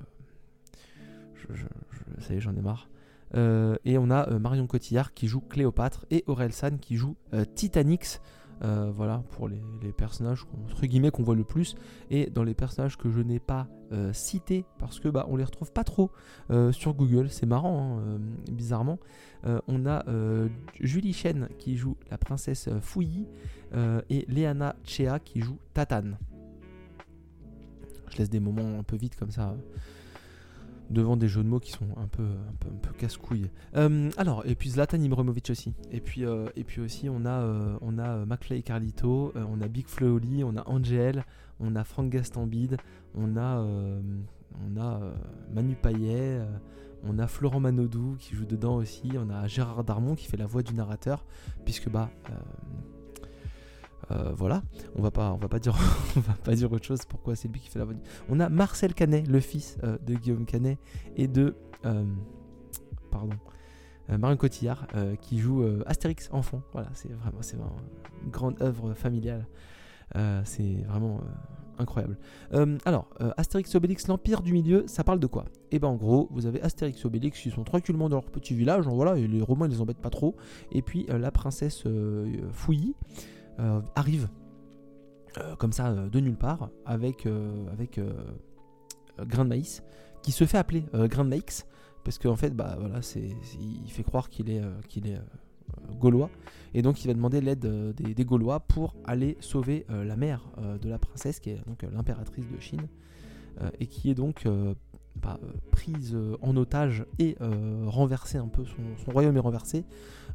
ça 2.21 2.33
y 2.33 2.39
est, 2.39 2.41
j'en 2.41 2.57
ai 2.57 2.63
marre. 2.63 2.89
Et 3.35 3.99
on 3.99 4.11
a 4.11 4.39
Marion 4.39 4.67
Cotillard 4.67 5.15
qui 5.15 5.29
joue 5.29 5.41
Cléopâtre 5.41 6.05
et 6.11 6.25
Aurel 6.27 6.53
San 6.53 6.79
qui 6.79 6.97
joue 6.97 7.17
Titanic. 7.55 8.21
Euh, 8.63 8.93
voilà, 8.95 9.23
pour 9.31 9.49
les, 9.49 9.59
personnages 9.97 10.45
entre 10.65 10.85
guillemets 10.85 11.11
qu'on 11.11 11.23
voit 11.23 11.35
le 11.35 11.45
plus. 11.45 11.77
Et 12.11 12.29
dans 12.29 12.45
les 12.45 12.55
personnages 12.55 12.99
que 12.99 13.11
je 13.11 13.21
n'ai 13.21 13.39
pas 13.39 13.69
euh, 13.93 14.13
cités, 14.13 14.67
parce 14.79 15.01
que 15.01 15.09
bah, 15.09 15.27
on 15.29 15.37
les 15.37 15.45
retrouve 15.45 15.73
pas 15.73 15.85
trop 15.85 16.11
euh, 16.51 16.71
sur 16.71 16.93
Google, 16.95 17.31
c'est 17.31 17.47
marrant, 17.47 18.01
hein, 18.01 18.21
bizarrement. 18.51 18.99
on 19.45 19.87
a 19.87 20.05
Julie 20.79 21.15
Chen 21.15 21.49
qui 21.59 21.77
joue 21.77 21.97
la 22.11 22.19
princesse 22.19 22.69
Fouilly 22.83 23.27
et 24.11 24.27
Léana 24.29 24.77
Chea 24.85 25.19
qui 25.25 25.41
joue 25.41 25.59
Tatane. 25.73 26.19
Je 28.11 28.19
laisse 28.19 28.31
des 28.31 28.41
moments 28.41 28.79
un 28.79 28.83
peu 28.83 28.97
vite 28.97 29.17
comme 29.17 29.31
ça 29.31 29.55
devant 30.91 31.17
des 31.17 31.29
jeux 31.29 31.43
de 31.43 31.49
mots 31.49 31.61
qui 31.61 31.73
sont 31.73 31.87
un 31.97 32.07
peu, 32.07 32.23
un 32.23 32.55
peu, 32.59 32.69
un 32.69 32.79
peu 32.79 32.93
casse-couilles. 32.93 33.51
Euh, 33.77 34.11
alors, 34.17 34.45
et 34.45 34.55
puis 34.55 34.71
Zlatan 34.71 35.01
Ibrahimovic 35.01 35.51
aussi. 35.51 35.73
Et 35.91 36.01
puis, 36.01 36.25
euh, 36.25 36.49
et 36.57 36.65
puis 36.65 36.81
aussi, 36.81 37.09
on 37.09 37.25
a, 37.25 37.43
euh, 37.43 37.79
on 37.81 37.99
a 37.99 38.27
McFly 38.27 38.59
et 38.59 38.63
Carlito, 38.63 39.33
on 39.35 39.61
a 39.61 39.69
Big 39.69 39.87
Oli, 40.03 40.45
on 40.45 40.57
a 40.57 40.69
Angel, 40.69 41.25
on 41.61 41.77
a 41.77 41.85
Frank 41.85 42.11
Gastambide, 42.11 42.77
on 43.15 43.37
a, 43.37 43.61
on 43.63 44.81
a 44.81 45.01
Manu 45.53 45.77
Payet, 45.77 46.41
on 47.05 47.19
a 47.19 47.27
Florent 47.27 47.61
Manodou 47.61 48.17
qui 48.19 48.35
joue 48.35 48.47
dedans 48.47 48.77
aussi, 48.77 49.13
on 49.17 49.31
a 49.31 49.47
Gérard 49.47 49.85
Darmon 49.85 50.17
qui 50.17 50.27
fait 50.27 50.37
la 50.37 50.47
voix 50.47 50.63
du 50.63 50.75
narrateur, 50.75 51.25
puisque 51.65 51.89
bah 51.89 52.11
euh, 54.11 54.33
voilà, 54.35 54.63
on 54.97 55.03
va 55.03 55.11
pas, 55.11 55.37
va 55.37 55.49
pas 55.49 55.59
dire, 55.59 56.73
autre 56.73 56.85
chose. 56.85 57.01
Pourquoi 57.09 57.37
c'est 57.37 57.49
lui 57.49 57.61
qui 57.61 57.69
fait 57.69 57.79
la 57.79 57.85
voix 57.85 57.95
On 58.29 58.41
a 58.41 58.49
Marcel 58.49 58.95
Canet, 58.95 59.27
le 59.27 59.41
fils 59.41 59.79
euh, 59.85 59.99
de 60.05 60.15
Guillaume 60.15 60.47
Canet 60.47 60.79
et 61.17 61.29
de, 61.29 61.55
euh, 61.85 62.05
pardon, 63.11 63.37
Marion 64.09 64.37
Cotillard, 64.37 64.89
qui 65.21 65.39
joue 65.39 65.65
Astérix 65.87 66.31
enfant. 66.33 66.63
Voilà, 66.73 66.89
c'est 66.95 67.13
vraiment, 67.13 67.43
c'est 67.43 67.57
une 68.25 68.31
grande 68.31 68.61
œuvre 68.61 68.93
familiale. 68.95 69.47
c'est 70.43 70.83
vraiment 70.89 71.21
incroyable. 71.79 72.19
alors, 72.85 73.09
Astérix 73.37 73.73
Obélix, 73.77 74.09
l'Empire 74.09 74.43
du 74.43 74.53
Milieu, 74.53 74.83
ça 74.89 75.05
parle 75.05 75.21
de 75.21 75.29
quoi? 75.29 75.45
Eh 75.71 75.79
ben 75.79 75.87
en 75.87 75.95
gros, 75.95 76.27
vous 76.33 76.47
avez 76.47 76.61
Astérix 76.61 77.05
Obélix 77.05 77.41
qui 77.41 77.51
sont 77.53 77.63
tranquillement 77.63 78.09
dans 78.09 78.17
leur 78.17 78.33
petit 78.33 78.53
village, 78.53 78.85
voilà, 78.89 79.17
et 79.17 79.29
les 79.29 79.43
Romains 79.43 79.69
ils 79.69 79.75
les 79.75 79.81
embêtent 79.81 80.03
pas 80.03 80.11
trop. 80.11 80.35
Et 80.73 80.83
puis 80.83 81.07
la 81.09 81.31
princesse 81.31 81.85
Fouilly, 82.51 82.97
arrive 83.95 84.29
euh, 85.39 85.55
comme 85.57 85.73
ça 85.73 85.89
euh, 85.89 86.09
de 86.09 86.19
nulle 86.21 86.37
part 86.37 86.71
avec, 86.85 87.27
avec 87.73 88.01
Grain 89.21 89.45
de 89.45 89.51
Maïs 89.51 89.83
qui 90.23 90.33
se 90.33 90.45
fait 90.45 90.59
appeler 90.59 90.85
Grain 90.93 91.25
de 91.25 91.31
Maïs 91.31 91.67
parce 92.05 92.19
qu'en 92.19 92.37
fait 92.37 92.55
bah 92.55 92.77
voilà 92.79 93.03
c'est 93.03 93.37
il 93.61 93.91
fait 93.91 94.03
croire 94.03 94.29
qu'il 94.29 94.51
est 94.51 94.63
qu'il 94.89 95.07
est 95.07 95.19
gaulois. 95.99 96.31
Et 96.75 96.83
donc 96.83 97.05
il 97.05 97.09
va 97.09 97.15
demander 97.15 97.41
l'aide 97.41 97.67
des, 97.95 98.25
gaulois 98.25 98.61
pour 98.61 98.95
aller 99.05 99.37
sauver 99.41 99.87
la 99.89 100.17
mère 100.17 100.43
de 100.81 100.89
la 100.89 100.99
princesse 100.99 101.41
qui 101.41 101.51
est 101.51 101.61
donc 101.67 101.83
l'impératrice 101.83 102.49
de 102.49 102.59
Chine 102.59 102.87
et 103.79 103.87
qui 103.87 104.11
est 104.11 104.15
donc 104.15 104.47
bah, 105.23 105.39
prise 105.71 106.17
en 106.41 106.57
otage 106.57 107.05
et 107.19 107.37
renversée 107.87 108.39
un 108.39 108.49
peu 108.49 108.65
son, 108.65 109.11
royaume 109.11 109.37
est 109.37 109.41
renversé 109.41 109.85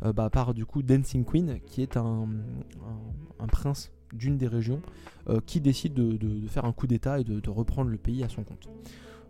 bah, 0.02 0.30
par 0.30 0.54
du 0.54 0.66
coup 0.66 0.84
Dancing 0.84 1.26
Queen 1.26 1.60
qui 1.66 1.82
est 1.82 1.98
un, 1.98 2.28
prince 3.52 3.92
d'une 4.14 4.38
des 4.38 4.48
régions 4.48 4.82
euh, 5.30 5.40
qui 5.46 5.62
décide 5.62 5.94
de, 5.94 6.48
faire 6.48 6.66
un 6.66 6.72
coup 6.72 6.88
d'État 6.88 7.20
et 7.20 7.24
de, 7.24 7.50
reprendre 7.50 7.90
le 7.90 7.98
pays 7.98 8.24
à 8.24 8.30
son 8.30 8.44
compte. 8.44 8.70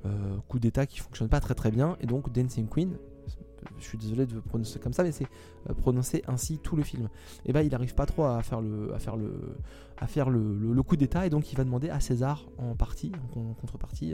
Euh, 0.05 0.37
coup 0.47 0.59
d'État 0.59 0.85
qui 0.85 0.99
fonctionne 0.99 1.29
pas 1.29 1.39
très 1.39 1.55
très 1.55 1.71
bien, 1.71 1.97
et 1.99 2.05
donc 2.05 2.31
Dancing 2.31 2.67
Queen, 2.67 2.97
je 3.79 3.83
suis 3.83 3.97
désolé 3.97 4.27
de 4.27 4.39
prononcer 4.39 4.79
comme 4.79 4.93
ça, 4.93 5.03
mais 5.03 5.11
c'est 5.11 5.27
euh, 5.69 5.73
prononcer 5.73 6.23
ainsi 6.27 6.59
tout 6.59 6.75
le 6.75 6.83
film. 6.83 7.09
Et 7.45 7.53
bah 7.53 7.63
il 7.63 7.71
n'arrive 7.71 7.95
pas 7.95 8.05
trop 8.05 8.25
à 8.25 8.41
faire 8.43 8.61
le, 8.61 8.93
à 8.93 8.99
faire 8.99 10.29
le, 10.29 10.83
coup 10.83 10.95
d'État, 10.95 11.25
et 11.25 11.29
donc 11.29 11.51
il 11.51 11.55
va 11.55 11.63
demander 11.63 11.89
à 11.89 11.99
César 11.99 12.45
en 12.57 12.75
partie, 12.75 13.11
contrepartie, 13.61 14.13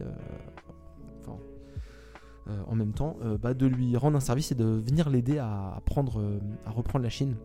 en 2.68 2.76
même 2.76 2.94
temps, 2.94 3.18
bah, 3.42 3.54
de 3.54 3.66
lui 3.66 3.96
rendre 3.98 4.18
un 4.18 4.22
service 4.22 4.52
et 4.52 4.56
de 4.56 4.66
venir 4.66 5.10
l'aider 5.10 5.38
à, 5.38 5.46
à 5.46 6.72
reprendre 6.72 7.04
la 7.04 7.10
Chine 7.10 7.36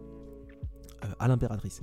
à 1.18 1.28
l'impératrice. 1.28 1.82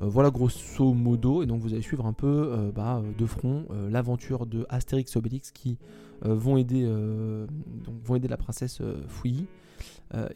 Euh, 0.00 0.06
voilà 0.06 0.30
grosso 0.30 0.92
modo, 0.94 1.42
et 1.42 1.46
donc 1.46 1.60
vous 1.60 1.72
allez 1.72 1.82
suivre 1.82 2.06
un 2.06 2.12
peu 2.12 2.26
euh, 2.52 2.72
bah, 2.72 3.02
de 3.16 3.26
front 3.26 3.66
euh, 3.70 3.90
l'aventure 3.90 4.46
de 4.46 4.66
Astérix 4.68 5.14
et 5.14 5.18
Obélix 5.18 5.50
qui 5.50 5.78
vont, 6.24 6.56
aider, 6.56 6.86
donc, 6.86 7.96
vont 8.04 8.14
aider 8.14 8.28
la 8.28 8.36
princesse 8.36 8.80
Fouilly. 9.08 9.48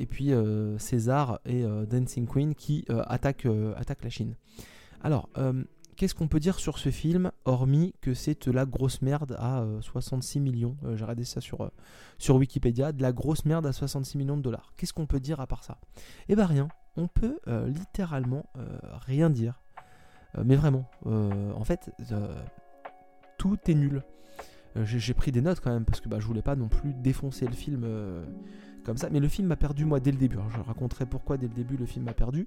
et 0.01 0.07
puis 0.07 0.33
César 0.79 1.39
et 1.47 1.63
Dancing 1.89 2.27
Queen 2.27 2.57
qui 2.57 2.85
attaquent, 2.89 3.47
attaquent 3.77 4.03
la 4.03 4.11
Chine. 4.11 4.35
Alors, 5.01 5.29
qu'est-ce 5.97 6.15
qu'on 6.15 6.29
peut 6.29 6.41
dire 6.41 6.59
sur 6.59 6.79
ce 6.79 6.91
film, 6.91 7.31
hormis 7.45 7.95
que 8.01 8.15
c'est 8.15 8.47
de 8.47 8.53
la 8.53 8.67
grosse 8.67 9.03
merde 9.03 9.37
à 9.39 9.65
66 9.81 10.41
millions 10.41 10.77
J'ai 10.95 11.05
regardé 11.05 11.25
ça 11.25 11.41
sur, 11.41 11.71
sur 12.19 12.37
Wikipédia, 12.37 12.93
de 12.93 13.03
la 13.03 13.13
grosse 13.13 13.45
merde 13.45 13.67
à 13.67 13.73
66 13.73 14.19
millions 14.19 14.37
de 14.37 14.43
dollars. 14.43 14.73
Qu'est-ce 14.77 14.93
qu'on 14.93 15.07
peut 15.07 15.21
dire 15.21 15.41
à 15.41 15.47
part 15.47 15.65
ça? 15.65 15.79
Eh 16.29 16.37
ben 16.37 16.47
rien, 16.47 16.69
on 16.97 17.09
peut 17.09 17.39
euh, 17.49 17.69
littéralement 17.69 18.47
euh, 18.57 18.79
rien 19.07 19.31
dire. 19.31 19.63
Euh, 20.37 20.43
mais 20.45 20.57
vraiment, 20.57 20.89
en 21.05 21.65
fait, 21.65 21.91
tout 23.39 23.59
est 23.67 23.75
nul. 23.75 24.03
J'ai 24.85 25.15
pris 25.15 25.33
des 25.33 25.41
notes 25.41 25.61
quand 25.61 25.73
même 25.73 25.87
parce 25.87 26.01
que 26.01 26.09
bah, 26.09 26.19
je 26.21 26.27
voulais 26.27 26.43
pas 26.43 26.55
non 26.55 26.69
plus 26.69 26.93
défoncer 26.93 27.47
le 27.47 27.55
film 27.55 27.87
comme 28.85 28.99
ça. 28.99 29.09
Mais 29.11 29.21
le 29.21 29.29
film 29.29 29.49
m'a 29.49 29.57
perdu 29.57 29.87
moi 29.87 30.01
dès 30.01 30.13
le 30.13 30.19
début. 30.19 30.37
je 30.55 30.61
raconterai 30.61 31.07
pourquoi 31.07 31.39
dès 31.39 31.49
le 31.49 31.55
début 31.55 31.79
le 31.79 31.87
film 31.87 32.05
m'a 32.05 32.13
perdu. 32.13 32.47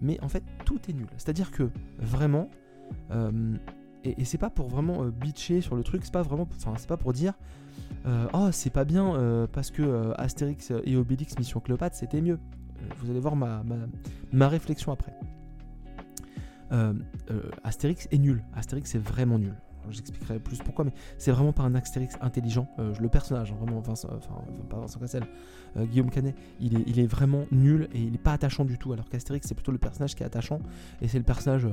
Mais 0.00 0.20
en 0.22 0.28
fait, 0.28 0.44
tout 0.64 0.78
est 0.88 0.92
nul. 0.92 1.08
C'est-à-dire 1.16 1.50
que 1.50 1.70
vraiment, 1.98 2.48
et, 4.04 4.24
c'est 4.24 4.38
pas 4.38 4.50
pour 4.50 4.68
vraiment 4.68 5.04
bitcher 5.06 5.60
sur 5.60 5.76
le 5.76 5.82
truc, 5.82 6.02
c'est 6.04 6.12
pas 6.12 6.22
vraiment, 6.22 6.48
enfin 6.56 6.74
c'est 6.76 6.88
pas 6.88 6.96
pour 6.96 7.12
dire, 7.12 7.34
oh 8.34 8.48
c'est 8.52 8.70
pas 8.70 8.84
bien 8.84 9.46
parce 9.52 9.70
que 9.70 10.12
Astérix 10.16 10.72
et 10.84 10.96
Obélix 10.96 11.38
Mission 11.38 11.60
Cléopâtre 11.60 11.96
c'était 11.96 12.20
mieux 12.20 12.38
vous 12.98 13.10
allez 13.10 13.20
voir 13.20 13.36
ma, 13.36 13.62
ma, 14.32 14.48
réflexion 14.48 14.92
après. 14.92 15.14
Euh, 16.72 16.92
euh, 17.30 17.50
Astérix 17.62 18.08
est 18.10 18.18
nul. 18.18 18.42
Astérix 18.54 18.94
est 18.94 18.98
vraiment 18.98 19.38
nul. 19.38 19.54
J'expliquerai 19.90 20.38
plus 20.38 20.58
pourquoi, 20.58 20.84
mais 20.84 20.92
c'est 21.18 21.30
vraiment 21.30 21.52
pas 21.52 21.62
un 21.62 21.74
Astérix 21.74 22.16
intelligent. 22.20 22.68
Euh, 22.78 22.94
le 23.00 23.08
personnage, 23.08 23.52
hein, 23.52 23.56
vraiment, 23.60 23.82
enfin, 23.86 24.08
pas 24.68 24.78
Vincent 24.78 25.00
Cassel, 25.00 25.24
Guillaume 25.76 26.10
Canet, 26.10 26.36
il 26.60 27.00
est, 27.00 27.06
vraiment 27.06 27.46
nul 27.50 27.88
et 27.92 27.98
il 27.98 28.12
n'est 28.12 28.18
pas 28.18 28.32
attachant 28.32 28.64
du 28.64 28.78
tout. 28.78 28.92
Alors 28.92 29.08
qu'Astérix, 29.08 29.46
c'est 29.48 29.54
plutôt 29.54 29.72
le 29.72 29.78
personnage 29.78 30.14
qui 30.14 30.22
est 30.22 30.26
attachant 30.26 30.60
et 31.02 31.08
c'est 31.08 31.18
le 31.18 31.24
personnage 31.24 31.66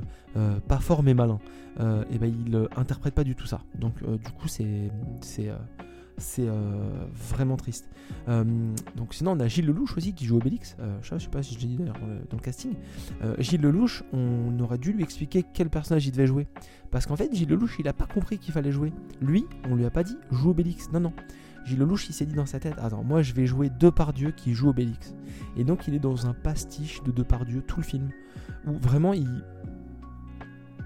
pas 0.67 0.79
fort 0.79 1.03
mais 1.03 1.13
malin. 1.13 1.39
et 1.79 2.17
ben 2.17 2.33
il 2.47 2.67
interprète 2.75 3.13
pas 3.13 3.23
du 3.23 3.35
tout 3.35 3.45
ça. 3.45 3.61
Donc, 3.75 4.03
du 4.03 4.31
coup, 4.31 4.47
c'est 4.47 4.89
euh, 6.39 7.05
vraiment 7.13 7.57
triste. 7.57 7.89
Euh, 8.27 8.43
donc 8.95 9.13
sinon 9.13 9.31
on 9.31 9.39
a 9.39 9.47
Gilles 9.47 9.65
Lelouch 9.65 9.97
aussi 9.97 10.13
qui 10.13 10.25
joue 10.25 10.37
Obélix. 10.37 10.75
Euh, 10.79 10.97
je, 11.01 11.17
sais 11.17 11.29
pas 11.29 11.43
si 11.43 11.55
je 11.55 11.59
l'ai 11.59 11.67
dit 11.67 11.77
d'ailleurs 11.77 11.99
dans, 12.29 12.37
le 12.37 12.41
casting. 12.41 12.73
Gilles 13.39 13.61
Lelouch, 13.61 14.03
on 14.13 14.59
aurait 14.59 14.77
dû 14.77 14.93
lui 14.93 15.03
expliquer 15.03 15.43
quel 15.53 15.69
personnage 15.69 16.05
il 16.05 16.11
devait 16.11 16.27
jouer. 16.27 16.47
Parce 16.91 17.05
qu'en 17.05 17.15
fait 17.15 17.33
Gilles 17.33 17.49
Lelouch 17.49 17.77
il 17.79 17.87
a 17.87 17.93
pas 17.93 18.05
compris 18.05 18.37
qu'il 18.37 18.53
fallait 18.53 18.71
jouer. 18.71 18.93
Lui, 19.21 19.45
on 19.69 19.75
lui 19.75 19.85
a 19.85 19.89
pas 19.89 20.03
dit 20.03 20.17
joue 20.31 20.51
Obélix. 20.51 20.91
Non 20.91 20.99
non. 20.99 21.13
Gilles 21.65 21.79
Lelouch 21.79 22.07
il 22.09 22.13
s'est 22.13 22.25
dit 22.25 22.35
dans 22.35 22.45
sa 22.45 22.59
tête 22.59 22.75
attends 22.79 23.03
moi 23.03 23.21
je 23.21 23.33
vais 23.33 23.45
jouer 23.45 23.69
Depardieu 23.79 24.31
qui 24.31 24.53
joue 24.53 24.69
Obélix. 24.69 25.13
Et 25.57 25.63
donc 25.63 25.87
il 25.87 25.95
est 25.95 25.99
dans 25.99 26.27
un 26.27 26.33
pastiche 26.33 27.01
de 27.03 27.11
Depardieu 27.11 27.61
tout 27.61 27.77
le 27.77 27.85
film. 27.85 28.09
Où 28.67 28.73
vraiment 28.73 29.13
il 29.13 29.43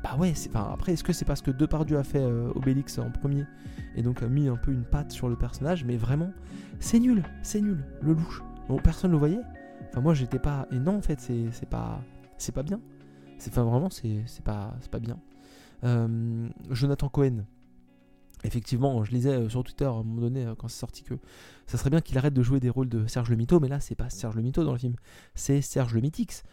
bah 0.04 0.16
ouais, 0.20 0.34
enfin, 0.50 0.70
après, 0.72 0.94
est-ce 0.94 1.04
que 1.04 1.14
c'est 1.14 1.26
parce 1.26 1.42
que 1.42 1.50
Depardieu 1.50 1.98
a 1.98 2.04
fait 2.04 2.24
Obélix 2.24 3.00
en 3.00 3.10
premier 3.10 3.44
et 3.96 4.02
donc 4.02 4.22
a 4.22 4.28
mis 4.28 4.48
un 4.48 4.58
peu 4.58 4.72
une 4.72 4.84
patte 4.84 5.12
sur 5.12 5.30
le 5.30 5.36
personnage, 5.36 5.86
mais 5.86 5.98
vraiment, 5.98 6.32
c'est 6.80 7.00
nul, 7.00 7.24
c'est 7.42 7.62
nul, 7.62 7.84
le 8.02 8.14
louche. 8.14 8.44
Bon, 8.68 8.78
personne 8.78 9.12
le 9.12 9.18
voyait. 9.18 9.42
Enfin, 9.90 10.02
moi, 10.02 10.14
j'étais 10.14 10.40
pas. 10.40 10.68
Et 10.72 10.80
non, 10.80 10.98
en 10.98 11.02
fait, 11.02 11.20
c'est 11.20 11.70
pas, 11.70 12.02
c'est 12.38 12.54
pas 12.54 12.64
bien. 12.64 12.82
C'est, 13.38 13.52
enfin, 13.52 13.64
vraiment, 13.64 13.90
c'est 13.90 14.26
pas, 14.44 14.76
pas 14.92 15.00
bien. 15.00 15.20
Euh, 15.84 16.48
Jonathan 16.72 17.10
Cohen. 17.10 17.46
Effectivement, 18.44 19.04
je 19.04 19.12
lisais 19.12 19.34
euh, 19.34 19.50
sur 19.50 19.64
Twitter 19.64 19.86
à 19.86 19.90
un 19.90 20.04
moment 20.04 20.22
donné 20.22 20.46
quand 20.58 20.68
c'est 20.68 20.80
sorti 20.80 21.04
que 21.04 21.16
ça 21.66 21.78
serait 21.78 21.90
bien 21.90 22.02
qu'il 22.02 22.18
arrête 22.18 22.34
de 22.34 22.44
jouer 22.44 22.60
des 22.60 22.70
rôles 22.70 22.90
de 22.90 23.08
Serge 23.08 23.30
le 23.30 23.36
Mito, 23.36 23.60
mais 23.60 23.70
là 23.70 23.80
c'est 23.80 23.96
pas 23.96 24.10
Serge 24.10 24.36
le 24.36 24.44
Mito 24.44 24.64
dans 24.64 24.74
le 24.74 24.78
film, 24.78 24.96
c'est 25.34 25.62
Serge 25.62 25.96
le 25.96 26.02
Mythix 26.02 26.44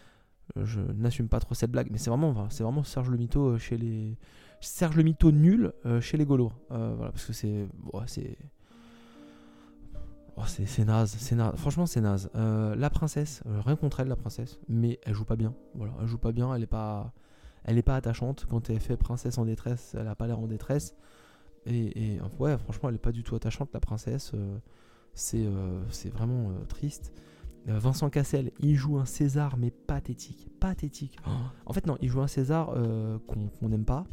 je 0.57 0.81
n'assume 0.81 1.29
pas 1.29 1.41
trop 1.41 1.55
cette 1.55 1.71
blague, 1.71 1.89
mais 1.91 1.99
c'est 1.99 2.11
vraiment, 2.11 2.49
c'est 2.51 2.63
vraiment 2.63 2.85
Serge 2.85 3.11
le 3.11 3.17
Mito 3.17 3.51
euh, 3.51 3.59
chez 3.59 3.77
les. 3.77 4.17
Serge 4.63 4.97
le 4.97 5.03
Mito 5.03 5.33
nul 5.33 5.73
euh, 5.87 6.01
chez 6.01 6.17
les 6.17 6.25
Gaulois. 6.25 6.53
Euh, 6.71 6.95
voilà, 6.97 7.13
parce 7.13 7.27
que 7.27 7.33
c'est. 7.33 7.67
c'est. 8.07 8.39
Oh, 10.37 10.43
c'est 10.47 10.85
naze, 10.85 11.15
c'est 11.19 11.35
naze. 11.35 11.55
Franchement, 11.57 11.85
c'est 11.85 12.01
naze. 12.01 12.31
la 12.35 12.91
princesse, 12.91 13.43
rien 13.45 13.77
contre 13.77 14.01
elle, 14.01 14.09
la 14.09 14.17
princesse, 14.17 14.61
mais 14.69 14.99
elle 15.05 15.15
joue 15.15 15.27
pas 15.27 15.37
bien. 15.37 15.55
Voilà, 15.75 15.93
elle 16.01 16.07
joue 16.07 16.17
pas 16.19 16.33
bien, 16.33 16.55
elle 16.55 16.63
est 16.63 16.67
pas, 16.67 17.13
elle 17.65 17.77
est 17.77 17.83
pas 17.83 17.97
attachante. 17.97 18.47
Quand 18.49 18.71
elle 18.71 18.81
fait 18.81 18.97
princesse 18.97 19.37
en 19.37 19.45
détresse, 19.45 19.95
elle 19.99 20.09
a 20.09 20.15
pas 20.15 20.27
l'air 20.27 20.39
en 20.39 20.47
détresse. 20.47 20.95
Et, 21.67 22.15
et, 22.15 22.21
ouais, 22.39 22.57
franchement, 22.57 22.89
elle 22.89 22.95
est 22.95 22.99
pas 22.99 23.13
du 23.13 23.23
tout 23.25 23.35
attachante, 23.35 23.69
la 23.75 23.81
princesse. 23.81 24.33
C'est 25.13 25.45
vraiment 26.15 26.51
triste. 26.69 27.13
Vincent 27.67 28.09
Cassel, 28.11 28.53
il 28.59 28.75
joue 28.75 28.99
un 28.99 29.05
César, 29.05 29.59
mais 29.59 29.71
pathétique. 29.71 30.49
Pathétique. 30.61 31.19
Oh. 31.27 31.31
En 31.67 31.73
fait, 31.75 31.87
non, 31.87 31.99
il 32.01 32.09
joue 32.09 32.23
un 32.23 32.27
César 32.27 32.75
qu'on 33.27 33.69
n'aime 33.69 33.85
pas. 33.85 34.07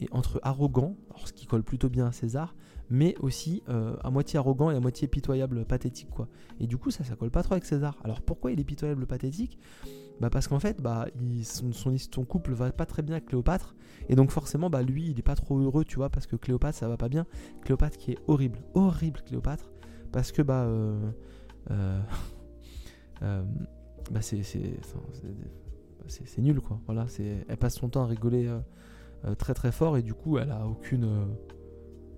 Et 0.00 0.08
entre 0.10 0.40
arrogant, 0.42 0.96
ce 1.24 1.32
qui 1.32 1.46
colle 1.46 1.62
plutôt 1.62 1.88
bien 1.88 2.06
à 2.06 2.12
César, 2.12 2.54
mais 2.90 3.14
aussi 3.20 3.62
euh, 3.68 3.96
à 4.02 4.10
moitié 4.10 4.38
arrogant 4.38 4.70
et 4.70 4.76
à 4.76 4.80
moitié 4.80 5.08
pitoyable, 5.08 5.64
pathétique 5.64 6.10
quoi. 6.10 6.28
Et 6.60 6.66
du 6.66 6.76
coup 6.76 6.90
ça 6.90 7.04
ça 7.04 7.16
colle 7.16 7.30
pas 7.30 7.42
trop 7.42 7.54
avec 7.54 7.64
César. 7.64 7.98
Alors 8.04 8.22
pourquoi 8.22 8.52
il 8.52 8.60
est 8.60 8.64
pitoyable, 8.64 9.06
pathétique? 9.06 9.58
Bah 10.20 10.30
parce 10.30 10.48
qu'en 10.48 10.60
fait 10.60 10.80
bah 10.80 11.06
son, 11.42 11.72
son, 11.72 12.24
couple 12.24 12.52
va 12.52 12.70
pas 12.70 12.86
très 12.86 13.02
bien 13.02 13.16
avec 13.16 13.26
Cléopâtre 13.26 13.74
et 14.08 14.14
donc 14.14 14.30
forcément 14.30 14.70
bah 14.70 14.82
lui 14.82 15.10
il 15.10 15.18
est 15.18 15.22
pas 15.22 15.34
trop 15.34 15.58
heureux 15.58 15.84
tu 15.84 15.96
vois 15.96 16.08
parce 16.08 16.26
que 16.26 16.36
Cléopâtre 16.36 16.78
ça 16.78 16.88
va 16.88 16.96
pas 16.96 17.08
bien. 17.08 17.26
Cléopâtre 17.62 17.96
qui 17.96 18.12
est 18.12 18.18
horrible, 18.28 18.60
horrible 18.74 19.22
Cléopâtre 19.22 19.72
parce 20.12 20.30
que 20.30 20.42
bah 20.42 20.64
euh, 20.64 21.10
euh, 21.70 22.00
bah 24.10 24.22
c'est 24.22 24.42
c'est 24.42 26.42
nul 26.42 26.60
quoi. 26.60 26.80
Voilà 26.86 27.06
elle 27.48 27.56
passe 27.56 27.76
son 27.76 27.88
temps 27.88 28.02
à 28.02 28.06
rigoler 28.06 28.48
très 29.38 29.54
très 29.54 29.72
fort 29.72 29.96
et 29.96 30.02
du 30.02 30.14
coup 30.14 30.38
elle 30.38 30.50
a 30.50 30.66
aucune 30.66 31.28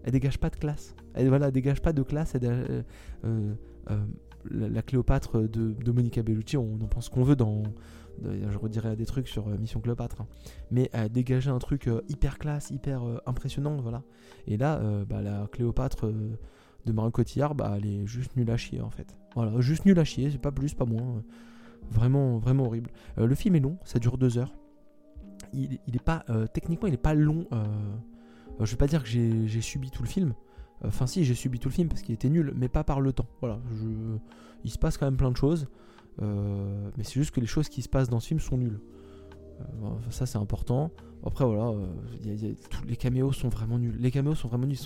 elle 0.07 0.13
dégage 0.13 0.39
pas 0.39 0.51
de 0.51 0.57
classe. 0.57 0.95
Elle 1.15 1.29
voilà, 1.29 1.51
dégage 1.51 1.83
pas 1.83 1.93
de 1.93 2.03
classe. 2.03 2.35
Euh, 2.37 2.83
euh, 3.25 3.55
euh, 3.91 4.07
la, 4.49 4.81
Cléopâtre 4.81 5.41
de, 5.41 5.91
Monica 5.91 6.23
Bellucci, 6.23 6.57
on 6.57 6.75
en 6.81 6.87
pense 6.87 7.09
qu'on 7.09 7.25
veut 7.25 7.35
dans, 7.35 7.65
je 8.23 8.57
redirais 8.57 8.95
des 8.95 9.05
trucs 9.05 9.27
sur 9.27 9.49
Mission 9.49 9.81
Cléopâtre, 9.81 10.21
hein. 10.21 10.29
mais 10.71 10.89
elle 10.93 11.11
dégageait 11.11 11.51
un 11.51 11.59
truc 11.59 11.91
hyper 12.09 12.39
classe, 12.39 12.71
hyper 12.71 13.03
impressionnant, 13.27 13.77
voilà. 13.79 14.05
Et 14.47 14.57
là, 14.57 14.81
bah, 15.09 15.21
la 15.21 15.49
Cléopâtre 15.51 16.07
de 16.07 16.93
Marion 16.93 17.11
Cotillard, 17.11 17.57
bah, 17.57 17.75
elle 17.77 17.87
est 17.87 18.07
juste 18.07 18.37
nulle 18.37 18.51
à 18.53 18.57
chier 18.57 18.81
en 18.81 18.91
fait. 18.91 19.17
Voilà, 19.35 19.61
juste 19.61 19.85
nulle 19.85 19.99
à 19.99 20.05
chier, 20.05 20.31
c'est 20.31 20.39
pas 20.39 20.53
plus, 20.53 20.75
pas 20.75 20.85
moins. 20.85 21.25
Vraiment, 21.91 22.39
vraiment 22.39 22.67
horrible. 22.67 22.91
le 23.17 23.35
film 23.35 23.57
est 23.57 23.61
long, 23.61 23.79
ça 23.85 23.99
dure 23.99 24.19
deux 24.19 24.39
heures. 24.39 24.55
Il, 25.57 25.79
il 25.87 25.97
est 25.97 26.03
pas, 26.05 26.25
techniquement, 26.53 26.87
il 26.87 26.95
est 26.95 26.99
pas 26.99 27.15
long 27.15 27.47
euh, 28.61 28.65
je 28.65 28.71
vais 28.71 28.77
pas 28.77 28.87
dire 28.87 29.03
que 29.03 29.09
j'ai 29.09 29.61
subi 29.61 29.91
tout 29.91 30.03
le 30.03 30.09
film. 30.09 30.35
Enfin, 30.85 31.07
si, 31.07 31.25
j'ai 31.25 31.35
subi 31.35 31.59
tout 31.59 31.69
le 31.69 31.75
film 31.75 31.89
parce 31.89 32.03
qu'il 32.03 32.15
était 32.15 32.29
nul, 32.29 32.53
mais 32.57 32.69
pas 32.69 32.85
par 32.85 33.01
le 33.01 33.13
temps. 33.13 33.27
Voilà, 33.41 33.59
il 34.65 34.71
se 34.71 34.79
passe 34.79 34.99
quand 34.99 35.07
même 35.07 35.17
plein 35.17 35.31
de 35.31 35.37
choses. 35.37 35.67
Euh, 36.23 36.91
mais 36.97 37.05
c'est 37.05 37.15
juste 37.15 37.35
que 37.35 37.41
les 37.41 37.47
choses 37.47 37.69
qui 37.69 37.83
se 37.83 37.89
passent 37.89 38.09
dans 38.09 38.21
ce 38.21 38.29
film 38.29 38.41
sont 38.41 38.57
nulles. 38.57 38.81
Euh, 39.61 39.89
ça, 40.11 40.27
c'est 40.27 40.39
important. 40.39 40.91
Après, 41.25 41.45
voilà, 41.45 41.73
les 42.87 42.97
caméos 42.97 43.33
sont 43.33 43.49
vraiment 43.49 43.79
nuls. 43.79 43.97
Les 43.99 44.11
caméos 44.11 44.35
sont 44.35 44.49
vraiment 44.49 44.67
nuls. 44.67 44.79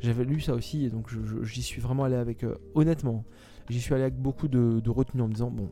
J'avais 0.00 0.24
lu 0.24 0.40
ça 0.40 0.54
aussi, 0.54 0.88
donc 0.90 1.08
j'y 1.42 1.62
suis 1.62 1.80
vraiment 1.80 2.04
allé 2.04 2.16
avec. 2.16 2.44
honnêtement, 2.74 3.24
j'y 3.68 3.80
suis 3.80 3.94
allé 3.94 4.02
avec 4.02 4.16
beaucoup 4.16 4.48
de, 4.48 4.80
de 4.80 4.90
retenue 4.90 5.22
en 5.22 5.28
me 5.28 5.34
disant 5.34 5.50
bon, 5.50 5.70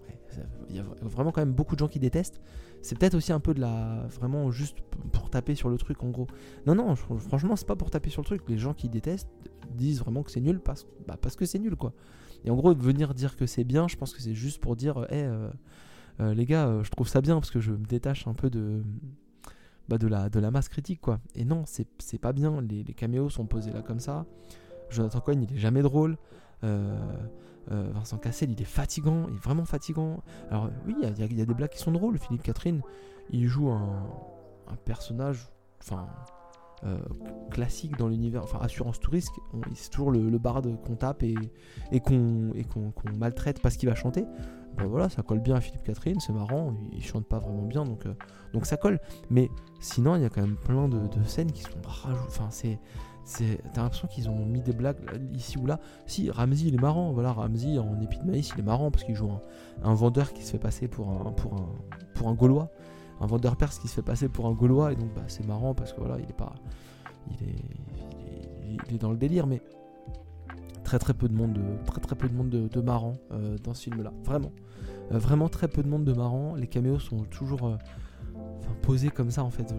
il 0.69 0.77
y 0.77 0.79
a 0.79 0.85
vraiment 1.03 1.33
quand 1.33 1.41
même 1.41 1.55
beaucoup 1.55 1.75
de 1.75 1.81
gens 1.81 1.89
qui 1.89 1.99
détestent. 1.99 2.41
C'est 2.83 2.99
peut-être 2.99 3.15
aussi 3.15 3.33
un 3.33 3.41
peu 3.41 3.55
de 3.55 3.61
la. 3.61 4.07
Vraiment 4.09 4.51
juste 4.51 4.79
pour 5.13 5.31
taper 5.31 5.55
sur 5.55 5.69
le 5.69 5.77
truc 5.77 6.03
en 6.03 6.09
gros. 6.11 6.27
Non, 6.67 6.75
non, 6.75 6.95
franchement, 6.95 7.57
c'est 7.57 7.67
pas 7.67 7.77
pour 7.77 7.91
taper 7.91 8.11
sur 8.11 8.23
le 8.23 8.27
truc. 8.27 8.43
Les 8.49 8.59
gens 8.59 8.75
qui 8.75 8.89
détestent 8.89 9.29
disent 9.75 10.01
vraiment 10.01 10.23
que 10.23 10.31
c'est 10.31 10.41
nul 10.41 10.61
parce, 10.61 10.87
bah, 11.07 11.17
parce 11.21 11.37
que 11.37 11.45
c'est 11.45 11.59
nul 11.59 11.77
quoi. 11.77 11.93
Et 12.45 12.51
en 12.51 12.57
gros, 12.57 12.75
venir 12.75 13.15
dire 13.15 13.37
que 13.37 13.47
c'est 13.47 13.65
bien, 13.65 13.87
je 13.87 13.97
pense 13.97 14.15
que 14.15 14.21
c'est 14.21 14.35
juste 14.35 14.61
pour 14.61 14.77
dire 14.77 15.07
hé, 15.11 15.25
euh, 15.25 15.51
euh, 16.21 16.35
les 16.35 16.47
gars, 16.47 16.67
euh, 16.67 16.83
je 16.83 16.91
trouve 16.91 17.09
ça 17.09 17.21
bien 17.21 17.35
parce 17.35 17.51
que 17.51 17.61
je 17.61 17.73
me 17.73 17.85
détache 17.85 18.27
un 18.27 18.35
peu 18.35 18.51
de. 18.51 18.83
Bah, 19.89 19.99
de, 19.99 20.07
la, 20.07 20.29
de 20.29 20.39
la 20.39 20.53
masse 20.53 20.69
critique 20.69 21.01
quoi. 21.01 21.19
Et 21.35 21.45
non, 21.45 21.65
c'est 21.67 22.19
pas 22.19 22.33
bien. 22.33 22.61
Les, 22.63 22.85
les 22.85 22.95
caméos 22.95 23.29
sont 23.29 23.47
posés 23.47 23.73
là 23.73 23.83
comme 23.83 23.99
ça. 23.99 24.25
Jonathan 24.89 25.21
Cohen, 25.21 25.41
il 25.43 25.53
est 25.53 25.59
jamais 25.59 25.83
drôle. 25.83 26.17
Euh, 27.71 27.91
Vincent 27.93 28.19
Cassel, 28.19 28.51
il 28.51 28.61
est 28.61 28.65
fatigant, 28.65 29.27
il 29.29 29.37
est 29.37 29.45
vraiment 29.45 29.65
fatigant. 29.65 30.23
Alors 30.51 30.71
oui, 30.87 30.95
il 31.01 31.39
y, 31.39 31.43
a 31.43 31.45
des 31.47 31.55
blagues 31.55 31.71
qui 31.71 31.79
sont 31.79 31.93
drôles. 31.93 32.19
Philippe 32.19 32.43
Catherine, 32.43 32.83
il 33.31 33.47
joue 33.47 33.71
un, 33.71 34.07
personnage, 34.85 35.51
euh, 36.85 36.99
classique 37.51 37.97
dans 37.97 38.09
l'univers, 38.09 38.43
enfin 38.43 38.59
assurance 38.61 39.01
tout 39.01 39.11
risque. 39.11 39.35
C'est 39.75 39.91
toujours 39.91 40.11
le, 40.11 40.39
barde 40.39 40.81
qu'on 40.83 40.97
tape 40.97 41.23
et, 41.23 41.37
qu'on 42.01 42.53
maltraite 43.19 43.61
parce 43.61 43.77
qu'il 43.77 43.89
va 43.89 43.95
chanter. 43.95 44.25
Ben 44.77 44.87
voilà, 44.87 45.09
ça 45.09 45.23
colle 45.23 45.41
bien 45.41 45.57
à 45.57 45.61
Philippe 45.61 45.83
Catherine, 45.83 46.21
c'est 46.21 46.33
marrant, 46.33 46.75
il, 46.93 47.03
chante 47.03 47.27
pas 47.27 47.39
vraiment 47.39 47.65
bien, 47.65 47.85
donc, 47.85 48.07
euh, 48.07 48.15
donc 48.53 48.67
ça 48.67 48.77
colle. 48.77 49.01
Mais 49.29 49.51
sinon, 49.81 50.17
il 50.17 50.23
y 50.23 50.25
a 50.25 50.31
quand 50.31 50.41
même 50.41 50.57
plein 50.57 50.89
de, 50.89 51.23
scènes 51.25 51.53
qui 51.53 51.63
sont. 51.63 51.71
Enfin, 51.87 52.49
c'est 52.51 52.79
T'as 53.39 53.83
l'impression 53.83 54.09
qu'ils 54.09 54.29
ont 54.29 54.45
mis 54.45 54.61
des 54.61 54.73
blagues 54.73 54.97
ici 55.35 55.59
ou 55.59 55.67
là. 55.67 55.79
Si, 56.07 56.31
Ramsey 56.31 56.69
il 56.69 56.75
est 56.75 56.81
marrant, 56.81 57.13
voilà, 57.13 57.33
Ramsey 57.33 57.79
en 57.79 58.01
épi 58.01 58.19
de 58.19 58.25
maïs 58.25 58.51
il 58.55 58.61
est 58.61 58.65
marrant 58.65 58.91
parce 58.91 59.05
qu'il 59.05 59.15
joue 59.15 59.31
un, 59.83 59.95
vendeur 59.95 60.33
qui 60.33 60.43
se 60.43 60.53
fait 60.53 60.59
passer 60.59 60.89
pour 60.89 61.09
un, 61.11 62.35
Gaulois. 62.35 62.71
Un 63.21 63.27
vendeur 63.27 63.57
perse 63.57 63.79
qui 63.79 63.89
se 63.89 63.95
fait 63.95 64.03
passer 64.03 64.29
pour 64.29 64.47
un 64.47 64.53
Gaulois 64.53 64.93
et 64.93 64.97
donc 64.97 65.15
bah, 65.15 65.23
c'est 65.29 65.47
marrant 65.47 65.75
parce 65.75 65.93
que 65.93 66.01
voilà, 66.01 66.19
il 66.19 66.29
est 66.29 66.37
pas. 66.37 66.55
Il 67.29 67.49
est, 67.49 68.81
il 68.89 68.95
est, 68.95 68.99
dans 68.99 69.11
le 69.11 69.17
délire, 69.17 69.47
mais 69.47 69.63
très 70.83 70.99
très 70.99 71.15
peu 71.15 71.29
de 71.29 71.35
monde 71.35 71.53
de, 71.53 71.63
très 71.87 72.01
très 72.01 72.17
peu 72.17 72.29
de, 72.29 72.35
monde 72.35 72.49
de, 72.51 72.81
marrant 72.81 73.13
euh, 73.31 73.57
dans 73.63 73.75
ce 73.75 73.85
film 73.85 74.03
là. 74.03 74.13
Vraiment. 74.25 74.51
Euh, 75.13 75.19
vraiment 75.19 75.49
très 75.49 75.69
peu 75.69 75.83
de 75.83 75.89
monde 75.89 76.05
de 76.05 76.13
marrant. 76.13 76.57
Les 76.57 76.67
caméos 76.67 76.99
sont 76.99 77.25
toujours 77.25 77.67
euh, 77.67 77.77
posés 78.83 79.11
comme 79.11 79.31
ça 79.31 79.45
en 79.45 79.51
fait. 79.51 79.73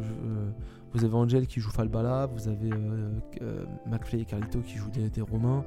Vous 0.93 1.05
avez 1.05 1.15
Angel 1.15 1.47
qui 1.47 1.59
joue 1.59 1.71
Falbala, 1.71 2.25
vous 2.25 2.47
avez 2.47 2.71
euh, 2.71 3.09
euh, 3.41 3.65
McFly 3.85 4.21
et 4.21 4.25
Carlito 4.25 4.59
qui 4.59 4.75
jouent 4.75 4.89
des, 4.89 5.21
Romains, 5.21 5.63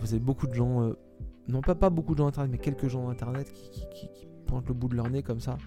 vous 0.00 0.14
avez 0.14 0.20
beaucoup 0.20 0.46
de 0.46 0.54
gens, 0.54 0.82
euh, 0.82 0.96
non 1.48 1.60
pas, 1.60 1.90
beaucoup 1.90 2.14
de 2.14 2.18
gens 2.18 2.28
internet, 2.28 2.50
mais 2.52 2.58
quelques 2.58 2.88
gens 2.88 3.08
internet 3.08 3.52
qui, 3.52 4.08
pointent 4.46 4.68
le 4.68 4.74
bout 4.74 4.88
de 4.88 4.96
leur 4.96 5.08
nez 5.10 5.22
comme 5.22 5.40
ça, 5.40 5.58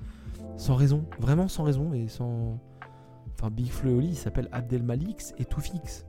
sans 0.58 0.76
raison, 0.76 1.06
vraiment 1.20 1.47
sans 1.47 1.64
raison 1.64 1.93
et 1.93 2.08
sans. 2.08 2.60
Enfin, 3.34 3.49
Big 3.49 3.72
Oli, 3.86 4.10
il 4.10 4.16
s'appelle 4.16 4.49
Abdel 4.51 4.84
Malix 4.84 5.34
et 5.38 5.45
tout 5.45 5.62
fixe. 5.62 6.06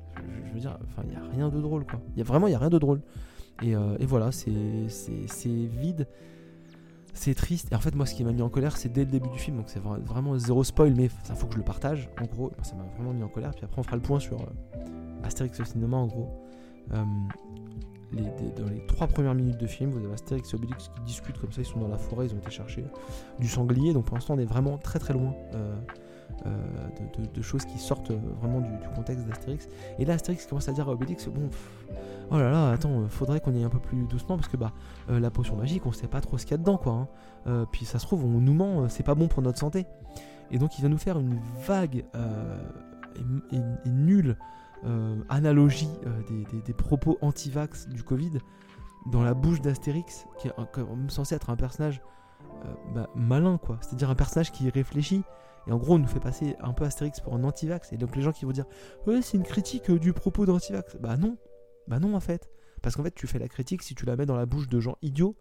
Je, 0.47 0.53
veux 0.53 0.61
dire, 0.61 0.79
enfin, 0.85 1.03
il 1.05 1.11
n'y 1.11 1.17
a 1.17 1.23
rien 1.31 1.49
de 1.49 1.61
drôle 1.61 1.85
quoi. 1.87 2.01
Il 2.15 2.19
y 2.19 2.21
a 2.21 2.25
vraiment, 2.25 2.49
il 2.49 2.53
y 2.53 2.55
a 2.55 2.59
rien 2.59 2.71
de 2.71 2.79
drôle. 2.79 3.01
Et 3.63 3.75
voilà, 4.07 4.31
c'est 4.33 4.49
vide 5.47 6.07
c'est 7.15 7.35
triste. 7.35 7.69
Et 7.73 7.75
en 7.75 7.81
fait, 7.81 7.95
moi, 7.95 8.07
ce 8.07 8.15
qui 8.15 8.25
m'a 8.25 8.33
mis 8.33 8.43
en 8.43 8.49
colère, 8.49 8.77
c'est 8.77 8.93
dès 8.93 9.05
le 9.05 9.11
début 9.11 9.29
du 9.31 9.39
film. 9.39 9.57
Donc, 9.57 9.67
c'est 9.69 9.81
vraiment 9.81 10.37
zéro 10.39 10.65
spoil, 10.65 10.95
mais 10.95 11.09
ça 11.23 11.35
faut 11.35 11.47
que 11.47 11.55
je 11.55 11.59
le 11.59 11.65
partage. 11.65 12.11
En 12.21 12.27
gros, 12.27 12.53
ça 12.63 12.75
m'a 12.75 12.85
vraiment 12.97 13.13
mis 13.13 13.23
en 13.23 13.29
colère. 13.29 13.53
Puis 13.53 13.65
après, 13.65 13.79
on 13.79 13.83
fera 13.83 13.97
le 13.97 14.03
point 14.03 14.21
sur 14.21 14.41
euh, 14.41 14.45
Astérix 15.23 15.59
au 15.61 15.65
cinéma, 15.65 15.97
en 15.97 16.07
gros. 16.07 16.29
Euh, 16.93 17.03
dans 18.13 18.69
les 18.69 18.87
trois 18.87 19.07
premières 19.07 19.35
minutes 19.35 19.59
de 19.59 19.67
film, 19.67 19.91
vous 19.91 20.05
avez 20.05 20.13
Astérix 20.13 20.53
et 20.53 20.57
Obélix 20.57 20.89
qui 20.89 21.01
discutent 21.03 21.39
comme 21.39 21.53
ça. 21.53 21.63
Ils 21.63 21.67
sont 21.67 21.81
dans 21.81 21.89
la 21.89 21.99
forêt, 21.99 22.27
ils 22.27 22.35
ont 22.35 22.39
été 22.39 22.51
chercher 22.51 22.85
du 23.39 23.49
sanglier. 23.49 23.93
Donc, 23.93 24.05
pour 24.05 24.17
l'instant, 24.17 24.35
on 24.35 24.39
est 24.39 24.45
vraiment 24.45 24.77
très 24.79 24.99
très 24.99 25.15
loin. 25.15 25.35
Euh, 25.55 25.75
de, 27.35 27.43
choses 27.43 27.65
qui 27.65 27.79
sortent 27.79 28.13
vraiment 28.41 28.61
du, 28.61 28.71
contexte 28.95 29.27
d'Astérix. 29.27 29.69
Et 29.99 30.05
là, 30.05 30.15
Astérix 30.15 30.47
commence 30.47 30.69
à 30.69 30.73
dire 30.73 30.89
à 30.89 30.93
Obélix 30.93 31.27
Bon, 31.29 31.49
oh 32.31 32.39
là 32.39 32.51
là, 32.51 32.71
attends, 32.71 33.09
faudrait 33.09 33.41
qu'on 33.41 33.55
aille 33.55 33.65
un 33.65 33.71
peu 33.71 33.79
plus 33.79 34.07
doucement 34.07 34.37
parce 34.37 34.49
que 34.49 34.57
bah 34.57 34.73
euh, 35.11 35.21
la 35.21 35.31
potion 35.31 35.57
magique, 35.57 35.87
on 35.87 35.93
sait 35.93 36.09
pas 36.09 36.21
trop 36.21 36.39
ce 36.39 36.45
qu'il 36.45 36.53
y 36.53 36.55
a 36.55 36.59
dedans 36.59 36.77
quoi. 36.77 36.93
Hein. 36.93 37.09
Euh, 37.47 37.67
puis 37.71 37.85
ça 37.85 37.99
se 37.99 38.07
trouve, 38.07 38.25
on 38.25 38.41
nous 38.41 38.55
ment, 38.55 38.83
euh, 38.83 38.89
c'est 38.89 39.03
pas 39.03 39.15
bon 39.15 39.29
pour 39.29 39.43
notre 39.43 39.59
santé. 39.59 39.87
Et 40.51 40.59
donc 40.59 40.79
il 40.79 40.83
va 40.83 40.89
nous 40.89 40.99
faire 40.99 41.19
une 41.19 41.39
vague 41.67 42.05
et, 43.53 43.89
nulle 43.89 44.37
analogie 45.31 45.89
des, 46.29 46.75
propos 46.75 47.17
anti-vax 47.23 47.89
du 47.89 48.03
Covid 48.03 48.33
dans 49.11 49.23
la 49.23 49.33
bouche 49.33 49.63
d'Astérix, 49.63 50.27
qui 50.39 50.49
est 50.49 50.53
censé 51.09 51.35
être 51.35 51.49
un 51.49 51.57
personnage 51.57 52.03
bah, 52.95 53.09
malin 53.15 53.57
quoi. 53.57 53.79
C'est-à-dire 53.81 54.11
un 54.11 54.15
personnage 54.15 54.53
qui 54.53 54.69
réfléchit. 54.69 55.23
Et 55.67 55.73
en 55.73 55.79
gros, 55.79 55.95
on 55.95 55.99
nous 55.99 56.07
fait 56.07 56.21
passer 56.21 56.57
un 56.61 56.73
peu 56.73 56.85
Astérix 56.85 57.21
pour 57.21 57.35
un 57.35 57.45
anti-vax. 57.45 57.93
Et 57.93 57.97
donc 57.97 58.17
les 58.17 58.23
gens 58.23 58.33
qui 58.33 58.45
vont 58.45 58.53
dire 58.53 58.67
Ouais, 59.07 59.23
c'est 59.23 59.37
une 59.37 59.45
critique 59.45 59.91
du 59.91 60.13
propos 60.13 60.47
d'anti-vax. 60.47 60.97
Bah 61.01 61.17
non, 61.17 61.37
bah 61.89 61.99
non 61.99 62.15
en 62.15 62.21
fait. 62.21 62.51
Parce 62.83 62.97
qu'en 62.97 63.03
fait 63.03 63.15
tu 63.15 63.27
fais 63.27 63.39
la 63.39 63.49
critique 63.49 63.83
si 63.83 63.95
tu 63.95 64.05
la 64.05 64.17
mets 64.17 64.27
dans 64.27 64.37
la 64.37 64.47
bouche 64.47 64.69
de 64.69 64.79
gens 64.79 64.99
idiots 65.01 65.37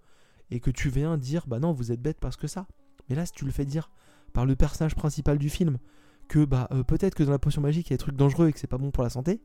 et 0.50 0.60
que 0.60 0.72
tu 0.72 0.90
viens 0.90 1.18
dire 1.18 1.46
bah 1.48 1.60
non 1.60 1.74
vous 1.74 1.92
êtes 1.92 2.02
bête 2.02 2.20
parce 2.20 2.38
que 2.38 2.48
ça. 2.48 2.68
Mais 3.10 3.16
là 3.16 3.26
si 3.26 3.34
tu 3.34 3.44
le 3.44 3.52
fais 3.52 3.66
dire 3.66 3.92
par 4.32 4.46
le 4.46 4.56
personnage 4.56 4.96
principal 4.96 5.38
du 5.38 5.50
film 5.50 5.78
que 6.30 6.46
bah 6.46 6.70
euh, 6.72 6.84
peut-être 6.84 7.16
que 7.16 7.24
dans 7.24 7.32
la 7.32 7.40
potion 7.40 7.62
magique 7.62 7.90
il 7.90 7.92
y 7.92 7.94
a 7.94 7.98
des 7.98 8.02
trucs 8.02 8.16
dangereux 8.16 8.48
et 8.48 8.54
que 8.54 8.60
c'est 8.60 8.68
pas 8.68 8.78
bon 8.78 8.92
pour 8.92 9.04
la 9.04 9.10
santé, 9.10 9.42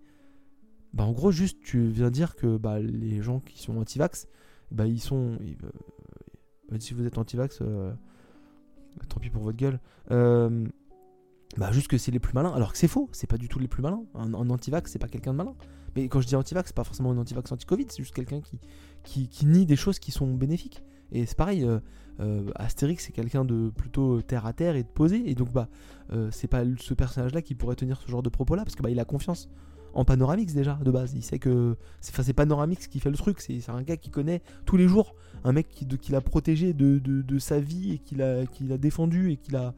bah 0.92 1.04
en 1.04 1.12
gros 1.12 1.32
juste 1.32 1.58
tu 1.62 1.88
viens 1.88 2.10
dire 2.10 2.36
que 2.36 2.56
bah 2.56 2.78
les 2.78 3.20
gens 3.20 3.40
qui 3.40 3.60
sont 3.60 3.76
anti-vax, 3.78 4.28
bah 4.70 4.86
ils 4.86 5.00
sont... 5.00 5.38
Euh, 6.72 6.78
si 6.78 6.94
vous 6.94 7.06
êtes 7.06 7.18
anti-vax, 7.18 7.58
euh, 7.62 7.92
tant 9.06 9.20
pis 9.20 9.30
pour 9.30 9.42
votre 9.42 9.56
gueule. 9.56 9.80
bah 10.10 11.72
juste 11.72 11.88
que 11.88 11.98
c'est 11.98 12.10
les 12.10 12.18
plus 12.18 12.34
malins, 12.34 12.52
alors 12.52 12.72
que 12.72 12.78
c'est 12.78 12.88
faux, 12.88 13.08
c'est 13.12 13.26
pas 13.26 13.38
du 13.38 13.48
tout 13.48 13.58
les 13.58 13.68
plus 13.68 13.82
malins. 13.82 14.02
Un, 14.14 14.34
un 14.34 14.50
anti-vax 14.50 14.90
c'est 14.90 14.98
pas 14.98 15.08
quelqu'un 15.08 15.32
de 15.32 15.38
malin. 15.38 15.54
Mais 15.96 16.08
quand 16.08 16.20
je 16.20 16.26
dis 16.26 16.36
anti-vax, 16.36 16.68
c'est 16.68 16.76
pas 16.76 16.84
forcément 16.84 17.10
un 17.10 17.18
anti-vax 17.18 17.50
anti-Covid, 17.50 17.86
c'est 17.88 18.02
juste 18.02 18.14
quelqu'un 18.14 18.40
qui, 19.02 19.28
qui, 19.28 19.46
nie 19.46 19.66
des 19.66 19.76
choses 19.76 19.98
qui 19.98 20.12
sont 20.12 20.32
bénéfiques. 20.34 20.82
Et 21.12 21.26
c'est 21.26 21.36
pareil, 21.36 21.64
euh, 21.64 21.80
euh, 22.20 22.50
Astérix 22.54 23.04
c'est 23.04 23.12
quelqu'un 23.12 23.44
de 23.44 23.70
plutôt 23.70 24.20
terre 24.20 24.46
à 24.46 24.52
terre 24.52 24.76
et 24.76 24.82
de 24.82 24.88
posé, 24.88 25.28
et 25.28 25.34
donc 25.34 25.50
bah 25.52 25.68
euh, 26.12 26.28
c'est 26.30 26.48
pas 26.48 26.62
ce 26.78 26.94
personnage-là 26.94 27.42
qui 27.42 27.54
pourrait 27.54 27.76
tenir 27.76 28.00
ce 28.00 28.10
genre 28.10 28.22
de 28.22 28.28
propos-là 28.28 28.64
parce 28.64 28.74
que 28.74 28.82
bah 28.82 28.90
il 28.90 29.00
a 29.00 29.04
confiance 29.04 29.48
en 29.94 30.04
Panoramix 30.04 30.52
déjà 30.54 30.78
de 30.82 30.90
base. 30.90 31.12
Il 31.14 31.22
sait 31.22 31.38
que 31.38 31.76
c'est 32.00 32.32
Panoramix 32.32 32.86
qui 32.86 33.00
fait 33.00 33.10
le 33.10 33.16
truc. 33.16 33.40
C'est 33.40 33.68
un 33.68 33.82
gars 33.82 33.96
qui 33.96 34.10
connaît 34.10 34.42
tous 34.64 34.76
les 34.76 34.88
jours. 34.88 35.14
Un 35.44 35.52
mec 35.52 35.68
qui, 35.68 35.86
qui 35.86 36.12
l'a 36.12 36.20
protégé 36.20 36.72
de, 36.72 36.98
de, 36.98 37.38
sa 37.38 37.60
vie 37.60 37.92
et 37.92 37.98
qui 37.98 38.14
l'a 38.14 38.78
défendu 38.78 39.32
et 39.32 39.36
qui 39.36 39.52
l'a 39.52 39.74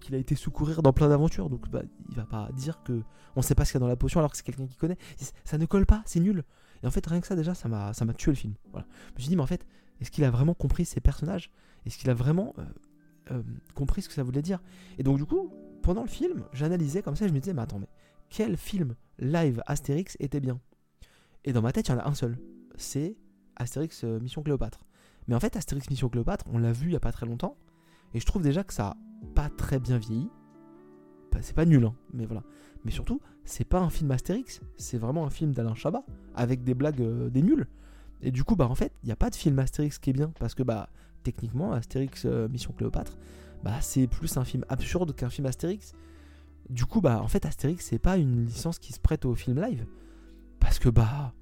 qu'il 0.00 0.16
a 0.16 0.18
été 0.18 0.34
secourir 0.34 0.82
dans 0.82 0.92
plein 0.92 1.08
d'aventures. 1.08 1.48
Donc 1.48 1.68
bah, 1.70 1.82
il 2.08 2.16
va 2.16 2.24
pas 2.24 2.48
dire 2.56 2.82
que 2.82 3.02
on 3.36 3.42
sait 3.42 3.54
pas 3.54 3.64
ce 3.64 3.72
qu'il 3.72 3.78
y 3.78 3.82
a 3.82 3.84
dans 3.84 3.88
la 3.88 3.96
potion 3.96 4.18
alors 4.20 4.32
que 4.32 4.36
c'est 4.36 4.42
quelqu'un 4.42 4.66
qui 4.66 4.76
connaît. 4.76 4.98
Ça 5.44 5.58
ne 5.58 5.66
colle 5.66 5.86
pas, 5.86 6.02
c'est 6.04 6.20
nul. 6.20 6.44
Et 6.82 6.86
en 6.86 6.90
fait, 6.90 7.06
rien 7.06 7.20
que 7.20 7.26
ça 7.26 7.36
déjà, 7.36 7.54
ça 7.54 7.68
m'a 7.68 8.14
tué 8.16 8.32
le 8.32 8.36
film. 8.36 8.54
Voilà. 8.72 8.86
Je 9.10 9.14
me 9.14 9.20
suis 9.20 9.28
dit, 9.28 9.36
mais 9.36 9.42
en 9.42 9.46
fait, 9.46 9.66
est-ce 10.00 10.10
qu'il 10.10 10.24
a 10.24 10.30
vraiment 10.30 10.54
compris 10.54 10.84
ses 10.84 11.00
personnages? 11.00 11.50
Est-ce 11.86 11.98
qu'il 11.98 12.10
a 12.10 12.14
vraiment 12.14 12.54
euh, 12.58 12.62
euh, 13.32 13.42
compris 13.74 14.02
ce 14.02 14.08
que 14.08 14.14
ça 14.14 14.22
voulait 14.22 14.42
dire? 14.42 14.60
Et 14.98 15.02
donc 15.02 15.16
du 15.16 15.24
coup, 15.24 15.52
pendant 15.82 16.02
le 16.02 16.08
film, 16.08 16.44
j'analysais 16.52 17.02
comme 17.02 17.16
ça, 17.16 17.26
je 17.26 17.32
me 17.32 17.40
disais, 17.40 17.54
mais 17.54 17.62
attends, 17.62 17.78
mais 17.78 17.88
quel 18.28 18.56
film 18.56 18.94
live 19.18 19.62
Astérix 19.66 20.16
était 20.20 20.40
bien 20.40 20.60
Et 21.44 21.52
dans 21.52 21.62
ma 21.62 21.72
tête, 21.72 21.88
il 21.88 21.92
y 21.92 21.94
en 21.94 21.98
a 21.98 22.08
un 22.08 22.14
seul. 22.14 22.38
C'est 22.76 23.16
Astérix 23.56 24.04
euh, 24.04 24.20
Mission 24.20 24.42
Cléopâtre. 24.42 24.84
Mais 25.26 25.34
en 25.34 25.40
fait, 25.40 25.56
Astérix 25.56 25.90
Mission 25.90 26.08
Cléopâtre, 26.08 26.44
on 26.52 26.58
l'a 26.58 26.72
vu 26.72 26.88
il 26.88 26.92
y 26.92 26.96
a 26.96 27.00
pas 27.00 27.12
très 27.12 27.26
longtemps. 27.26 27.56
Et 28.14 28.20
je 28.20 28.26
trouve 28.26 28.42
déjà 28.42 28.64
que 28.64 28.72
ça 28.72 28.88
a 28.88 28.96
pas 29.34 29.48
très 29.48 29.78
bien 29.78 29.98
vieilli. 29.98 30.28
C'est 31.40 31.54
pas 31.54 31.66
nul, 31.66 31.84
hein, 31.84 31.94
mais 32.12 32.26
voilà. 32.26 32.42
Mais 32.84 32.90
surtout, 32.90 33.20
c'est 33.44 33.64
pas 33.64 33.78
un 33.78 33.90
film 33.90 34.10
Astérix, 34.10 34.60
c'est 34.76 34.98
vraiment 34.98 35.26
un 35.26 35.30
film 35.30 35.52
d'Alain 35.52 35.74
Chabat, 35.74 36.04
avec 36.34 36.64
des 36.64 36.74
blagues 36.74 37.00
euh, 37.00 37.30
des 37.30 37.42
nuls. 37.42 37.66
Et 38.22 38.30
du 38.30 38.44
coup, 38.44 38.56
bah 38.56 38.66
en 38.66 38.74
fait, 38.74 38.92
il 39.02 39.06
n'y 39.06 39.12
a 39.12 39.16
pas 39.16 39.30
de 39.30 39.36
film 39.36 39.58
Astérix 39.58 39.98
qui 39.98 40.10
est 40.10 40.12
bien, 40.14 40.32
parce 40.38 40.54
que 40.54 40.62
bah 40.62 40.88
techniquement, 41.22 41.72
Astérix 41.72 42.24
euh, 42.24 42.48
Mission 42.48 42.72
Cléopâtre, 42.72 43.16
bah 43.62 43.80
c'est 43.80 44.06
plus 44.06 44.36
un 44.36 44.44
film 44.44 44.64
absurde 44.68 45.14
qu'un 45.14 45.30
film 45.30 45.46
Astérix. 45.46 45.92
Du 46.70 46.84
coup, 46.84 47.00
bah 47.00 47.20
en 47.22 47.28
fait, 47.28 47.46
Astérix, 47.46 47.86
c'est 47.86 47.98
pas 47.98 48.16
une 48.18 48.44
licence 48.44 48.78
qui 48.78 48.92
se 48.92 49.00
prête 49.00 49.24
au 49.24 49.34
film 49.34 49.60
live. 49.60 49.86
Parce 50.60 50.78
que 50.78 50.88
bah. 50.88 51.32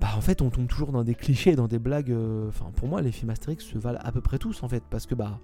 Bah 0.00 0.10
en 0.16 0.20
fait, 0.20 0.42
on 0.42 0.50
tombe 0.50 0.68
toujours 0.68 0.92
dans 0.92 1.02
des 1.02 1.14
clichés, 1.14 1.56
dans 1.56 1.66
des 1.68 1.78
blagues. 1.78 2.12
Euh, 2.12 2.48
enfin, 2.48 2.70
pour 2.76 2.88
moi, 2.88 3.02
les 3.02 3.10
films 3.10 3.30
Astérix 3.30 3.64
se 3.64 3.78
valent 3.78 4.00
à 4.02 4.12
peu 4.12 4.20
près 4.20 4.38
tous, 4.38 4.62
en 4.62 4.68
fait. 4.68 4.84
Parce 4.90 5.06
que 5.06 5.14
bah. 5.14 5.40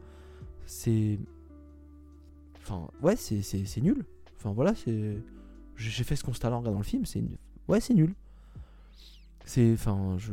C'est. 0.65 1.19
Enfin, 2.63 2.89
ouais, 3.03 3.17
c'est 3.17 3.81
nul. 3.81 4.05
Enfin 4.37 4.53
voilà, 4.53 4.75
c'est. 4.75 5.19
J'ai 5.77 6.05
fait 6.05 6.15
ce 6.15 6.25
constat-là 6.25 6.57
en 6.57 6.61
regardant 6.61 6.79
le 6.79 6.85
film, 6.85 7.05
c'est. 7.07 7.23
Ouais, 7.67 7.81
c'est 7.81 7.95
nul. 7.95 8.15
C'est. 9.45 9.73
Enfin, 9.73 10.17
je. 10.19 10.33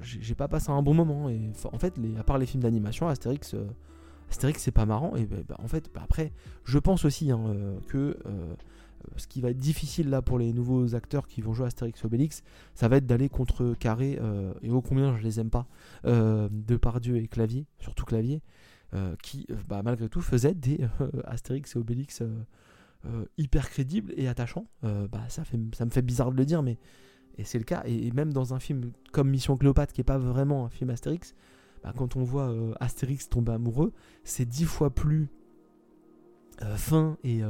J'ai 0.00 0.34
pas 0.34 0.48
passé 0.48 0.70
un 0.70 0.80
bon 0.80 0.94
moment. 0.94 1.28
Et 1.28 1.50
en 1.70 1.78
fait, 1.78 1.94
à 2.18 2.22
part 2.22 2.38
les 2.38 2.46
films 2.46 2.62
d'animation, 2.62 3.08
Astérix. 3.08 3.52
Euh, 3.52 3.66
Astérix, 4.30 4.62
c'est 4.62 4.70
pas 4.70 4.86
marrant. 4.86 5.14
Et 5.16 5.26
bah, 5.26 5.36
bah, 5.48 5.56
en 5.62 5.68
fait, 5.68 5.90
bah, 5.92 6.00
après, 6.04 6.32
je 6.64 6.78
pense 6.78 7.04
aussi 7.04 7.30
hein, 7.30 7.40
euh, 7.46 7.78
que. 7.88 8.16
Euh, 8.26 8.54
ce 9.16 9.26
qui 9.26 9.40
va 9.40 9.48
être 9.48 9.58
difficile 9.58 10.10
là 10.10 10.20
pour 10.20 10.38
les 10.38 10.52
nouveaux 10.52 10.94
acteurs 10.94 11.26
qui 11.26 11.40
vont 11.40 11.54
jouer 11.54 11.66
Astérix 11.66 12.04
Obélix, 12.04 12.42
ça 12.74 12.86
va 12.86 12.98
être 12.98 13.06
d'aller 13.06 13.30
contre 13.30 13.74
Carré, 13.78 14.18
et 14.60 14.70
ô 14.70 14.82
combien 14.82 15.16
je 15.16 15.22
les 15.22 15.40
aime 15.40 15.48
pas, 15.48 15.66
de 16.04 16.76
Pardieu 16.76 17.16
et 17.16 17.26
Clavier, 17.26 17.64
surtout 17.78 18.04
Clavier, 18.04 18.42
qui 19.22 19.46
malgré 19.82 20.10
tout 20.10 20.20
faisaient 20.20 20.52
des 20.52 20.80
Astérix 21.24 21.74
et 21.76 21.78
Obélix 21.78 22.22
euh, 23.06 23.24
hyper 23.38 23.70
crédible 23.70 24.12
et 24.14 24.28
attachant. 24.28 24.66
Euh, 24.84 25.08
bah, 25.08 25.22
ça, 25.28 25.42
ça 25.72 25.84
me 25.86 25.90
fait 25.90 26.02
bizarre 26.02 26.30
de 26.32 26.36
le 26.36 26.44
dire, 26.44 26.62
mais 26.62 26.76
et 27.38 27.44
c'est 27.44 27.56
le 27.56 27.64
cas. 27.64 27.82
Et, 27.86 28.10
même 28.10 28.30
dans 28.30 28.52
un 28.52 28.60
film 28.60 28.92
comme 29.10 29.30
Mission 29.30 29.56
Cléopâtre, 29.56 29.94
qui 29.94 30.02
est 30.02 30.04
pas 30.04 30.18
vraiment 30.18 30.66
un 30.66 30.68
film 30.68 30.90
Astérix, 30.90 31.34
bah, 31.82 31.92
quand 31.96 32.16
on 32.16 32.22
voit 32.22 32.50
euh, 32.50 32.72
Astérix 32.80 33.28
tomber 33.28 33.52
amoureux, 33.52 33.92
c'est 34.24 34.46
dix 34.46 34.64
fois 34.64 34.90
plus 34.90 35.28
fin 36.76 37.16
et, 37.24 37.40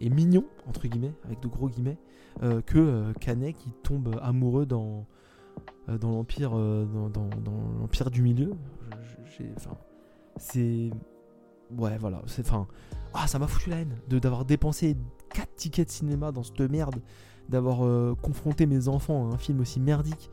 et, 0.00 0.10
mignon, 0.10 0.44
entre 0.66 0.88
guillemets, 0.88 1.14
avec 1.24 1.38
de 1.38 1.46
gros 1.46 1.68
guillemets, 1.68 1.96
que 2.66 3.12
Canet 3.20 3.54
qui 3.54 3.70
tombe 3.84 4.18
amoureux 4.20 4.66
dans, 4.66 5.06
l'Empire 5.86 6.50
du 8.10 8.22
milieu. 8.22 8.50
C'est. 10.38 10.90
Ouais, 11.78 11.96
voilà. 11.98 12.20
Enfin 12.40 12.66
ah, 13.14 13.26
ça 13.26 13.38
m'a 13.38 13.46
foutu 13.46 13.70
la 13.70 13.76
haine 13.76 13.94
d'avoir 14.08 14.44
dépensé 14.44 14.96
4 15.34 15.54
tickets 15.54 15.88
de 15.88 15.92
cinéma 15.92 16.32
dans 16.32 16.42
cette 16.42 16.60
merde, 16.60 17.02
d'avoir 17.48 17.84
euh, 17.84 18.14
confronté 18.20 18.66
mes 18.66 18.88
enfants 18.88 19.30
à 19.30 19.34
un 19.34 19.38
film 19.38 19.60
aussi 19.60 19.80
merdique, 19.80 20.30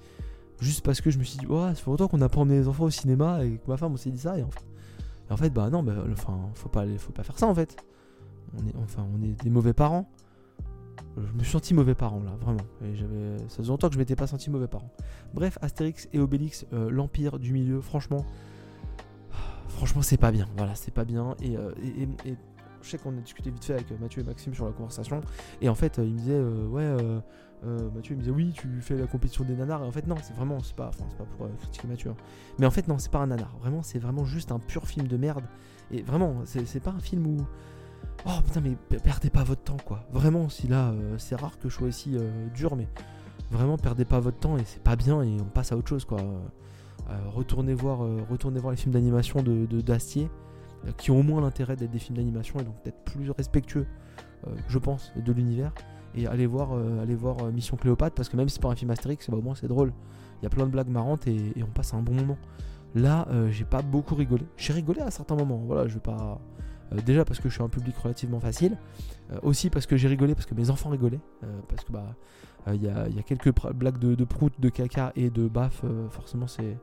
juste 0.59 0.81
parce 0.81 1.01
que 1.01 1.09
je 1.09 1.17
me 1.17 1.23
suis 1.23 1.39
dit, 1.39 1.45
oh, 1.49 1.61
ça 1.69 1.75
fait 1.75 1.89
longtemps 1.89 2.07
qu'on 2.07 2.17
n'a 2.17 2.29
pas 2.29 2.39
emmené 2.39 2.59
les 2.59 2.67
enfants 2.67 2.85
au 2.85 2.89
cinéma 2.89 3.43
et 3.43 3.57
que 3.57 3.67
ma 3.67 3.77
femme 3.77 3.93
on 3.93 3.97
s'est 3.97 4.11
dit 4.11 4.19
ça, 4.19 4.37
et 4.37 4.43
en 4.43 4.51
fait, 4.51 4.65
en 5.29 5.37
fait 5.37 5.49
bah 5.49 5.69
non, 5.69 5.83
bah, 5.83 5.93
enfin, 6.11 6.37
faut 6.53 6.69
pas, 6.69 6.85
faut 6.97 7.11
pas 7.11 7.23
faire 7.23 7.37
ça 7.37 7.47
en 7.47 7.55
fait. 7.55 7.77
On 8.57 8.67
est, 8.67 8.75
enfin, 8.83 9.05
on 9.15 9.21
est 9.21 9.41
des 9.43 9.49
mauvais 9.49 9.73
parents. 9.73 10.09
Je 11.17 11.33
me 11.33 11.43
suis 11.43 11.51
senti 11.51 11.73
mauvais 11.73 11.95
parent 11.95 12.21
là, 12.23 12.31
vraiment. 12.41 12.59
Et 12.83 12.95
ça 13.47 13.57
faisait 13.57 13.69
longtemps 13.69 13.87
que 13.87 13.93
je 13.93 13.99
m'étais 13.99 14.15
pas 14.15 14.27
senti 14.27 14.49
mauvais 14.49 14.67
parent. 14.67 14.91
Bref, 15.33 15.57
Astérix 15.61 16.07
et 16.13 16.19
Obélix, 16.19 16.65
euh, 16.73 16.89
l'Empire 16.89 17.39
du 17.39 17.53
milieu, 17.53 17.81
franchement, 17.81 18.25
franchement 19.67 20.01
c'est 20.01 20.17
pas 20.17 20.31
bien. 20.31 20.47
Voilà, 20.57 20.75
c'est 20.75 20.93
pas 20.93 21.05
bien. 21.05 21.35
et, 21.41 21.57
euh, 21.57 21.71
je 22.81 22.89
sais 22.89 22.97
qu'on 22.97 23.17
a 23.17 23.21
discuté 23.21 23.49
vite 23.51 23.63
fait 23.63 23.73
avec 23.73 23.91
euh, 23.91 23.97
Mathieu 23.99 24.21
et 24.21 24.25
Maxime 24.25 24.53
sur 24.53 24.65
la 24.65 24.71
conversation. 24.71 25.21
Et 25.61 25.69
en 25.69 25.75
fait, 25.75 25.99
euh, 25.99 26.05
il 26.05 26.13
me 26.13 26.17
disait, 26.17 26.33
euh, 26.33 26.65
ouais, 26.67 27.21
Mathieu, 27.63 28.13
il 28.13 28.17
me 28.17 28.21
disait, 28.21 28.31
oui, 28.31 28.53
tu 28.53 28.67
fais 28.81 28.95
la 28.95 29.07
compétition 29.07 29.43
des 29.43 29.55
nanars. 29.55 29.83
Et 29.83 29.87
en 29.87 29.91
fait, 29.91 30.07
non, 30.07 30.15
c'est 30.21 30.33
vraiment, 30.33 30.59
c'est 30.61 30.75
pas, 30.75 30.91
c'est 30.93 31.17
pas 31.17 31.25
pour 31.25 31.47
critiquer 31.57 31.87
Mathieu. 31.87 32.13
Mais 32.57 32.65
en 32.65 32.71
fait, 32.71 32.87
non, 32.87 32.97
c'est 32.99 33.11
pas 33.11 33.19
un 33.19 33.27
nanar. 33.27 33.55
Vraiment, 33.59 33.83
c'est 33.83 33.99
vraiment 33.99 34.25
juste 34.25 34.51
un 34.51 34.59
pur 34.59 34.87
film 34.87 35.07
de 35.07 35.17
merde. 35.17 35.43
Et 35.91 36.01
vraiment, 36.01 36.41
c'est 36.45 36.79
pas 36.79 36.91
un 36.91 36.99
film 36.99 37.27
où. 37.27 37.37
Oh 38.25 38.41
putain, 38.43 38.61
mais 38.61 38.75
perdez 38.99 39.29
pas 39.29 39.43
votre 39.43 39.63
temps, 39.63 39.77
quoi. 39.85 40.05
Vraiment, 40.11 40.49
si 40.49 40.67
là, 40.67 40.93
c'est 41.17 41.35
rare 41.35 41.57
que 41.59 41.69
je 41.69 41.75
sois 41.75 41.87
aussi 41.87 42.17
dur, 42.53 42.75
mais 42.75 42.87
vraiment, 43.51 43.77
perdez 43.77 44.05
pas 44.05 44.19
votre 44.19 44.39
temps 44.39 44.57
et 44.57 44.63
c'est 44.65 44.83
pas 44.83 44.95
bien 44.95 45.21
et 45.21 45.37
on 45.39 45.45
passe 45.45 45.71
à 45.71 45.77
autre 45.77 45.89
chose, 45.89 46.05
quoi. 46.05 46.19
retournez, 47.33 47.73
voir, 47.73 47.99
retournez 48.29 48.59
voir 48.59 48.71
les 48.71 48.77
films 48.77 48.93
d'animation 48.93 49.41
de 49.41 49.81
d'Astier. 49.81 50.29
Euh, 50.87 50.91
qui 50.97 51.11
ont 51.11 51.19
au 51.19 51.23
moins 51.23 51.41
l'intérêt 51.41 51.75
d'être 51.75 51.91
des 51.91 51.99
films 51.99 52.17
d'animation 52.17 52.59
et 52.59 52.63
donc 52.63 52.75
d'être 52.83 53.03
plus 53.03 53.31
respectueux, 53.31 53.85
euh, 54.47 54.55
je 54.67 54.77
pense, 54.77 55.11
de 55.15 55.31
l'univers. 55.31 55.73
Et 56.15 56.27
aller 56.27 56.47
voir, 56.47 56.73
euh, 56.73 57.05
voir 57.17 57.51
Mission 57.51 57.77
Cléopâtre, 57.77 58.15
parce 58.15 58.29
que 58.29 58.37
même 58.37 58.49
si 58.49 58.55
c'est 58.55 58.61
pas 58.61 58.69
un 58.69 58.75
film 58.75 58.91
Astérix, 58.91 59.29
bah, 59.29 59.37
au 59.37 59.41
moins 59.41 59.55
c'est 59.55 59.67
drôle. 59.67 59.93
Il 60.41 60.43
y 60.43 60.47
a 60.47 60.49
plein 60.49 60.65
de 60.65 60.71
blagues 60.71 60.89
marrantes 60.89 61.27
et, 61.27 61.53
on 61.61 61.71
passe 61.71 61.93
un 61.93 62.01
bon 62.01 62.13
moment. 62.13 62.37
Là, 62.95 63.27
j'ai 63.51 63.65
pas 63.65 63.81
beaucoup 63.81 64.15
rigolé. 64.15 64.45
J'ai 64.57 64.73
rigolé 64.73 65.01
à 65.01 65.11
certains 65.11 65.35
moments. 65.35 65.61
Voilà, 65.65 65.87
je 65.87 65.95
vais 65.95 65.99
pas. 65.99 66.39
déjà 67.05 67.25
parce 67.25 67.39
que 67.39 67.49
je 67.49 67.53
suis 67.53 67.63
un 67.63 67.69
public 67.69 67.95
relativement 67.97 68.39
facile. 68.39 68.77
aussi 69.43 69.69
parce 69.69 69.85
que 69.85 69.97
j'ai 69.97 70.07
rigolé 70.07 70.33
parce 70.33 70.45
que 70.45 70.55
mes 70.55 70.69
enfants 70.69 70.89
rigolaient. 70.89 71.19
parce 71.67 71.83
que 71.83 71.91
bah 71.91 72.15
il 72.73 72.81
y, 72.81 72.87
a, 72.87 73.07
quelques 73.23 73.53
blagues 73.73 73.99
de, 73.99 74.15
de 74.15 74.23
prout, 74.23 74.53
de 74.59 74.69
caca 74.69 75.11
et 75.17 75.29
de 75.29 75.47
baf. 75.49 75.83
forcément, 76.09 76.47
c'est 76.47 76.77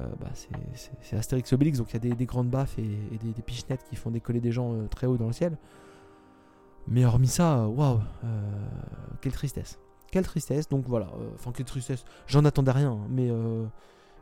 euh, 0.00 0.04
bah, 0.20 0.30
c'est 0.34 1.16
Astérix 1.16 1.52
Obélix, 1.52 1.78
donc 1.78 1.92
il 1.92 2.08
y 2.08 2.12
a 2.12 2.14
des, 2.14 2.26
grandes 2.26 2.50
baffes 2.50 2.78
et, 2.78 3.18
des, 3.18 3.42
pichenettes 3.42 3.84
qui 3.88 3.94
font 3.94 4.10
décoller 4.10 4.40
des 4.40 4.50
gens 4.50 4.72
euh, 4.72 4.86
très 4.88 5.06
haut 5.06 5.16
dans 5.16 5.28
le 5.28 5.32
ciel. 5.32 5.56
Mais 6.88 7.04
hormis 7.04 7.28
ça, 7.28 7.58
euh, 7.58 7.66
waouh, 7.66 8.00
quelle 9.20 9.32
tristesse. 9.32 9.78
Quelle 10.10 10.24
tristesse, 10.24 10.68
donc 10.68 10.84
voilà, 10.86 11.08
enfin 11.34 11.50
quelle 11.52 11.66
tristesse, 11.66 12.04
j'en 12.26 12.44
attendais 12.44 12.70
rien, 12.70 12.92
hein, 12.92 13.06
mais, 13.08 13.30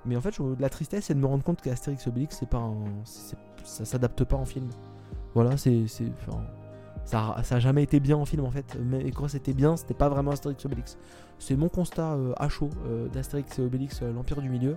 mais 0.07 0.17
en 0.17 0.23
fait, 0.23 0.39
la 0.59 0.71
tristesse, 0.71 1.07
c'est 1.07 1.15
de 1.15 1.19
me 1.19 1.27
rendre 1.27 1.45
compte 1.45 1.61
qu'Astérix 1.61 2.07
Obélix, 2.07 2.37
c'est 2.39 2.49
pas 2.49 2.59
un, 2.59 2.85
ça 3.05 3.85
s'adapte 3.85 4.25
pas 4.25 4.37
en 4.37 4.47
film. 4.47 4.69
Voilà, 5.35 5.57
c'est. 5.57 5.85
Ça, 7.05 7.37
ça 7.43 7.57
a 7.57 7.59
jamais 7.59 7.83
été 7.83 7.99
bien 7.99 8.17
en 8.17 8.25
film 8.25 8.45
en 8.45 8.51
fait, 8.53 8.79
mais 8.81 9.11
quand 9.11 9.27
c'était 9.27 9.53
bien, 9.53 9.77
c'était 9.77 9.93
pas 9.93 10.09
vraiment 10.09 10.31
Astérix 10.31 10.65
Obélix. 10.65 10.99
C'est 11.39 11.57
mon 11.57 11.69
constat 11.69 12.17
à 12.37 12.49
chaud 12.49 12.71
d'Astérix 13.13 13.59
et 13.59 13.63
Obélix, 13.63 14.01
l'Empire 14.03 14.41
du 14.41 14.49
Milieu. 14.49 14.77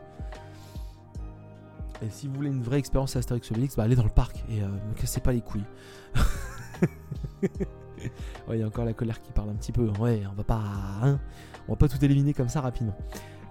Et 2.01 2.09
si 2.09 2.27
vous 2.27 2.33
voulez 2.35 2.49
une 2.49 2.61
vraie 2.61 2.79
expérience 2.79 3.15
Astérix 3.15 3.49
Obélix, 3.51 3.75
bah 3.75 3.83
allez 3.83 3.95
dans 3.95 4.03
le 4.03 4.09
parc 4.09 4.43
et 4.49 4.61
euh, 4.61 4.67
me 4.67 4.93
cassez 4.99 5.21
pas 5.21 5.31
les 5.31 5.41
couilles. 5.41 5.65
ouais, 8.47 8.57
il 8.57 8.59
y 8.59 8.63
a 8.63 8.67
encore 8.67 8.85
la 8.85 8.93
colère 8.93 9.21
qui 9.21 9.31
parle 9.31 9.49
un 9.49 9.55
petit 9.55 9.71
peu. 9.71 9.89
Ouais, 9.99 10.23
on 10.29 10.35
va 10.35 10.43
pas, 10.43 10.61
hein, 11.03 11.19
on 11.67 11.73
va 11.73 11.77
pas 11.77 11.87
tout 11.87 12.03
éliminer 12.03 12.33
comme 12.33 12.49
ça 12.49 12.61
rapidement. 12.61 12.95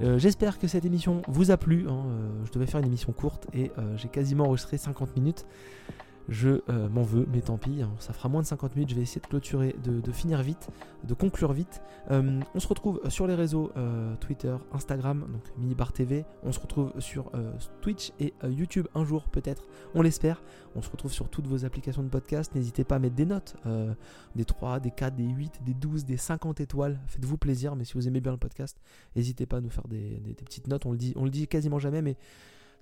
Euh, 0.02 0.18
j'espère 0.18 0.58
que 0.58 0.66
cette 0.66 0.84
émission 0.84 1.22
vous 1.28 1.50
a 1.50 1.56
plu. 1.56 1.86
Hein, 1.88 2.04
euh, 2.06 2.44
je 2.44 2.52
devais 2.52 2.66
faire 2.66 2.80
une 2.80 2.86
émission 2.86 3.12
courte 3.12 3.46
et 3.52 3.70
j'ai 3.96 4.08
quasiment 4.08 4.44
enregistré 4.44 4.76
50 4.76 5.16
minutes. 5.16 5.46
Je 6.28 6.60
euh, 6.70 6.88
m'en 6.88 7.02
veux, 7.02 7.26
mais 7.30 7.42
tant 7.42 7.58
pis, 7.58 7.82
hein. 7.82 7.90
ça 7.98 8.12
fera 8.12 8.28
moins 8.28 8.40
de 8.40 8.46
50 8.46 8.76
minutes, 8.76 8.90
je 8.90 8.94
vais 8.94 9.02
essayer 9.02 9.20
de 9.20 9.26
clôturer, 9.26 9.76
de, 9.84 10.12
finir 10.12 10.42
vite, 10.42 10.68
de 11.06 11.12
conclure 11.12 11.52
vite. 11.52 11.82
Euh, 12.10 12.40
on 12.54 12.60
se 12.60 12.66
retrouve 12.66 13.00
sur 13.08 13.26
les 13.26 13.34
réseaux 13.34 13.72
euh, 13.76 14.14
Twitter, 14.16 14.56
Instagram, 14.72 15.26
donc 15.30 15.42
Minibar 15.58 15.92
TV. 15.92 16.24
On 16.42 16.52
se 16.52 16.60
retrouve 16.60 16.92
sur 16.98 17.30
Twitch 17.82 18.12
et 18.20 18.32
YouTube 18.48 18.86
un 18.94 19.04
jour 19.04 19.24
peut-être, 19.28 19.66
on 19.94 20.02
l'espère. 20.02 20.42
On 20.76 20.82
se 20.82 20.90
retrouve 20.90 21.12
sur 21.12 21.28
toutes 21.28 21.46
vos 21.46 21.64
applications 21.64 22.02
de 22.02 22.08
podcast. 22.08 22.54
N'hésitez 22.54 22.84
pas 22.84 22.96
à 22.96 22.98
mettre 22.98 23.14
des 23.14 23.26
notes, 23.26 23.56
des 24.34 24.44
3, 24.44 24.80
des 24.80 24.90
4, 24.90 25.14
des 25.14 25.24
8, 25.24 25.60
des 25.64 25.74
12, 25.74 26.04
des 26.04 26.16
50 26.16 26.60
étoiles. 26.60 27.00
Faites-vous 27.06 27.36
plaisir, 27.36 27.76
mais 27.76 27.84
si 27.84 27.94
vous 27.94 28.08
aimez 28.08 28.20
bien 28.20 28.32
le 28.32 28.38
podcast, 28.38 28.80
n'hésitez 29.14 29.46
pas 29.46 29.58
à 29.58 29.60
nous 29.60 29.70
faire 29.70 29.86
des, 29.88 30.20
petites 30.44 30.68
notes. 30.68 30.86
On 30.86 30.92
le 30.92 30.98
dit, 30.98 31.12
on 31.16 31.24
le 31.24 31.30
dit 31.30 31.46
quasiment 31.46 31.78
jamais, 31.78 32.02
mais 32.02 32.16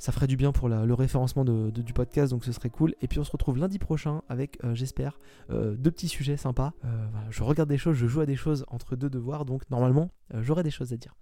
ça 0.03 0.11
ferait 0.11 0.27
du 0.27 0.37
bien 0.37 0.51
pour 0.51 0.69
le 0.69 0.95
référencement 0.95 1.45
du 1.45 1.93
podcast, 1.93 2.33
donc 2.33 2.45
ce 2.45 2.51
serait 2.51 2.71
cool. 2.71 2.93
Et 3.03 3.07
puis 3.07 3.21
on 3.21 3.25
se 3.25 3.31
retrouve 3.31 3.57
lundi 3.57 3.79
prochain 3.79 4.23
avec, 4.29 4.59
euh, 4.65 4.75
j'espère, 4.75 5.21
euh, 5.51 5.77
deux 5.77 5.93
petits 5.93 6.09
sujets 6.09 6.37
sympas. 6.37 6.73
Euh, 6.85 7.07
je 7.31 7.45
regarde 7.45 7.69
des 7.69 7.79
choses, 7.79 7.95
je 7.95 8.09
joue 8.09 8.21
à 8.21 8.27
des 8.27 8.35
choses 8.35 8.65
entre 8.67 8.97
deux 8.97 9.09
devoirs, 9.09 9.45
donc 9.45 9.63
normalement 9.71 10.11
j'aurai 10.41 10.65
des 10.65 10.73
choses 10.73 10.93
à 10.93 10.97
dire. 10.97 11.15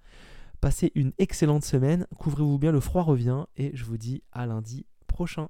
Passez 0.63 0.93
une 0.95 1.13
excellente 1.19 1.63
semaine, 1.63 2.07
couvrez-vous 2.17 2.59
bien, 2.59 2.73
le 2.73 2.81
froid 2.81 3.03
revient, 3.03 3.45
et 3.59 3.71
je 3.75 3.85
vous 3.85 3.99
dis 3.99 4.23
à 4.33 4.47
lundi 4.47 4.87
prochain. 5.07 5.49